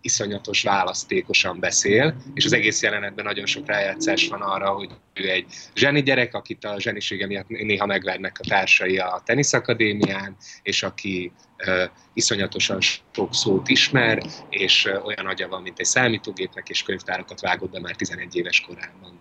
iszonyatos 0.00 0.62
választékosan 0.62 1.60
beszél, 1.60 2.16
és 2.34 2.44
az 2.44 2.52
egész 2.52 2.82
jelenetben 2.82 3.24
nagyon 3.24 3.46
sok 3.46 3.66
rájátszás 3.66 4.28
van 4.28 4.40
arra, 4.40 4.70
hogy 4.70 4.90
ő 5.14 5.30
egy 5.30 5.46
zseni 5.74 6.02
gyerek, 6.02 6.34
akit 6.34 6.64
a 6.64 6.80
zsenisége 6.80 7.26
miatt 7.26 7.48
néha 7.48 7.86
megvernek 7.86 8.36
a 8.40 8.48
társai 8.48 8.98
a 8.98 9.22
teniszakadémián, 9.24 10.36
és 10.62 10.82
aki 10.82 11.32
uh, 11.66 11.82
iszonyatosan 12.14 12.80
sok 12.80 13.34
szót 13.34 13.68
ismer, 13.68 14.22
és 14.50 14.84
uh, 14.84 15.06
olyan 15.06 15.26
agya 15.26 15.48
van, 15.48 15.62
mint 15.62 15.78
egy 15.78 15.86
számítógépnek, 15.86 16.68
és 16.68 16.82
könyvtárakat 16.82 17.40
vágott 17.40 17.70
be 17.70 17.80
már 17.80 17.96
11 17.96 18.36
éves 18.36 18.60
korában. 18.60 19.20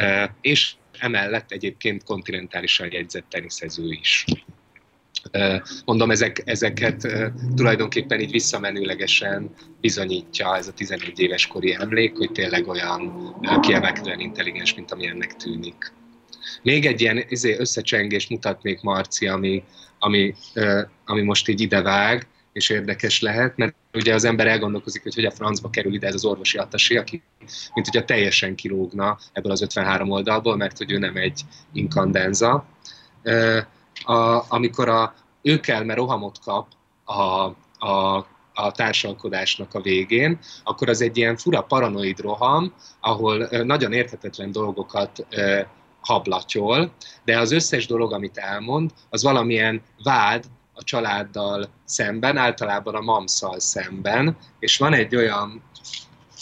Uh, 0.00 0.30
és 0.40 0.74
emellett 0.98 1.50
egyébként 1.50 2.04
kontinentálisan 2.04 2.92
jegyzett 2.92 3.26
teniszező 3.28 3.90
is. 3.90 4.24
Mondom, 5.84 6.10
ezek, 6.10 6.42
ezeket 6.44 7.08
tulajdonképpen 7.54 8.20
így 8.20 8.30
visszamenőlegesen 8.30 9.50
bizonyítja 9.80 10.56
ez 10.56 10.68
a 10.68 10.72
11 10.72 11.20
éves 11.20 11.46
kori 11.46 11.76
emlék, 11.80 12.16
hogy 12.16 12.32
tényleg 12.32 12.68
olyan 12.68 13.34
kiemelkedően 13.60 14.20
intelligens, 14.20 14.74
mint 14.74 14.92
ami 14.92 15.06
ennek 15.06 15.36
tűnik. 15.36 15.92
Még 16.62 16.86
egy 16.86 17.00
ilyen 17.00 17.24
izé, 17.28 17.56
összecsengést 17.58 18.30
mutatnék, 18.30 18.80
Marci, 18.82 19.26
ami, 19.26 19.62
ami, 19.98 20.34
ami 21.04 21.22
most 21.22 21.48
így 21.48 21.60
idevág, 21.60 22.26
és 22.52 22.68
érdekes 22.68 23.20
lehet, 23.20 23.56
mert 23.56 23.74
ugye 23.94 24.14
az 24.14 24.24
ember 24.24 24.46
elgondolkozik, 24.46 25.02
hogy 25.02 25.14
hogy 25.14 25.24
a 25.24 25.30
francba 25.30 25.70
kerül 25.70 25.94
ide 25.94 26.06
ez 26.06 26.14
az 26.14 26.24
orvosi 26.24 26.58
atasi, 26.58 26.96
aki 26.96 27.22
mint 27.74 27.86
hogyha 27.86 28.04
teljesen 28.04 28.54
kilógna 28.54 29.18
ebből 29.32 29.52
az 29.52 29.62
53 29.62 30.10
oldalból, 30.10 30.56
mert 30.56 30.78
hogy 30.78 30.90
ő 30.90 30.98
nem 30.98 31.16
egy 31.16 31.40
inkandenza 31.72 32.66
a, 34.06 34.44
amikor 34.48 34.88
a, 34.88 35.14
ő 35.42 35.60
kell, 35.60 35.84
mert 35.84 35.98
rohamot 35.98 36.38
kap 36.44 36.66
a, 37.04 37.22
a, 37.86 38.26
a 38.54 38.72
társalkodásnak 38.72 39.74
a 39.74 39.80
végén, 39.80 40.38
akkor 40.64 40.88
az 40.88 41.00
egy 41.00 41.16
ilyen 41.16 41.36
fura 41.36 41.60
paranoid 41.60 42.20
roham, 42.20 42.72
ahol 43.00 43.48
nagyon 43.64 43.92
érthetetlen 43.92 44.52
dolgokat 44.52 45.26
hablatyol, 46.00 46.92
de 47.24 47.38
az 47.38 47.52
összes 47.52 47.86
dolog, 47.86 48.12
amit 48.12 48.36
elmond, 48.36 48.90
az 49.10 49.22
valamilyen 49.22 49.82
vád 50.02 50.44
a 50.74 50.82
családdal 50.82 51.68
szemben, 51.84 52.36
általában 52.36 52.94
a 52.94 53.00
mamszal 53.00 53.60
szemben, 53.60 54.36
és 54.58 54.78
van 54.78 54.92
egy 54.92 55.16
olyan 55.16 55.62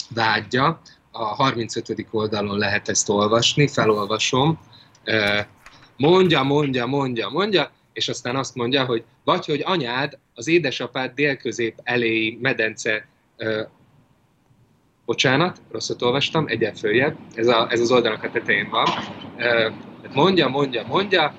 vágya, 0.09 0.79
a 1.11 1.23
35. 1.23 2.07
oldalon 2.11 2.57
lehet 2.57 2.89
ezt 2.89 3.09
olvasni, 3.09 3.67
felolvasom, 3.67 4.59
mondja, 5.97 6.43
mondja, 6.43 6.85
mondja, 6.85 7.29
mondja, 7.29 7.71
és 7.93 8.09
aztán 8.09 8.35
azt 8.35 8.55
mondja, 8.55 8.85
hogy 8.85 9.03
vagy 9.23 9.45
hogy 9.45 9.61
anyád 9.65 10.17
az 10.33 10.47
édesapád 10.47 11.11
délközép 11.13 11.79
eléi 11.83 12.37
medence 12.41 13.07
ö, 13.37 13.61
bocsánat, 15.05 15.61
rosszat 15.71 16.01
olvastam, 16.01 16.47
egyen 16.47 16.73
följebb, 16.73 17.17
ez, 17.35 17.47
a, 17.47 17.67
ez 17.71 17.79
az 17.79 17.91
oldalnak 17.91 18.23
a 18.23 18.31
tetején 18.31 18.69
van. 18.69 18.87
Mondja, 20.13 20.47
mondja, 20.47 20.85
mondja, 20.87 21.35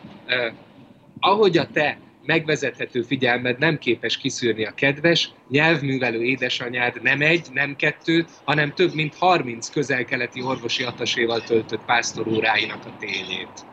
ahogy 1.20 1.58
a 1.58 1.66
te 1.72 1.98
megvezethető 2.24 3.02
figyelmed 3.02 3.58
nem 3.58 3.78
képes 3.78 4.16
kiszűrni 4.16 4.64
a 4.64 4.74
kedves, 4.74 5.30
nyelvművelő 5.48 6.22
édesanyád 6.22 7.02
nem 7.02 7.20
egy, 7.20 7.46
nem 7.52 7.76
kettő, 7.76 8.24
hanem 8.44 8.74
több 8.74 8.94
mint 8.94 9.14
30 9.14 9.68
közel-keleti 9.68 10.42
orvosi 10.42 10.82
ataséval 10.82 11.42
töltött 11.42 11.84
pásztoróráinak 11.84 12.84
a 12.84 12.96
tényét. 12.98 13.66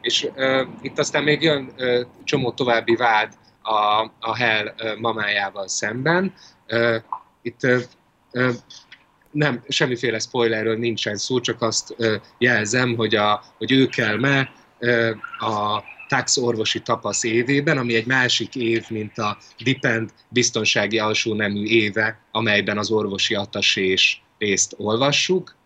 És 0.00 0.28
itt 0.80 0.98
aztán 0.98 1.22
még 1.22 1.42
jön 1.42 1.72
csomó 2.24 2.52
további 2.52 2.96
vád 2.96 3.32
a, 3.62 4.10
a 4.18 4.36
Hell 4.36 4.74
mamájával 5.00 5.68
szemben. 5.68 6.34
Itt 7.42 7.66
nem, 9.30 9.64
semmiféle 9.68 10.18
spoilerről 10.18 10.76
nincsen 10.76 11.16
szó, 11.16 11.40
csak 11.40 11.62
azt 11.62 11.96
jelzem, 12.38 12.96
hogy, 12.96 13.14
a, 13.14 13.42
hogy 13.58 13.72
ő 13.72 13.86
kell 13.86 14.18
me, 14.18 14.52
a 15.38 15.82
tax 16.08 16.36
orvosi 16.36 16.80
tapasz 16.80 17.24
évében, 17.24 17.78
ami 17.78 17.94
egy 17.94 18.06
másik 18.06 18.56
év, 18.56 18.84
mint 18.88 19.18
a 19.18 19.38
Dipend 19.62 20.10
biztonsági 20.28 20.98
alsó 20.98 21.34
nemű 21.34 21.64
éve, 21.64 22.20
amelyben 22.30 22.78
az 22.78 22.90
orvosi 22.90 23.34
atasés 23.34 24.22
részt 24.38 24.74
olvassuk. 24.76 25.56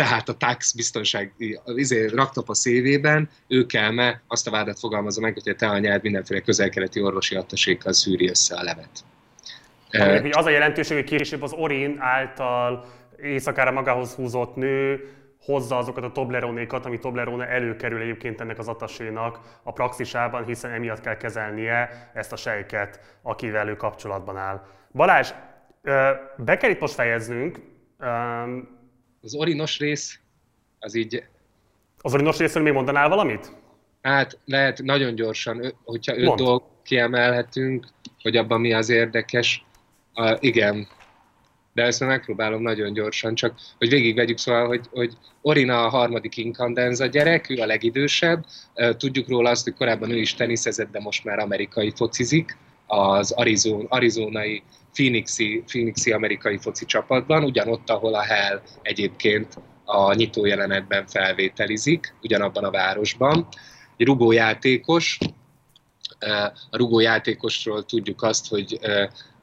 Tehát 0.00 0.28
a 0.28 0.34
tax 0.34 0.72
biztonsági 0.72 1.60
izé, 1.64 2.06
raktapasz 2.06 2.66
évében 2.66 3.28
ő 3.48 3.66
me 3.72 4.20
azt 4.26 4.46
a 4.46 4.50
vádat 4.50 4.78
fogalmazza 4.78 5.20
meg, 5.20 5.32
hogy 5.32 5.48
a 5.48 5.54
te 5.54 5.66
anyád 5.66 6.02
mindenféle 6.02 6.40
közelkeleti 6.40 7.02
orvosi 7.02 7.34
attasékkal 7.34 7.92
szűri 7.92 8.28
össze 8.28 8.56
a 8.56 8.62
levet. 8.62 9.04
Ami, 10.18 10.30
az 10.30 10.46
a 10.46 10.50
jelentőség, 10.50 10.96
hogy 10.96 11.18
később 11.18 11.42
az 11.42 11.52
Orin 11.52 11.96
által 11.98 12.84
éjszakára 13.22 13.70
magához 13.70 14.14
húzott 14.14 14.56
nő 14.56 15.08
hozza 15.40 15.76
azokat 15.76 16.04
a 16.04 16.12
Tobleronékat, 16.12 16.86
ami 16.86 16.98
Toblerone 16.98 17.46
előkerül 17.46 18.00
egyébként 18.00 18.40
ennek 18.40 18.58
az 18.58 18.68
atasénak 18.68 19.40
a 19.62 19.72
praxisában, 19.72 20.44
hiszen 20.44 20.70
emiatt 20.70 21.00
kell 21.00 21.16
kezelnie 21.16 22.10
ezt 22.14 22.32
a 22.32 22.36
sejket, 22.36 23.18
akivel 23.22 23.68
ő 23.68 23.76
kapcsolatban 23.76 24.36
áll. 24.36 24.66
Balázs, 24.92 25.30
be 26.36 26.56
kell 26.56 26.70
itt 26.70 26.80
most 26.80 26.94
fejeznünk. 26.94 27.60
Az 29.22 29.34
orinos 29.34 29.78
rész, 29.78 30.18
az 30.78 30.94
így... 30.94 31.24
Az 32.00 32.14
orinos 32.14 32.38
részről 32.38 32.62
még 32.62 32.72
mondanál 32.72 33.08
valamit? 33.08 33.52
Hát 34.02 34.38
lehet 34.44 34.82
nagyon 34.82 35.14
gyorsan, 35.14 35.74
hogyha 35.84 36.16
öt 36.16 36.34
dolgot 36.34 36.64
kiemelhetünk, 36.84 37.86
hogy 38.22 38.36
abban 38.36 38.60
mi 38.60 38.72
az 38.72 38.88
érdekes. 38.88 39.64
Uh, 40.14 40.36
igen, 40.40 40.88
de 41.72 41.82
ezt 41.82 42.00
megpróbálom 42.00 42.62
nagyon 42.62 42.92
gyorsan, 42.92 43.34
csak 43.34 43.54
hogy 43.78 43.88
végigvegyük, 43.88 44.38
szóval, 44.38 44.66
hogy, 44.66 44.86
hogy 44.90 45.16
Orina 45.42 45.84
a 45.84 45.88
harmadik 45.88 46.36
inkandenza 46.36 47.06
gyerek, 47.06 47.50
ő 47.50 47.56
a 47.56 47.66
legidősebb, 47.66 48.44
tudjuk 48.96 49.28
róla 49.28 49.50
azt, 49.50 49.64
hogy 49.64 49.74
korábban 49.74 50.10
ő 50.10 50.16
is 50.16 50.34
teniszezett, 50.34 50.90
de 50.90 51.00
most 51.00 51.24
már 51.24 51.38
amerikai 51.38 51.92
focizik, 51.96 52.56
az 52.90 53.30
Arizona, 53.30 53.84
arizonai 53.88 54.62
Phoenixi, 54.92 55.62
Phoenixi 55.66 56.12
amerikai 56.12 56.58
foci 56.58 56.84
csapatban, 56.84 57.44
ugyanott, 57.44 57.90
ahol 57.90 58.14
a 58.14 58.22
Hell 58.22 58.62
egyébként 58.82 59.58
a 59.84 60.14
nyitó 60.14 60.46
jelenetben 60.46 61.06
felvételizik, 61.06 62.14
ugyanabban 62.22 62.64
a 62.64 62.70
városban. 62.70 63.48
Egy 63.96 64.06
rugójátékos, 64.06 65.18
a 66.70 66.76
rugójátékosról 66.76 67.84
tudjuk 67.84 68.22
azt, 68.22 68.48
hogy 68.48 68.80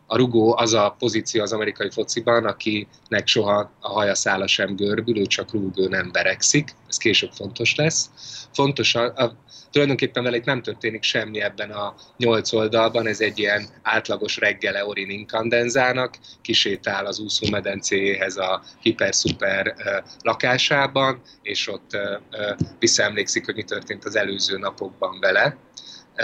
a 0.08 0.18
rugó 0.18 0.58
az 0.58 0.74
a 0.74 0.96
pozíció 1.00 1.42
az 1.42 1.54
amerikai 1.54 1.90
fociban, 1.92 2.46
akinek 2.46 3.28
soha 3.28 3.72
a 3.80 3.90
haja 3.90 4.16
szála 4.16 4.48
sem 4.48 4.76
görbül, 4.76 5.20
ő 5.20 5.26
csak 5.26 5.52
rúg, 5.52 5.78
ő 5.78 5.88
nem 5.88 6.12
beregszik, 6.12 6.70
ez 6.88 6.98
később 6.98 7.32
fontos 7.32 7.76
lesz. 7.76 8.10
Fontos, 8.54 8.96
a, 8.96 9.04
a, 9.16 9.36
tulajdonképpen 9.72 10.24
vele 10.24 10.36
itt 10.36 10.46
nem 10.46 10.62
történik 10.62 11.04
semmi 11.04 11.42
ebben 11.42 11.72
a 11.72 11.96
nyolc 12.18 12.54
oldalban, 12.54 13.08
ez 13.08 13.22
egy 13.22 13.40
ilyen 13.40 13.68
átlagos 13.82 14.38
reggele 14.38 14.86
Orin 14.86 15.10
Incandenzának, 15.10 16.18
kisétál 16.42 17.06
az 17.06 17.20
úszómedencéhez 17.20 18.38
a 18.38 18.64
hiper-szuper 18.82 19.76
lakásában, 20.22 21.22
és 21.42 21.68
ott 21.68 21.92
uh, 21.94 22.02
uh, 22.32 22.58
visszaemlékszik, 22.80 23.46
hogy 23.46 23.56
mi 23.56 23.64
történt 23.64 24.06
az 24.06 24.16
előző 24.16 24.58
napokban 24.58 25.20
vele. 25.20 25.46
Uh, 25.46 26.24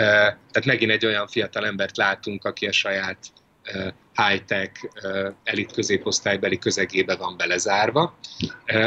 tehát 0.51 0.65
megint 0.65 0.91
egy 0.91 1.05
olyan 1.05 1.27
fiatal 1.27 1.65
embert 1.65 1.97
látunk, 1.97 2.45
aki 2.45 2.67
a 2.67 2.71
saját 2.71 3.17
high-tech 4.15 4.71
elit 5.43 5.71
középosztálybeli 5.71 6.57
közegébe 6.57 7.15
van 7.15 7.37
belezárva. 7.37 8.17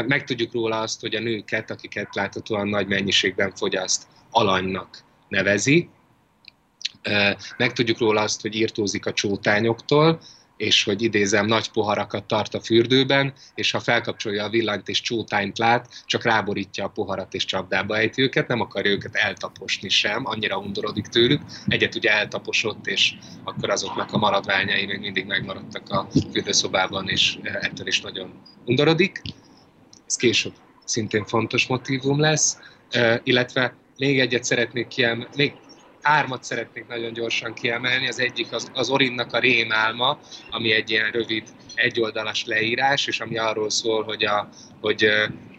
Megtudjuk 0.07 0.53
róla 0.53 0.79
azt, 0.79 1.01
hogy 1.01 1.15
a 1.15 1.19
nőket, 1.19 1.71
akiket 1.71 2.15
láthatóan 2.15 2.67
nagy 2.67 2.87
mennyiségben 2.87 3.51
fogyaszt, 3.55 4.03
alanynak 4.31 5.03
nevezi. 5.27 5.89
Megtudjuk 7.57 7.97
róla 7.97 8.21
azt, 8.21 8.41
hogy 8.41 8.55
írtózik 8.55 9.05
a 9.05 9.13
csótányoktól, 9.13 10.19
és 10.57 10.83
hogy 10.83 11.01
idézem, 11.01 11.45
nagy 11.45 11.71
poharakat 11.71 12.23
tart 12.23 12.53
a 12.53 12.61
fürdőben, 12.61 13.33
és 13.55 13.71
ha 13.71 13.79
felkapcsolja 13.79 14.43
a 14.43 14.49
villanyt 14.49 14.89
és 14.89 15.01
csótányt 15.01 15.57
lát, 15.57 16.03
csak 16.05 16.23
ráborítja 16.23 16.85
a 16.85 16.89
poharat 16.89 17.33
és 17.33 17.45
csapdába 17.45 17.97
ejti 17.97 18.21
őket, 18.21 18.47
nem 18.47 18.61
akarja 18.61 18.91
őket 18.91 19.15
eltaposni 19.15 19.89
sem, 19.89 20.25
annyira 20.25 20.57
undorodik 20.57 21.07
tőlük. 21.07 21.41
Egyet 21.67 21.95
ugye 21.95 22.11
eltaposott, 22.11 22.87
és 22.87 23.13
akkor 23.43 23.69
azoknak 23.69 24.13
a 24.13 24.17
maradványai 24.17 24.85
még 24.85 24.99
mindig 24.99 25.25
megmaradtak 25.25 25.89
a 25.89 26.07
fürdőszobában, 26.31 27.09
és 27.09 27.37
ettől 27.41 27.87
is 27.87 28.01
nagyon 28.01 28.41
undorodik. 28.65 29.21
Ez 30.05 30.15
később 30.15 30.53
szintén 30.83 31.25
fontos 31.25 31.67
motivum 31.67 32.19
lesz, 32.19 32.57
illetve 33.23 33.75
még 33.97 34.19
egyet 34.19 34.43
szeretnék 34.43 34.87
kiemelni, 34.87 35.27
még 35.35 35.53
hármat 36.01 36.43
szeretnék 36.43 36.87
nagyon 36.87 37.13
gyorsan 37.13 37.53
kiemelni. 37.53 38.07
Az 38.07 38.19
egyik 38.19 38.51
az, 38.51 38.71
az 38.73 38.89
Orinnak 38.89 39.33
a 39.33 39.39
rémálma, 39.39 40.19
ami 40.49 40.71
egy 40.71 40.89
ilyen 40.89 41.11
rövid, 41.11 41.43
egyoldalas 41.73 42.45
leírás, 42.45 43.07
és 43.07 43.19
ami 43.19 43.37
arról 43.37 43.69
szól, 43.69 44.03
hogy, 44.03 44.25
a, 44.25 44.49
hogy 44.81 45.09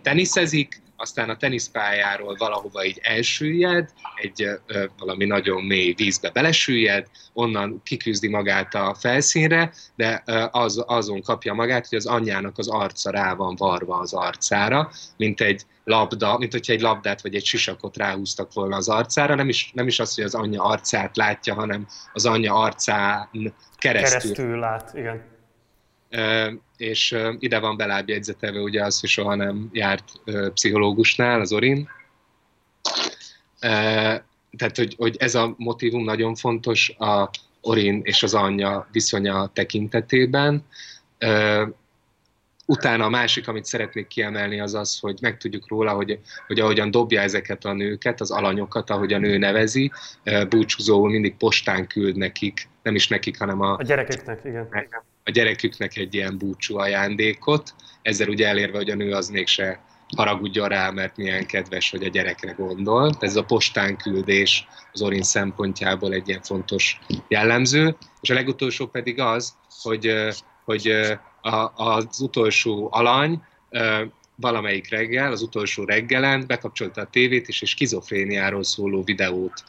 teniszezik, 0.03 0.83
aztán 1.01 1.31
a 1.31 1.37
teniszpályáról 1.37 2.35
valahova 2.39 2.85
így 2.85 2.99
elsüllyed, 3.03 3.91
egy 4.15 4.43
ö, 4.67 4.85
valami 4.99 5.25
nagyon 5.25 5.65
mély 5.65 5.93
vízbe 5.93 6.31
belesüllyed, 6.31 7.07
onnan 7.33 7.81
kiküzdi 7.85 8.29
magát 8.29 8.75
a 8.75 8.97
felszínre, 8.99 9.73
de 9.97 10.23
ö, 10.27 10.45
az, 10.51 10.85
azon 10.87 11.23
kapja 11.23 11.55
magát, 11.55 11.89
hogy 11.89 11.99
az 11.99 12.07
anyjának 12.07 12.59
az 12.59 12.69
arca 12.69 13.11
rá 13.11 13.35
van 13.35 13.55
varva 13.57 13.99
az 13.99 14.13
arcára, 14.13 14.91
mint 15.17 15.41
egy 15.41 15.63
labda, 15.85 16.39
mint 16.39 16.53
hogyha 16.53 16.73
egy 16.73 16.81
labdát 16.81 17.23
vagy 17.23 17.35
egy 17.35 17.45
sisakot 17.45 17.97
ráhúztak 17.97 18.53
volna 18.53 18.77
az 18.77 18.89
arcára, 18.89 19.35
nem 19.35 19.49
is, 19.49 19.71
nem 19.75 19.87
is 19.87 20.01
az, 20.01 20.15
hogy 20.15 20.25
az 20.25 20.35
anyja 20.35 20.63
arcát 20.63 21.17
látja, 21.17 21.55
hanem 21.55 21.87
az 22.13 22.27
anyja 22.27 22.55
arcán 22.55 23.29
keresztül. 23.79 24.21
Keresztül 24.21 24.59
lát, 24.59 24.93
igen 24.95 25.37
és 26.77 27.17
ide 27.39 27.59
van 27.59 27.77
belábjegyzetelve 27.77 28.61
ugye 28.61 28.85
az, 28.85 29.01
hogy 29.01 29.09
soha 29.09 29.35
nem 29.35 29.69
járt 29.73 30.05
pszichológusnál, 30.55 31.41
az 31.41 31.53
Orin. 31.53 31.89
Tehát, 33.61 34.77
hogy, 34.77 34.95
hogy 34.99 35.17
ez 35.19 35.35
a 35.35 35.55
motivum 35.57 36.05
nagyon 36.05 36.35
fontos 36.35 36.89
a 36.99 37.31
Orin 37.61 38.01
és 38.05 38.23
az 38.23 38.35
anyja 38.35 38.89
viszonya 38.93 39.51
tekintetében. 39.53 40.65
Utána 42.67 43.05
a 43.05 43.09
másik, 43.09 43.49
amit 43.49 43.65
szeretnék 43.65 44.07
kiemelni, 44.07 44.61
az 44.61 44.75
az, 44.75 44.99
hogy 44.99 45.19
megtudjuk 45.21 45.69
róla, 45.69 45.93
hogy, 45.93 46.19
hogy 46.47 46.61
ahogyan 46.61 46.91
dobja 46.91 47.21
ezeket 47.21 47.65
a 47.65 47.73
nőket, 47.73 48.21
az 48.21 48.31
alanyokat, 48.31 48.91
ahogy 48.91 49.13
a 49.13 49.19
nő 49.19 49.39
nevezi, 49.39 49.93
búcsúzóul 50.49 51.11
mindig 51.11 51.37
postán 51.37 51.87
küld 51.87 52.17
nekik, 52.17 52.69
nem 52.83 52.95
is 52.95 53.09
nekik, 53.09 53.39
hanem 53.39 53.61
a... 53.61 53.73
A 53.73 53.83
gyerekeknek, 53.83 54.41
igen 54.45 54.69
a 55.29 55.31
gyereküknek 55.31 55.97
egy 55.97 56.15
ilyen 56.15 56.39
búcsú 56.39 56.79
ajándékot, 56.79 57.75
ezzel 58.03 58.29
ugye 58.29 58.47
elérve, 58.47 58.77
hogy 58.77 58.91
a 58.91 58.95
nő 58.95 59.13
az 59.13 59.29
mégse 59.29 59.81
haragudjon 60.17 60.69
rá, 60.69 60.91
mert 60.91 61.17
milyen 61.17 61.47
kedves, 61.47 61.91
hogy 61.91 62.05
a 62.05 62.09
gyerekre 62.09 62.53
gondol. 62.53 63.17
Ez 63.21 63.37
a 63.37 63.45
postán 63.45 63.97
küldés 63.97 64.67
az 64.93 65.03
Orin 65.03 65.23
szempontjából 65.23 66.13
egy 66.13 66.29
ilyen 66.29 66.43
fontos 66.43 66.99
jellemző. 67.29 67.97
És 68.21 68.31
a 68.31 68.35
legutolsó 68.35 68.87
pedig 68.87 69.21
az, 69.21 69.55
hogy, 69.83 70.15
hogy 70.65 70.93
az 71.75 72.21
utolsó 72.21 72.89
alany 72.93 73.43
valamelyik 74.35 74.91
reggel, 74.91 75.33
az 75.33 75.43
utolsó 75.43 75.85
reggelen 75.85 76.45
bekapcsolta 76.47 77.01
a 77.01 77.09
tévét, 77.11 77.49
és 77.49 77.63
egy 77.63 77.69
skizofréniáról 77.69 78.65
szóló 78.65 79.03
videót 79.03 79.65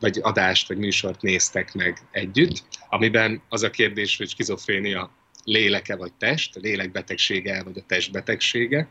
vagy 0.00 0.18
adást, 0.22 0.68
vagy 0.68 0.78
műsort 0.78 1.22
néztek 1.22 1.74
meg 1.74 1.98
együtt, 2.10 2.64
amiben 2.92 3.42
az 3.48 3.62
a 3.62 3.70
kérdés, 3.70 4.16
hogy 4.16 4.28
skizofrénia 4.28 5.10
léleke 5.44 5.96
vagy 5.96 6.12
test, 6.12 6.54
lélekbetegsége 6.54 7.62
vagy 7.62 7.78
a 7.78 7.86
testbetegsége. 7.86 8.88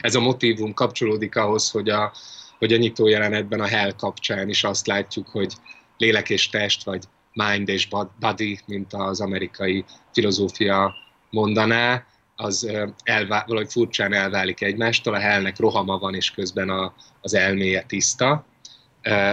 Ez 0.00 0.14
a 0.14 0.20
motivum 0.20 0.74
kapcsolódik 0.74 1.36
ahhoz, 1.36 1.70
hogy 1.70 1.88
a, 1.88 2.12
hogy 2.58 2.72
a 2.72 2.76
nyitó 2.76 3.06
jelenetben 3.06 3.60
a 3.60 3.66
Hell 3.66 3.92
kapcsán 3.92 4.48
is 4.48 4.64
azt 4.64 4.86
látjuk, 4.86 5.28
hogy 5.28 5.52
lélek 5.96 6.30
és 6.30 6.48
test, 6.48 6.84
vagy 6.84 7.04
mind 7.32 7.68
és 7.68 7.88
body, 8.20 8.58
mint 8.66 8.92
az 8.92 9.20
amerikai 9.20 9.84
filozófia 10.12 10.94
mondaná, 11.30 12.06
az 12.36 12.70
elvá- 13.02 13.46
valahogy 13.46 13.70
furcsán 13.70 14.12
elválik 14.12 14.62
egymástól, 14.62 15.14
a 15.14 15.18
hellnek 15.18 15.58
rohama 15.58 15.98
van, 15.98 16.14
és 16.14 16.30
közben 16.30 16.68
a, 16.68 16.94
az 17.20 17.34
elméje 17.34 17.82
tiszta, 17.82 18.44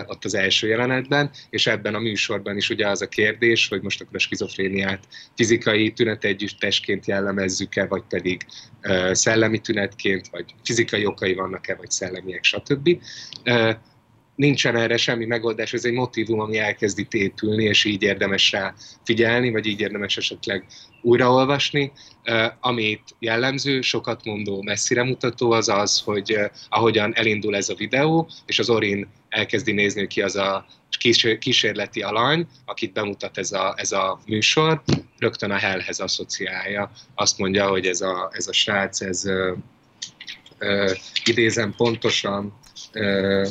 ott 0.05 0.26
az 0.26 0.36
első 0.36 0.68
jelenetben, 0.68 1.32
és 1.49 1.68
ebben 1.68 1.95
a 1.95 1.99
műsorban 1.99 2.57
is 2.57 2.70
ugye 2.70 2.88
az 2.88 3.01
a 3.01 3.07
kérdés, 3.07 3.68
hogy 3.68 3.82
most 3.82 4.01
akkor 4.01 4.15
a 4.15 4.20
skizofréniát 4.20 5.07
fizikai 5.36 5.91
tünetegyüttesként 5.91 7.05
jellemezzük-e, 7.05 7.86
vagy 7.86 8.03
pedig 8.09 8.45
szellemi 9.11 9.59
tünetként, 9.59 10.28
vagy 10.28 10.45
fizikai 10.63 11.05
okai 11.05 11.34
vannak-e, 11.34 11.76
vagy 11.76 11.91
szellemiek, 11.91 12.43
stb 12.43 12.99
nincsen 14.38 14.76
erre 14.76 14.97
semmi 14.97 15.26
megoldás, 15.26 15.74
ez 15.74 15.86
egy 15.86 15.93
motivum, 15.93 16.39
ami 16.39 16.57
elkezdi 16.57 17.07
épülni, 17.11 17.63
és 17.63 17.86
így 17.86 18.03
érdemes 18.03 18.51
rá 18.51 18.74
figyelni, 19.03 19.51
vagy 19.51 19.65
így 19.65 19.80
érdemes 19.80 20.18
esetleg 20.18 20.65
újraolvasni. 21.01 21.91
Amit 22.59 23.15
jellemző, 23.20 23.82
sokat 23.82 24.26
mondó, 24.26 24.61
messzire 24.61 25.03
mutató 25.03 25.51
az 25.51 25.70
az, 25.70 25.99
hogy 25.99 26.39
ahogyan 26.70 27.15
elindul 27.15 27.55
ez 27.55 27.70
a 27.70 27.76
videó, 27.76 28.30
és 28.45 28.59
az 28.59 28.70
Orin 28.70 29.07
elkezdi 29.30 29.71
nézni, 29.71 30.07
ki 30.07 30.21
az 30.21 30.36
a 30.36 30.65
kísérleti 31.39 32.01
alany, 32.01 32.47
akit 32.65 32.93
bemutat 32.93 33.38
ez 33.38 33.51
a, 33.51 33.73
ez 33.78 33.91
a 33.91 34.19
műsor, 34.25 34.82
rögtön 35.17 35.51
a 35.51 35.57
Hellhez 35.57 35.99
asszociálja. 35.99 36.91
Azt 37.15 37.38
mondja, 37.38 37.67
hogy 37.67 37.86
ez 37.86 38.01
a, 38.01 38.30
ez 38.34 38.47
a 38.47 38.53
srác, 38.53 39.01
ez 39.01 39.25
uh, 39.25 39.57
uh, 40.59 40.91
idézem 41.23 41.73
pontosan, 41.78 42.59
uh, 42.93 43.49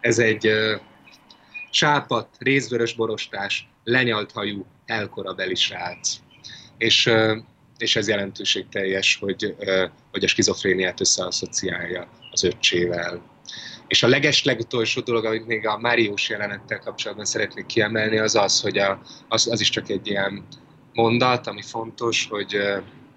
ez 0.00 0.18
egy 0.18 0.50
sápat, 1.70 2.28
részvörös 2.38 2.94
borostás, 2.94 3.68
lenyalt 3.84 4.32
hajú, 4.32 4.66
elkorabeli 4.86 5.54
srác. 5.54 6.16
És, 6.78 7.10
és 7.78 7.96
ez 7.96 8.08
jelentőségteljes, 8.08 9.16
hogy, 9.20 9.56
hogy 10.10 10.24
a 10.24 10.28
skizofréniát 10.28 11.00
összeasszociálja 11.00 12.08
az 12.34 12.44
öccsével. 12.44 13.22
És 13.86 14.02
a 14.02 14.08
leges 14.08 14.44
legutolsó 14.44 15.00
dolog, 15.00 15.24
amit 15.24 15.46
még 15.46 15.66
a 15.66 15.78
Máriós 15.78 16.28
jelenettel 16.28 16.78
kapcsolatban 16.78 17.24
szeretnék 17.24 17.66
kiemelni, 17.66 18.18
az 18.18 18.34
az, 18.34 18.60
hogy 18.60 18.78
a, 18.78 19.00
az, 19.28 19.46
az 19.50 19.60
is 19.60 19.68
csak 19.68 19.88
egy 19.88 20.06
ilyen 20.06 20.46
mondat, 20.92 21.46
ami 21.46 21.62
fontos, 21.62 22.26
hogy, 22.30 22.56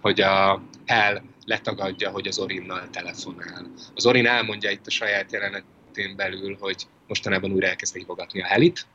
hogy 0.02 0.22
a 0.22 0.62
Hell 0.86 1.22
letagadja, 1.46 2.10
hogy 2.10 2.28
az 2.28 2.40
Orinnal 2.40 2.90
telefonál. 2.90 3.72
Az 3.96 4.06
Orin 4.06 4.28
elmondja 4.28 4.72
itt 4.72 4.88
a 4.88 4.92
saját 4.92 5.32
jelenet 5.32 5.64
keretén 5.98 6.16
belül, 6.16 6.58
hogy 6.60 6.88
mostanában 7.08 7.52
újra 7.52 7.68
elkezdtek 7.68 8.02
hívogatni 8.02 8.42
a 8.42 8.46
helit. 8.46 8.86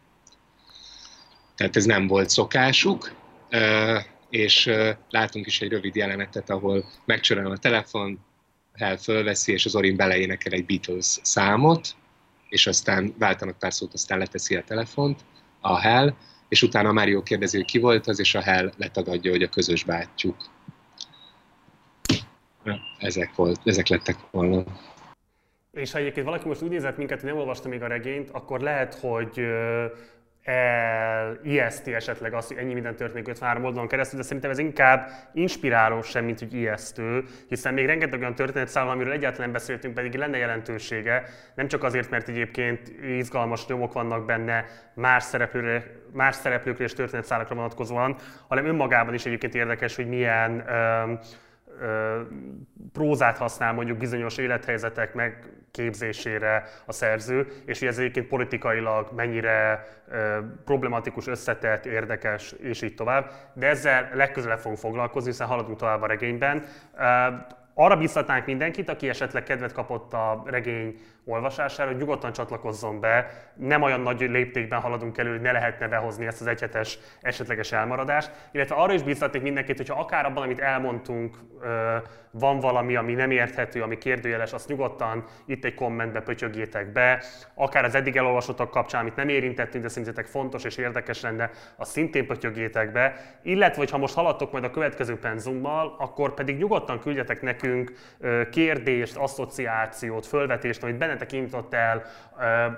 Tehát 1.55 1.77
ez 1.77 1.85
nem 1.85 2.07
volt 2.07 2.31
szokásuk, 2.31 3.13
és 4.31 4.71
látunk 5.11 5.47
is 5.47 5.61
egy 5.61 5.71
rövid 5.71 5.95
jelenetet, 5.95 6.51
ahol 6.51 6.85
megcsörön 7.05 7.47
a 7.47 7.57
telefon, 7.57 8.19
Hell 8.75 8.97
fölveszi, 8.97 9.53
és 9.53 9.65
az 9.65 9.75
Orin 9.75 9.97
beleénekel 9.97 10.53
egy 10.53 10.67
Beatles 10.67 11.19
számot, 11.23 11.89
és 12.49 12.67
aztán 12.67 13.15
váltanak 13.19 13.59
pár 13.59 13.73
szót, 13.73 13.93
aztán 13.93 14.19
leteszi 14.19 14.57
a 14.57 14.65
telefont, 14.65 15.21
a 15.61 15.81
Hell, 15.81 16.15
és 16.49 16.63
utána 16.63 16.93
Mario 16.93 17.23
kérdezi, 17.23 17.57
hogy 17.57 17.67
ki 17.67 17.79
volt 17.79 18.07
az, 18.07 18.19
és 18.19 18.35
a 18.35 18.41
Hell 18.41 18.73
letagadja, 18.77 19.31
hogy 19.31 19.43
a 19.43 19.49
közös 19.49 19.85
bátyjuk. 19.85 20.37
Ezek, 22.99 23.35
volt, 23.35 23.61
ezek 23.65 23.89
lettek 23.89 24.17
volna. 24.31 24.65
És 25.73 25.93
ha 25.93 25.99
egyébként 25.99 26.27
valaki 26.27 26.49
most 26.49 26.63
úgy 26.63 26.71
nézett 26.71 26.97
minket, 26.97 27.21
hogy 27.21 27.29
nem 27.29 27.39
olvasta 27.39 27.69
még 27.69 27.83
a 27.83 27.87
regényt, 27.87 28.31
akkor 28.31 28.61
lehet, 28.61 28.95
hogy 28.95 29.41
el 30.43 31.39
ijeszti 31.43 31.95
esetleg 31.95 32.35
azt, 32.35 32.49
hogy 32.49 32.57
ennyi 32.57 32.73
minden 32.73 32.97
történik 32.97 33.29
53 33.29 33.65
oldalon 33.65 33.89
keresztül, 33.89 34.19
de 34.19 34.25
szerintem 34.25 34.51
ez 34.51 34.59
inkább 34.59 35.11
inspiráló 35.33 36.03
sem, 36.03 36.25
mint 36.25 36.39
hogy 36.39 36.55
ijesztő, 36.55 37.25
hiszen 37.49 37.75
még 37.75 37.87
rengeteg 37.87 38.21
olyan 38.21 38.35
történet 38.35 38.69
szám, 38.69 38.89
amiről 38.89 39.13
egyáltalán 39.13 39.53
beszéltünk, 39.53 39.95
pedig 39.95 40.15
lenne 40.15 40.37
jelentősége, 40.37 41.25
nem 41.55 41.69
csak 41.69 41.83
azért, 41.85 42.11
mert 42.11 42.29
egyébként 42.29 42.89
izgalmas 43.03 43.67
nyomok 43.67 43.93
vannak 43.93 44.27
benne 44.27 44.65
más 44.95 45.23
szereplőre, 45.23 45.85
más 46.13 46.35
szereplőkre 46.35 46.85
és 46.85 46.93
történetszálakra 46.93 47.55
vonatkozóan, 47.55 48.17
hanem 48.49 48.67
önmagában 48.67 49.15
is 49.15 49.27
egyébként 49.27 49.55
érdekes, 49.55 49.97
hogy 49.97 50.09
milyen 50.09 50.65
prózát 52.93 53.37
használ 53.37 53.73
mondjuk 53.73 53.99
bizonyos 53.99 54.39
élethelyzetek 54.39 55.15
megképzésére 55.15 56.65
a 56.87 56.93
szerző, 56.93 57.47
és 57.67 57.79
hogy 57.79 57.89
ez 57.89 57.99
egyébként 57.99 58.27
politikailag 58.27 59.09
mennyire 59.15 59.87
problematikus, 60.65 61.27
összetett, 61.27 61.87
érdekes, 61.87 62.53
és 62.53 62.83
így 62.83 62.95
tovább. 62.95 63.31
De 63.55 63.67
ezzel 63.67 64.11
legközelebb 64.15 64.59
fogunk 64.59 64.79
foglalkozni, 64.79 65.31
hiszen 65.31 65.47
haladunk 65.47 65.79
tovább 65.79 66.03
a 66.03 66.07
regényben. 66.07 66.65
Arra 67.75 67.97
biztatnánk 67.97 68.47
mindenkit, 68.47 68.89
aki 68.89 69.09
esetleg 69.09 69.43
kedvet 69.43 69.73
kapott 69.73 70.13
a 70.13 70.43
regény 70.47 71.01
olvasására, 71.25 71.91
hogy 71.91 71.99
nyugodtan 71.99 72.33
csatlakozzon 72.33 73.01
be. 73.01 73.31
Nem 73.55 73.83
olyan 73.83 74.01
nagy 74.01 74.21
léptékben 74.21 74.81
haladunk 74.81 75.19
elő, 75.19 75.31
hogy 75.31 75.41
ne 75.41 75.53
lehetne 75.53 75.89
behozni 75.89 76.27
ezt 76.27 76.41
az 76.41 76.47
egyhetes 76.47 76.99
esetleges 77.21 77.73
elmaradást. 77.73 78.31
Illetve 78.51 78.75
arra 78.75 78.93
is 78.93 79.03
biztatnék 79.03 79.43
mindenkit, 79.43 79.77
hogyha 79.77 80.01
akár 80.01 80.25
abban, 80.25 80.43
amit 80.43 80.61
elmondtunk, 80.61 81.37
van 82.33 82.61
valami, 82.61 82.97
ami 82.97 83.15
nem 83.15 83.31
érthető, 83.31 83.83
ami 83.83 83.99
kérdőjeles, 83.99 84.53
azt 84.53 84.69
nyugodtan 84.69 85.25
itt 85.47 85.65
egy 85.65 85.75
kommentbe 85.75 86.21
pötyögjétek 86.21 86.93
be. 86.93 87.23
Akár 87.55 87.85
az 87.85 87.95
eddig 87.95 88.17
elolvasottak 88.17 88.71
kapcsán, 88.71 89.01
amit 89.01 89.17
nem 89.17 89.29
érintettünk, 89.29 89.83
de 89.83 89.89
szerintetek 89.89 90.27
fontos 90.27 90.65
és 90.65 90.77
érdekes 90.77 91.21
lenne, 91.21 91.51
azt 91.77 91.91
szintén 91.91 92.27
pötyögjétek 92.27 92.93
be. 92.93 93.37
Illetve, 93.43 93.87
ha 93.91 93.99
most 93.99 94.15
haladtok 94.15 94.53
majd 94.53 94.65
a 94.65 94.71
következő 94.71 95.19
penzummal, 95.19 95.95
akkor 95.99 96.35
pedig 96.35 96.57
nyugodtan 96.57 97.01
küldjetek 97.01 97.43
nekünk 97.43 97.93
kérdést, 98.51 99.17
asszociációt, 99.17 100.27
fölvetést, 100.27 100.83
amit 100.83 100.97
benne 100.97 101.11
bennetek 101.13 101.33
indított 101.33 101.75
el 101.75 102.03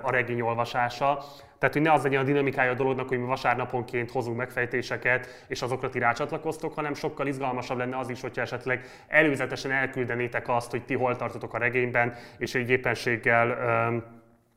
a 0.02 0.10
regény 0.10 0.40
olvasása, 0.40 1.24
tehát, 1.58 1.74
hogy 1.74 1.84
ne 1.84 1.92
az 1.92 2.02
legyen 2.02 2.20
a 2.20 2.24
dinamikája 2.24 2.70
a 2.70 2.74
dolognak, 2.74 3.08
hogy 3.08 3.18
mi 3.18 3.26
vasárnaponként 3.26 4.10
hozunk 4.10 4.36
megfejtéseket, 4.36 5.44
és 5.48 5.62
azokra 5.62 5.88
ti 5.88 5.98
rácsatlakoztok, 5.98 6.74
hanem 6.74 6.94
sokkal 6.94 7.26
izgalmasabb 7.26 7.78
lenne 7.78 7.98
az 7.98 8.08
is, 8.08 8.20
hogyha 8.20 8.42
esetleg 8.42 8.84
előzetesen 9.08 9.70
elküldenétek 9.70 10.48
azt, 10.48 10.70
hogy 10.70 10.84
ti 10.84 10.94
hol 10.94 11.16
tartotok 11.16 11.54
a 11.54 11.58
regényben, 11.58 12.14
és 12.38 12.54
egy 12.54 12.70
éppenséggel 12.70 13.46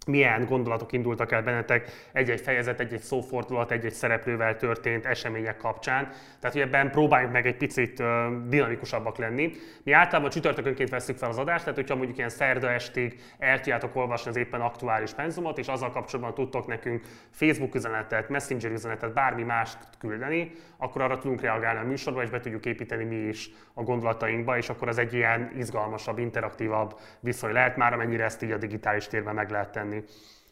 milyen 0.07 0.45
gondolatok 0.45 0.91
indultak 0.91 1.31
el 1.31 1.41
bennetek 1.41 1.91
egy-egy 2.11 2.41
fejezet, 2.41 2.79
egy-egy 2.79 3.01
szófordulat, 3.01 3.71
egy-egy 3.71 3.93
szereplővel 3.93 4.55
történt 4.55 5.05
események 5.05 5.57
kapcsán. 5.57 6.09
Tehát, 6.39 6.55
hogy 6.55 6.61
ebben 6.61 6.91
próbáljunk 6.91 7.33
meg 7.33 7.45
egy 7.45 7.57
picit 7.57 8.03
dinamikusabbak 8.47 9.17
lenni. 9.17 9.51
Mi 9.83 9.91
általában 9.91 10.29
csütörtökönként 10.29 10.89
veszük 10.89 11.17
fel 11.17 11.29
az 11.29 11.37
adást, 11.37 11.63
tehát 11.63 11.79
hogyha 11.79 11.95
mondjuk 11.95 12.17
ilyen 12.17 12.29
szerda 12.29 12.69
estig 12.69 13.19
el 13.39 13.57
tudjátok 13.57 13.95
olvasni 13.95 14.29
az 14.29 14.35
éppen 14.35 14.61
aktuális 14.61 15.13
penzumot, 15.13 15.57
és 15.57 15.67
azzal 15.67 15.91
kapcsolatban 15.91 16.33
tudtok 16.33 16.67
nekünk 16.67 17.05
Facebook 17.31 17.75
üzenetet, 17.75 18.29
Messenger 18.29 18.71
üzenetet, 18.71 19.13
bármi 19.13 19.43
mást 19.43 19.77
küldeni, 19.99 20.51
akkor 20.77 21.01
arra 21.01 21.17
tudunk 21.17 21.41
reagálni 21.41 21.79
a 21.79 21.87
műsorba, 21.87 22.23
és 22.23 22.29
be 22.29 22.39
tudjuk 22.39 22.65
építeni 22.65 23.03
mi 23.03 23.15
is 23.15 23.49
a 23.73 23.83
gondolatainkba, 23.83 24.57
és 24.57 24.69
akkor 24.69 24.87
az 24.87 24.97
egy 24.97 25.13
ilyen 25.13 25.51
izgalmasabb, 25.57 26.17
interaktívabb 26.17 26.99
viszony 27.19 27.51
lehet 27.51 27.77
már, 27.77 27.93
amennyire 27.93 28.23
ezt 28.23 28.43
így 28.43 28.51
a 28.51 28.57
digitális 28.57 29.07
térben 29.07 29.35
meg 29.35 29.49
lehet 29.49 29.71
tenni. 29.71 29.96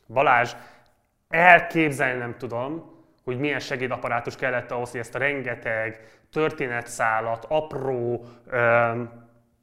Balázs, 0.08 0.54
elképzelni 1.30 2.20
nem 2.20 2.36
tudom, 2.38 2.94
hogy 3.24 3.40
milyen 3.40 3.60
segédaparátus 3.60 4.36
kellett 4.36 4.72
ahhoz, 4.72 4.92
hogy 4.92 5.00
ezt 5.00 5.16
a 5.16 5.20
rengeteg 5.20 6.00
történetszálat, 6.32 7.46
apró, 7.50 8.26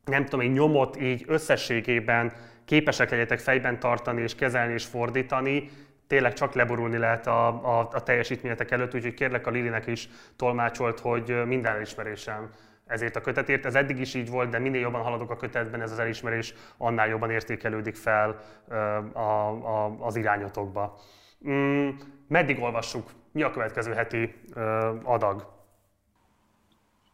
nem 0.04 0.24
tudom, 0.24 0.40
egy 0.40 0.52
nyomot 0.52 1.00
így 1.00 1.24
összességében 1.26 2.32
képesek 2.64 3.10
legyetek 3.10 3.38
fejben 3.38 3.78
tartani 3.78 4.22
és 4.22 4.34
kezelni 4.34 4.72
és 4.72 4.84
fordítani, 4.84 5.70
tényleg 6.06 6.32
csak 6.32 6.54
leborulni 6.54 6.98
lehet 6.98 7.26
a, 7.26 7.46
a, 7.46 7.88
a 7.92 8.02
teljesítményetek 8.02 8.70
előtt, 8.70 8.94
úgyhogy 8.94 9.14
kérlek 9.14 9.46
a 9.46 9.50
Lilinek 9.50 9.86
is 9.86 10.08
tolmácsolt, 10.36 11.00
hogy 11.00 11.42
minden 11.46 11.74
elismerésem 11.74 12.50
ezért 12.92 13.16
a 13.16 13.20
kötetért. 13.20 13.66
Ez 13.66 13.74
eddig 13.74 13.98
is 13.98 14.14
így 14.14 14.30
volt, 14.30 14.50
de 14.50 14.58
minél 14.58 14.80
jobban 14.80 15.02
haladok 15.02 15.30
a 15.30 15.36
kötetben, 15.36 15.80
ez 15.80 15.92
az 15.92 15.98
elismerés 15.98 16.54
annál 16.76 17.08
jobban 17.08 17.30
értékelődik 17.30 17.94
fel 17.94 18.40
a, 19.12 19.20
a, 19.20 19.96
az 20.00 20.16
irányotokba. 20.16 20.98
Mm, 21.48 21.88
meddig 22.28 22.60
olvassuk? 22.60 23.10
Mi 23.32 23.42
a 23.42 23.50
következő 23.50 23.92
heti 23.92 24.34
adag? 25.02 25.60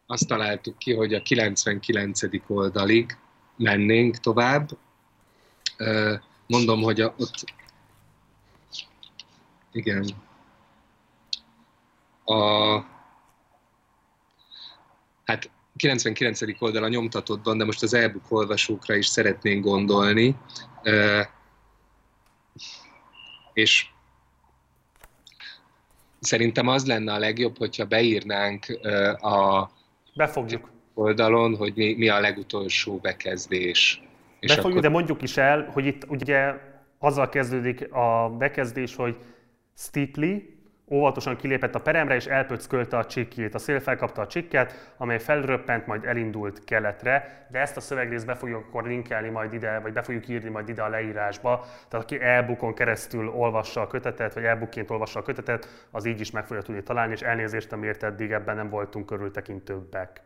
Azt 0.05 0.27
találtuk 0.27 0.77
ki, 0.77 0.93
hogy 0.93 1.13
a 1.13 1.21
99. 1.21 2.21
oldalig 2.47 3.17
mennénk 3.55 4.17
tovább. 4.17 4.69
Mondom, 6.47 6.81
hogy 6.81 7.01
a, 7.01 7.13
ott 7.17 7.53
igen. 9.71 10.05
A, 12.23 12.79
hát 15.25 15.49
99. 15.79 16.61
oldal 16.61 16.83
a 16.83 16.87
nyomtatottban, 16.87 17.57
de 17.57 17.65
most 17.65 17.83
az 17.83 17.93
e-book 17.93 18.31
olvasókra 18.31 18.95
is 18.95 19.07
szeretnénk 19.07 19.63
gondolni. 19.63 20.35
És 23.53 23.85
szerintem 26.19 26.67
az 26.67 26.85
lenne 26.85 27.13
a 27.13 27.17
legjobb, 27.17 27.57
hogyha 27.57 27.85
beírnánk 27.85 28.65
a 29.21 29.69
Befogjuk. 30.15 30.71
oldalon, 30.93 31.55
hogy 31.55 31.73
mi, 31.75 31.93
mi 31.93 32.09
a 32.09 32.19
legutolsó 32.19 32.97
bekezdés. 32.97 34.01
És 34.39 34.49
Befogjuk, 34.49 34.77
akkor... 34.77 34.81
de 34.81 34.89
mondjuk 34.89 35.21
is 35.21 35.37
el, 35.37 35.69
hogy 35.73 35.85
itt 35.85 36.09
ugye 36.09 36.53
azzal 36.97 37.29
kezdődik 37.29 37.93
a 37.93 38.35
bekezdés, 38.37 38.95
hogy 38.95 39.17
Steeply, 39.77 40.35
óvatosan 40.89 41.35
kilépett 41.35 41.75
a 41.75 41.79
peremre, 41.79 42.15
és 42.15 42.25
elpöckölte 42.25 42.97
a 42.97 43.05
csikkét. 43.05 43.55
A 43.55 43.59
szél 43.59 43.79
felkapta 43.79 44.21
a 44.21 44.27
csikket, 44.27 44.93
amely 44.97 45.19
felröppent, 45.19 45.87
majd 45.87 46.05
elindult 46.05 46.63
keletre, 46.63 47.45
de 47.51 47.59
ezt 47.59 47.77
a 47.77 47.81
szövegrészt 47.81 48.25
be 48.25 48.35
fogjuk 48.35 48.65
akkor 48.67 48.83
linkelni 48.83 49.29
majd 49.29 49.53
ide, 49.53 49.79
vagy 49.79 49.93
be 49.93 50.01
fogjuk 50.01 50.27
írni 50.27 50.49
majd 50.49 50.69
ide 50.69 50.81
a 50.81 50.89
leírásba. 50.89 51.65
Tehát 51.87 52.05
aki 52.05 52.21
elbukon 52.21 52.73
keresztül 52.73 53.29
olvassa 53.29 53.81
a 53.81 53.87
kötetet, 53.87 54.33
vagy 54.33 54.43
elbukként 54.43 54.89
olvassa 54.89 55.19
a 55.19 55.23
kötetet, 55.23 55.87
az 55.91 56.05
így 56.05 56.19
is 56.19 56.31
meg 56.31 56.45
fogja 56.45 56.61
tudni 56.61 56.83
találni, 56.83 57.13
és 57.13 57.21
elnézést, 57.21 57.71
amiért 57.71 58.03
eddig 58.03 58.31
ebben 58.31 58.55
nem 58.55 58.69
voltunk 58.69 59.05
körültekintőbbek. 59.05 60.21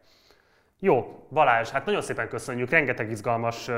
Jó, 0.86 1.25
Balázs, 1.31 1.69
hát 1.69 1.86
nagyon 1.86 2.01
szépen 2.01 2.27
köszönjük, 2.27 2.69
rengeteg 2.69 3.11
izgalmas, 3.11 3.69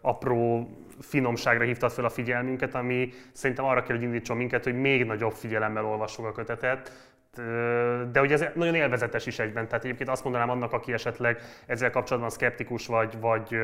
apró 0.00 0.68
finomságra 1.00 1.64
hívtad 1.64 1.90
fel 1.90 2.04
a 2.04 2.08
figyelmünket, 2.08 2.74
ami 2.74 3.08
szerintem 3.32 3.64
arra 3.64 3.82
kell, 3.82 3.96
hogy 3.96 4.04
indítson 4.04 4.36
minket, 4.36 4.64
hogy 4.64 4.80
még 4.80 5.04
nagyobb 5.04 5.32
figyelemmel 5.32 5.84
olvassuk 5.84 6.26
a 6.26 6.32
kötetet, 6.32 6.92
de 8.12 8.20
ugye 8.20 8.34
ez 8.34 8.44
nagyon 8.54 8.74
élvezetes 8.74 9.26
is 9.26 9.38
egyben, 9.38 9.68
tehát 9.68 9.84
egyébként 9.84 10.08
azt 10.08 10.24
mondanám 10.24 10.50
annak, 10.50 10.72
aki 10.72 10.92
esetleg 10.92 11.38
ezzel 11.66 11.90
kapcsolatban 11.90 12.30
szkeptikus 12.30 12.86
vagy, 12.86 13.20
vagy, 13.20 13.56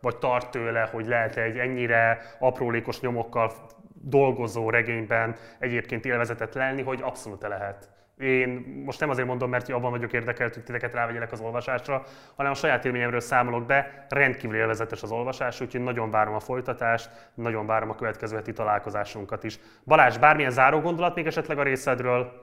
vagy 0.00 0.16
tart 0.16 0.50
tőle, 0.50 0.88
hogy 0.92 1.06
lehet 1.06 1.36
egy 1.36 1.58
ennyire 1.58 2.20
aprólékos 2.38 3.00
nyomokkal 3.00 3.52
dolgozó 3.94 4.70
regényben 4.70 5.36
egyébként 5.58 6.04
élvezetet 6.04 6.54
lenni, 6.54 6.82
hogy 6.82 7.00
abszolút 7.02 7.42
lehet. 7.42 7.93
Én 8.18 8.82
most 8.84 9.00
nem 9.00 9.10
azért 9.10 9.26
mondom, 9.26 9.50
mert 9.50 9.68
abban 9.68 9.90
vagyok 9.90 10.12
érdekelt, 10.12 10.54
hogy 10.54 10.62
titeket 10.62 10.94
rávegyelek 10.94 11.32
az 11.32 11.40
olvasásra, 11.40 12.04
hanem 12.36 12.52
a 12.52 12.54
saját 12.54 12.84
élményemről 12.84 13.20
számolok 13.20 13.66
be. 13.66 14.06
Rendkívül 14.08 14.56
élvezetes 14.56 15.02
az 15.02 15.10
olvasás, 15.10 15.60
úgyhogy 15.60 15.80
nagyon 15.80 16.10
várom 16.10 16.34
a 16.34 16.40
folytatást, 16.40 17.10
nagyon 17.34 17.66
várom 17.66 17.90
a 17.90 17.94
következő 17.94 18.36
heti 18.36 18.52
találkozásunkat 18.52 19.44
is. 19.44 19.58
Balázs, 19.84 20.18
bármilyen 20.18 20.50
záró 20.50 20.80
gondolat 20.80 21.14
még 21.14 21.26
esetleg 21.26 21.58
a 21.58 21.62
részedről? 21.62 22.42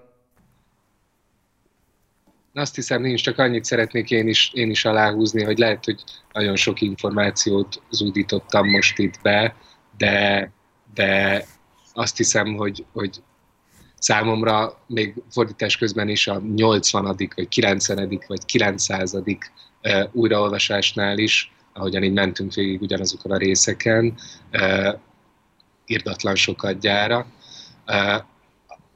Azt 2.54 2.76
hiszem, 2.76 3.02
nincs, 3.02 3.22
csak 3.22 3.38
annyit 3.38 3.64
szeretnék 3.64 4.12
én 4.12 4.28
is, 4.28 4.52
én 4.54 4.70
is 4.70 4.86
aláhúzni, 4.86 5.44
hogy 5.44 5.58
lehet, 5.58 5.86
hogy 5.86 6.04
nagyon 6.32 6.56
sok 6.56 6.82
információt 6.82 7.82
zúdítottam 7.90 8.70
most 8.70 9.00
itt 9.00 9.22
be, 9.22 9.56
de, 9.98 10.52
de 10.94 11.44
azt 11.94 12.18
hiszem, 12.18 12.56
hogy, 12.56 12.86
hogy 12.94 13.22
számomra 14.02 14.78
még 14.88 15.14
fordítás 15.32 15.78
közben 15.78 16.10
is 16.10 16.28
a 16.28 16.42
80. 16.56 17.16
vagy 17.36 17.48
90. 17.48 18.20
vagy 18.28 18.46
900. 18.46 19.18
újraolvasásnál 20.12 21.18
is, 21.18 21.54
ahogyan 21.74 22.04
így 22.04 22.14
mentünk 22.14 22.54
végig 22.54 22.82
ugyanazokon 22.82 23.32
a 23.32 23.38
részeken, 23.38 24.14
irdatlan 25.86 26.36
sokat 26.36 26.80
gyára. 26.80 27.26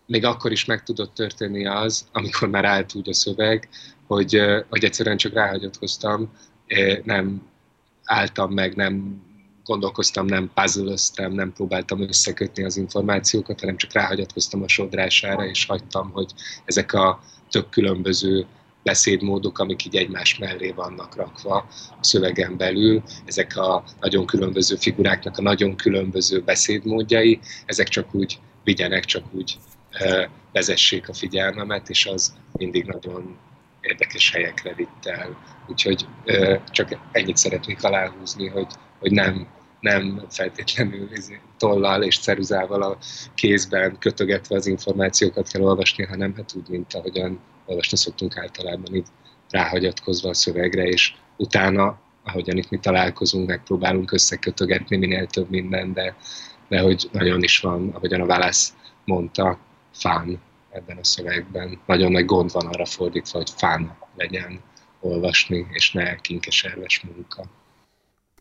Még 0.06 0.26
akkor 0.26 0.52
is 0.52 0.66
meg 0.66 0.84
tudott 0.84 1.14
történni 1.14 1.66
az, 1.66 2.08
amikor 2.12 2.50
már 2.50 2.66
állt 2.66 2.96
úgy 2.96 3.10
a 3.10 3.14
szöveg, 3.14 3.70
hogy, 4.08 4.42
hogy 4.70 4.84
egyszerűen 4.84 5.18
csak 5.18 5.34
ráhagyatkoztam, 5.34 6.32
nem 7.04 7.48
álltam 8.04 8.54
meg, 8.54 8.76
nem 8.76 9.24
gondolkoztam, 9.66 10.26
nem 10.26 10.52
puzzle 10.54 11.28
nem 11.28 11.54
próbáltam 11.54 12.02
összekötni 12.02 12.64
az 12.64 12.78
információkat, 12.78 13.60
hanem 13.60 13.78
csak 13.78 13.94
ráhagyatkoztam 13.94 14.64
a 14.64 14.68
sodrására, 14.68 15.46
és 15.46 15.66
hagytam, 15.66 16.12
hogy 16.12 16.32
ezek 16.66 16.94
a 16.94 17.20
tök 17.50 17.70
különböző 17.70 18.46
beszédmódok, 18.84 19.60
amik 19.60 19.86
így 19.86 19.96
egymás 19.96 20.38
mellé 20.38 20.72
vannak 20.72 21.16
rakva 21.16 21.56
a 21.90 22.04
szövegen 22.04 22.58
belül, 22.58 23.04
ezek 23.26 23.58
a 23.58 23.84
nagyon 24.00 24.26
különböző 24.26 24.76
figuráknak 24.76 25.38
a 25.38 25.42
nagyon 25.42 25.76
különböző 25.76 26.42
beszédmódjai, 26.42 27.40
ezek 27.66 27.88
csak 27.88 28.14
úgy 28.14 28.40
vigyenek, 28.64 29.06
csak 29.06 29.24
úgy 29.32 29.58
vezessék 30.52 31.10
a 31.10 31.14
figyelmemet, 31.14 31.90
és 31.90 32.06
az 32.06 32.34
mindig 32.52 32.86
nagyon 32.86 33.38
érdekes 33.82 34.32
helyekre 34.32 34.74
vitt 34.74 35.06
el. 35.06 35.38
Úgyhogy 35.68 36.06
csak 36.72 36.98
ennyit 37.12 37.38
szeretnék 37.38 37.84
aláhúzni, 37.84 38.48
hogy, 38.48 38.68
hogy 39.06 39.14
nem 39.14 39.48
nem 39.80 40.26
feltétlenül 40.30 41.12
izé 41.12 41.40
tollal 41.58 42.04
és 42.04 42.20
ceruzával 42.20 42.82
a 42.82 42.98
kézben 43.36 43.98
kötögetve 44.00 44.56
az 44.56 44.66
információkat 44.66 45.48
kell 45.48 45.62
olvasni, 45.62 46.04
hanem 46.04 46.34
hát 46.36 46.54
úgy, 46.56 46.68
mint 46.70 46.94
ahogyan 46.94 47.40
olvasni 47.66 47.98
szoktunk 47.98 48.38
általában, 48.38 48.96
így 48.96 49.08
ráhagyatkozva 49.50 50.30
a 50.30 50.34
szövegre, 50.34 50.84
és 50.84 51.14
utána, 51.38 52.00
ahogyan 52.24 52.58
itt 52.58 52.70
mi 52.70 52.78
találkozunk, 52.78 53.48
megpróbálunk 53.48 54.12
összekötögetni 54.12 54.98
minél 54.98 55.28
több 55.28 55.50
minden, 55.50 55.94
de, 55.94 56.16
de 56.68 56.80
hogy 56.80 57.10
nagyon 57.12 57.44
is 57.44 57.60
van, 57.60 57.90
ahogyan 57.90 58.22
a 58.22 58.26
válasz 58.26 58.74
mondta, 59.04 59.60
fán 59.94 60.42
ebben 60.72 60.98
a 60.98 61.04
szövegben. 61.04 61.80
Nagyon 61.86 62.12
nagy 62.12 62.26
gond 62.26 62.52
van 62.52 62.66
arra 62.66 62.86
fordítva, 62.86 63.38
hogy 63.38 63.50
fán 63.58 63.98
legyen 64.16 64.60
olvasni, 65.00 65.68
és 65.72 65.92
ne 65.92 66.16
kinkeserves 66.16 67.02
munka. 67.02 67.44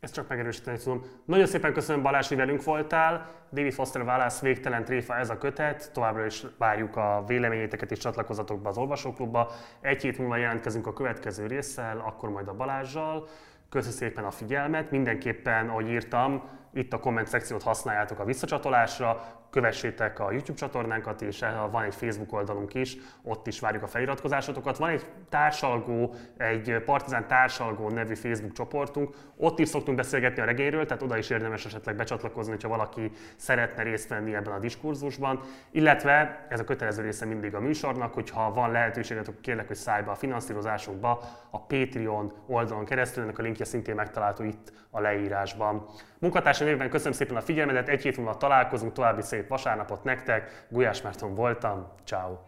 Ezt 0.04 0.14
csak 0.14 0.28
megerősíteni 0.28 0.78
tudom. 0.78 1.02
Nagyon 1.24 1.46
szépen 1.46 1.72
köszönöm 1.72 2.02
Balázs, 2.02 2.28
hogy 2.28 2.36
velünk 2.36 2.64
voltál. 2.64 3.28
David 3.52 3.72
Foster 3.72 4.04
válasz 4.04 4.40
végtelen 4.40 4.84
tréfa 4.84 5.16
ez 5.16 5.30
a 5.30 5.38
kötet. 5.38 5.90
Továbbra 5.92 6.24
is 6.24 6.46
várjuk 6.58 6.96
a 6.96 7.24
véleményéteket 7.26 7.90
és 7.90 7.98
csatlakozatok 7.98 8.60
be 8.60 8.68
az 8.68 8.76
olvasóklubba. 8.76 9.50
Egy 9.80 10.02
hét 10.02 10.18
múlva 10.18 10.36
jelentkezünk 10.36 10.86
a 10.86 10.92
következő 10.92 11.46
résszel, 11.46 12.02
akkor 12.06 12.30
majd 12.30 12.48
a 12.48 12.54
Balázsjal. 12.54 13.28
Köszönöm 13.68 13.96
szépen 13.96 14.24
a 14.24 14.30
figyelmet. 14.30 14.90
Mindenképpen, 14.90 15.68
ahogy 15.68 15.88
írtam, 15.88 16.42
itt 16.74 16.92
a 16.92 16.98
komment 16.98 17.26
szekciót 17.26 17.62
használjátok 17.62 18.18
a 18.18 18.24
visszacsatolásra 18.24 19.24
kövessétek 19.54 20.18
a 20.18 20.30
YouTube 20.30 20.58
csatornánkat, 20.58 21.22
és 21.22 21.42
eh, 21.42 21.52
van 21.70 21.82
egy 21.82 21.94
Facebook 21.94 22.32
oldalunk 22.32 22.74
is, 22.74 22.96
ott 23.22 23.46
is 23.46 23.60
várjuk 23.60 23.82
a 23.82 23.86
feliratkozásotokat. 23.86 24.76
Van 24.76 24.90
egy 24.90 25.06
társalgó, 25.28 26.14
egy 26.36 26.82
Partizán 26.84 27.26
társalgó 27.26 27.88
nevű 27.88 28.14
Facebook 28.14 28.52
csoportunk, 28.52 29.14
ott 29.36 29.58
is 29.58 29.68
szoktunk 29.68 29.96
beszélgetni 29.96 30.42
a 30.42 30.44
regényről, 30.44 30.86
tehát 30.86 31.02
oda 31.02 31.16
is 31.16 31.30
érdemes 31.30 31.64
esetleg 31.64 31.96
becsatlakozni, 31.96 32.56
ha 32.62 32.68
valaki 32.68 33.10
szeretne 33.36 33.82
részt 33.82 34.08
venni 34.08 34.34
ebben 34.34 34.52
a 34.52 34.58
diskurzusban. 34.58 35.40
Illetve 35.70 36.46
ez 36.48 36.60
a 36.60 36.64
kötelező 36.64 37.02
része 37.02 37.24
mindig 37.24 37.54
a 37.54 37.60
műsornak, 37.60 38.14
hogyha 38.14 38.52
van 38.52 38.70
lehetőséget, 38.70 39.28
akkor 39.28 39.40
kérlek, 39.40 39.66
hogy 39.66 39.76
szállj 39.76 40.04
be 40.04 40.10
a 40.10 40.14
finanszírozásunkba 40.14 41.22
a 41.50 41.60
Patreon 41.60 42.32
oldalon 42.46 42.84
keresztül, 42.84 43.22
ennek 43.22 43.38
a 43.38 43.42
linkje 43.42 43.64
szintén 43.64 43.94
megtalálható 43.94 44.44
itt 44.44 44.72
a 44.90 45.00
leírásban. 45.00 45.86
Munkatársam 46.24 46.68
évben 46.68 46.90
köszönöm 46.90 47.12
szépen 47.12 47.36
a 47.36 47.40
figyelmedet, 47.40 47.88
egy 47.88 48.02
hét 48.02 48.16
múlva 48.16 48.36
találkozunk, 48.36 48.92
további 48.92 49.22
szép 49.22 49.48
vasárnapot 49.48 50.04
nektek, 50.04 50.64
Gulyás 50.68 51.02
Márton 51.02 51.34
voltam, 51.34 51.88
ciao. 52.04 52.38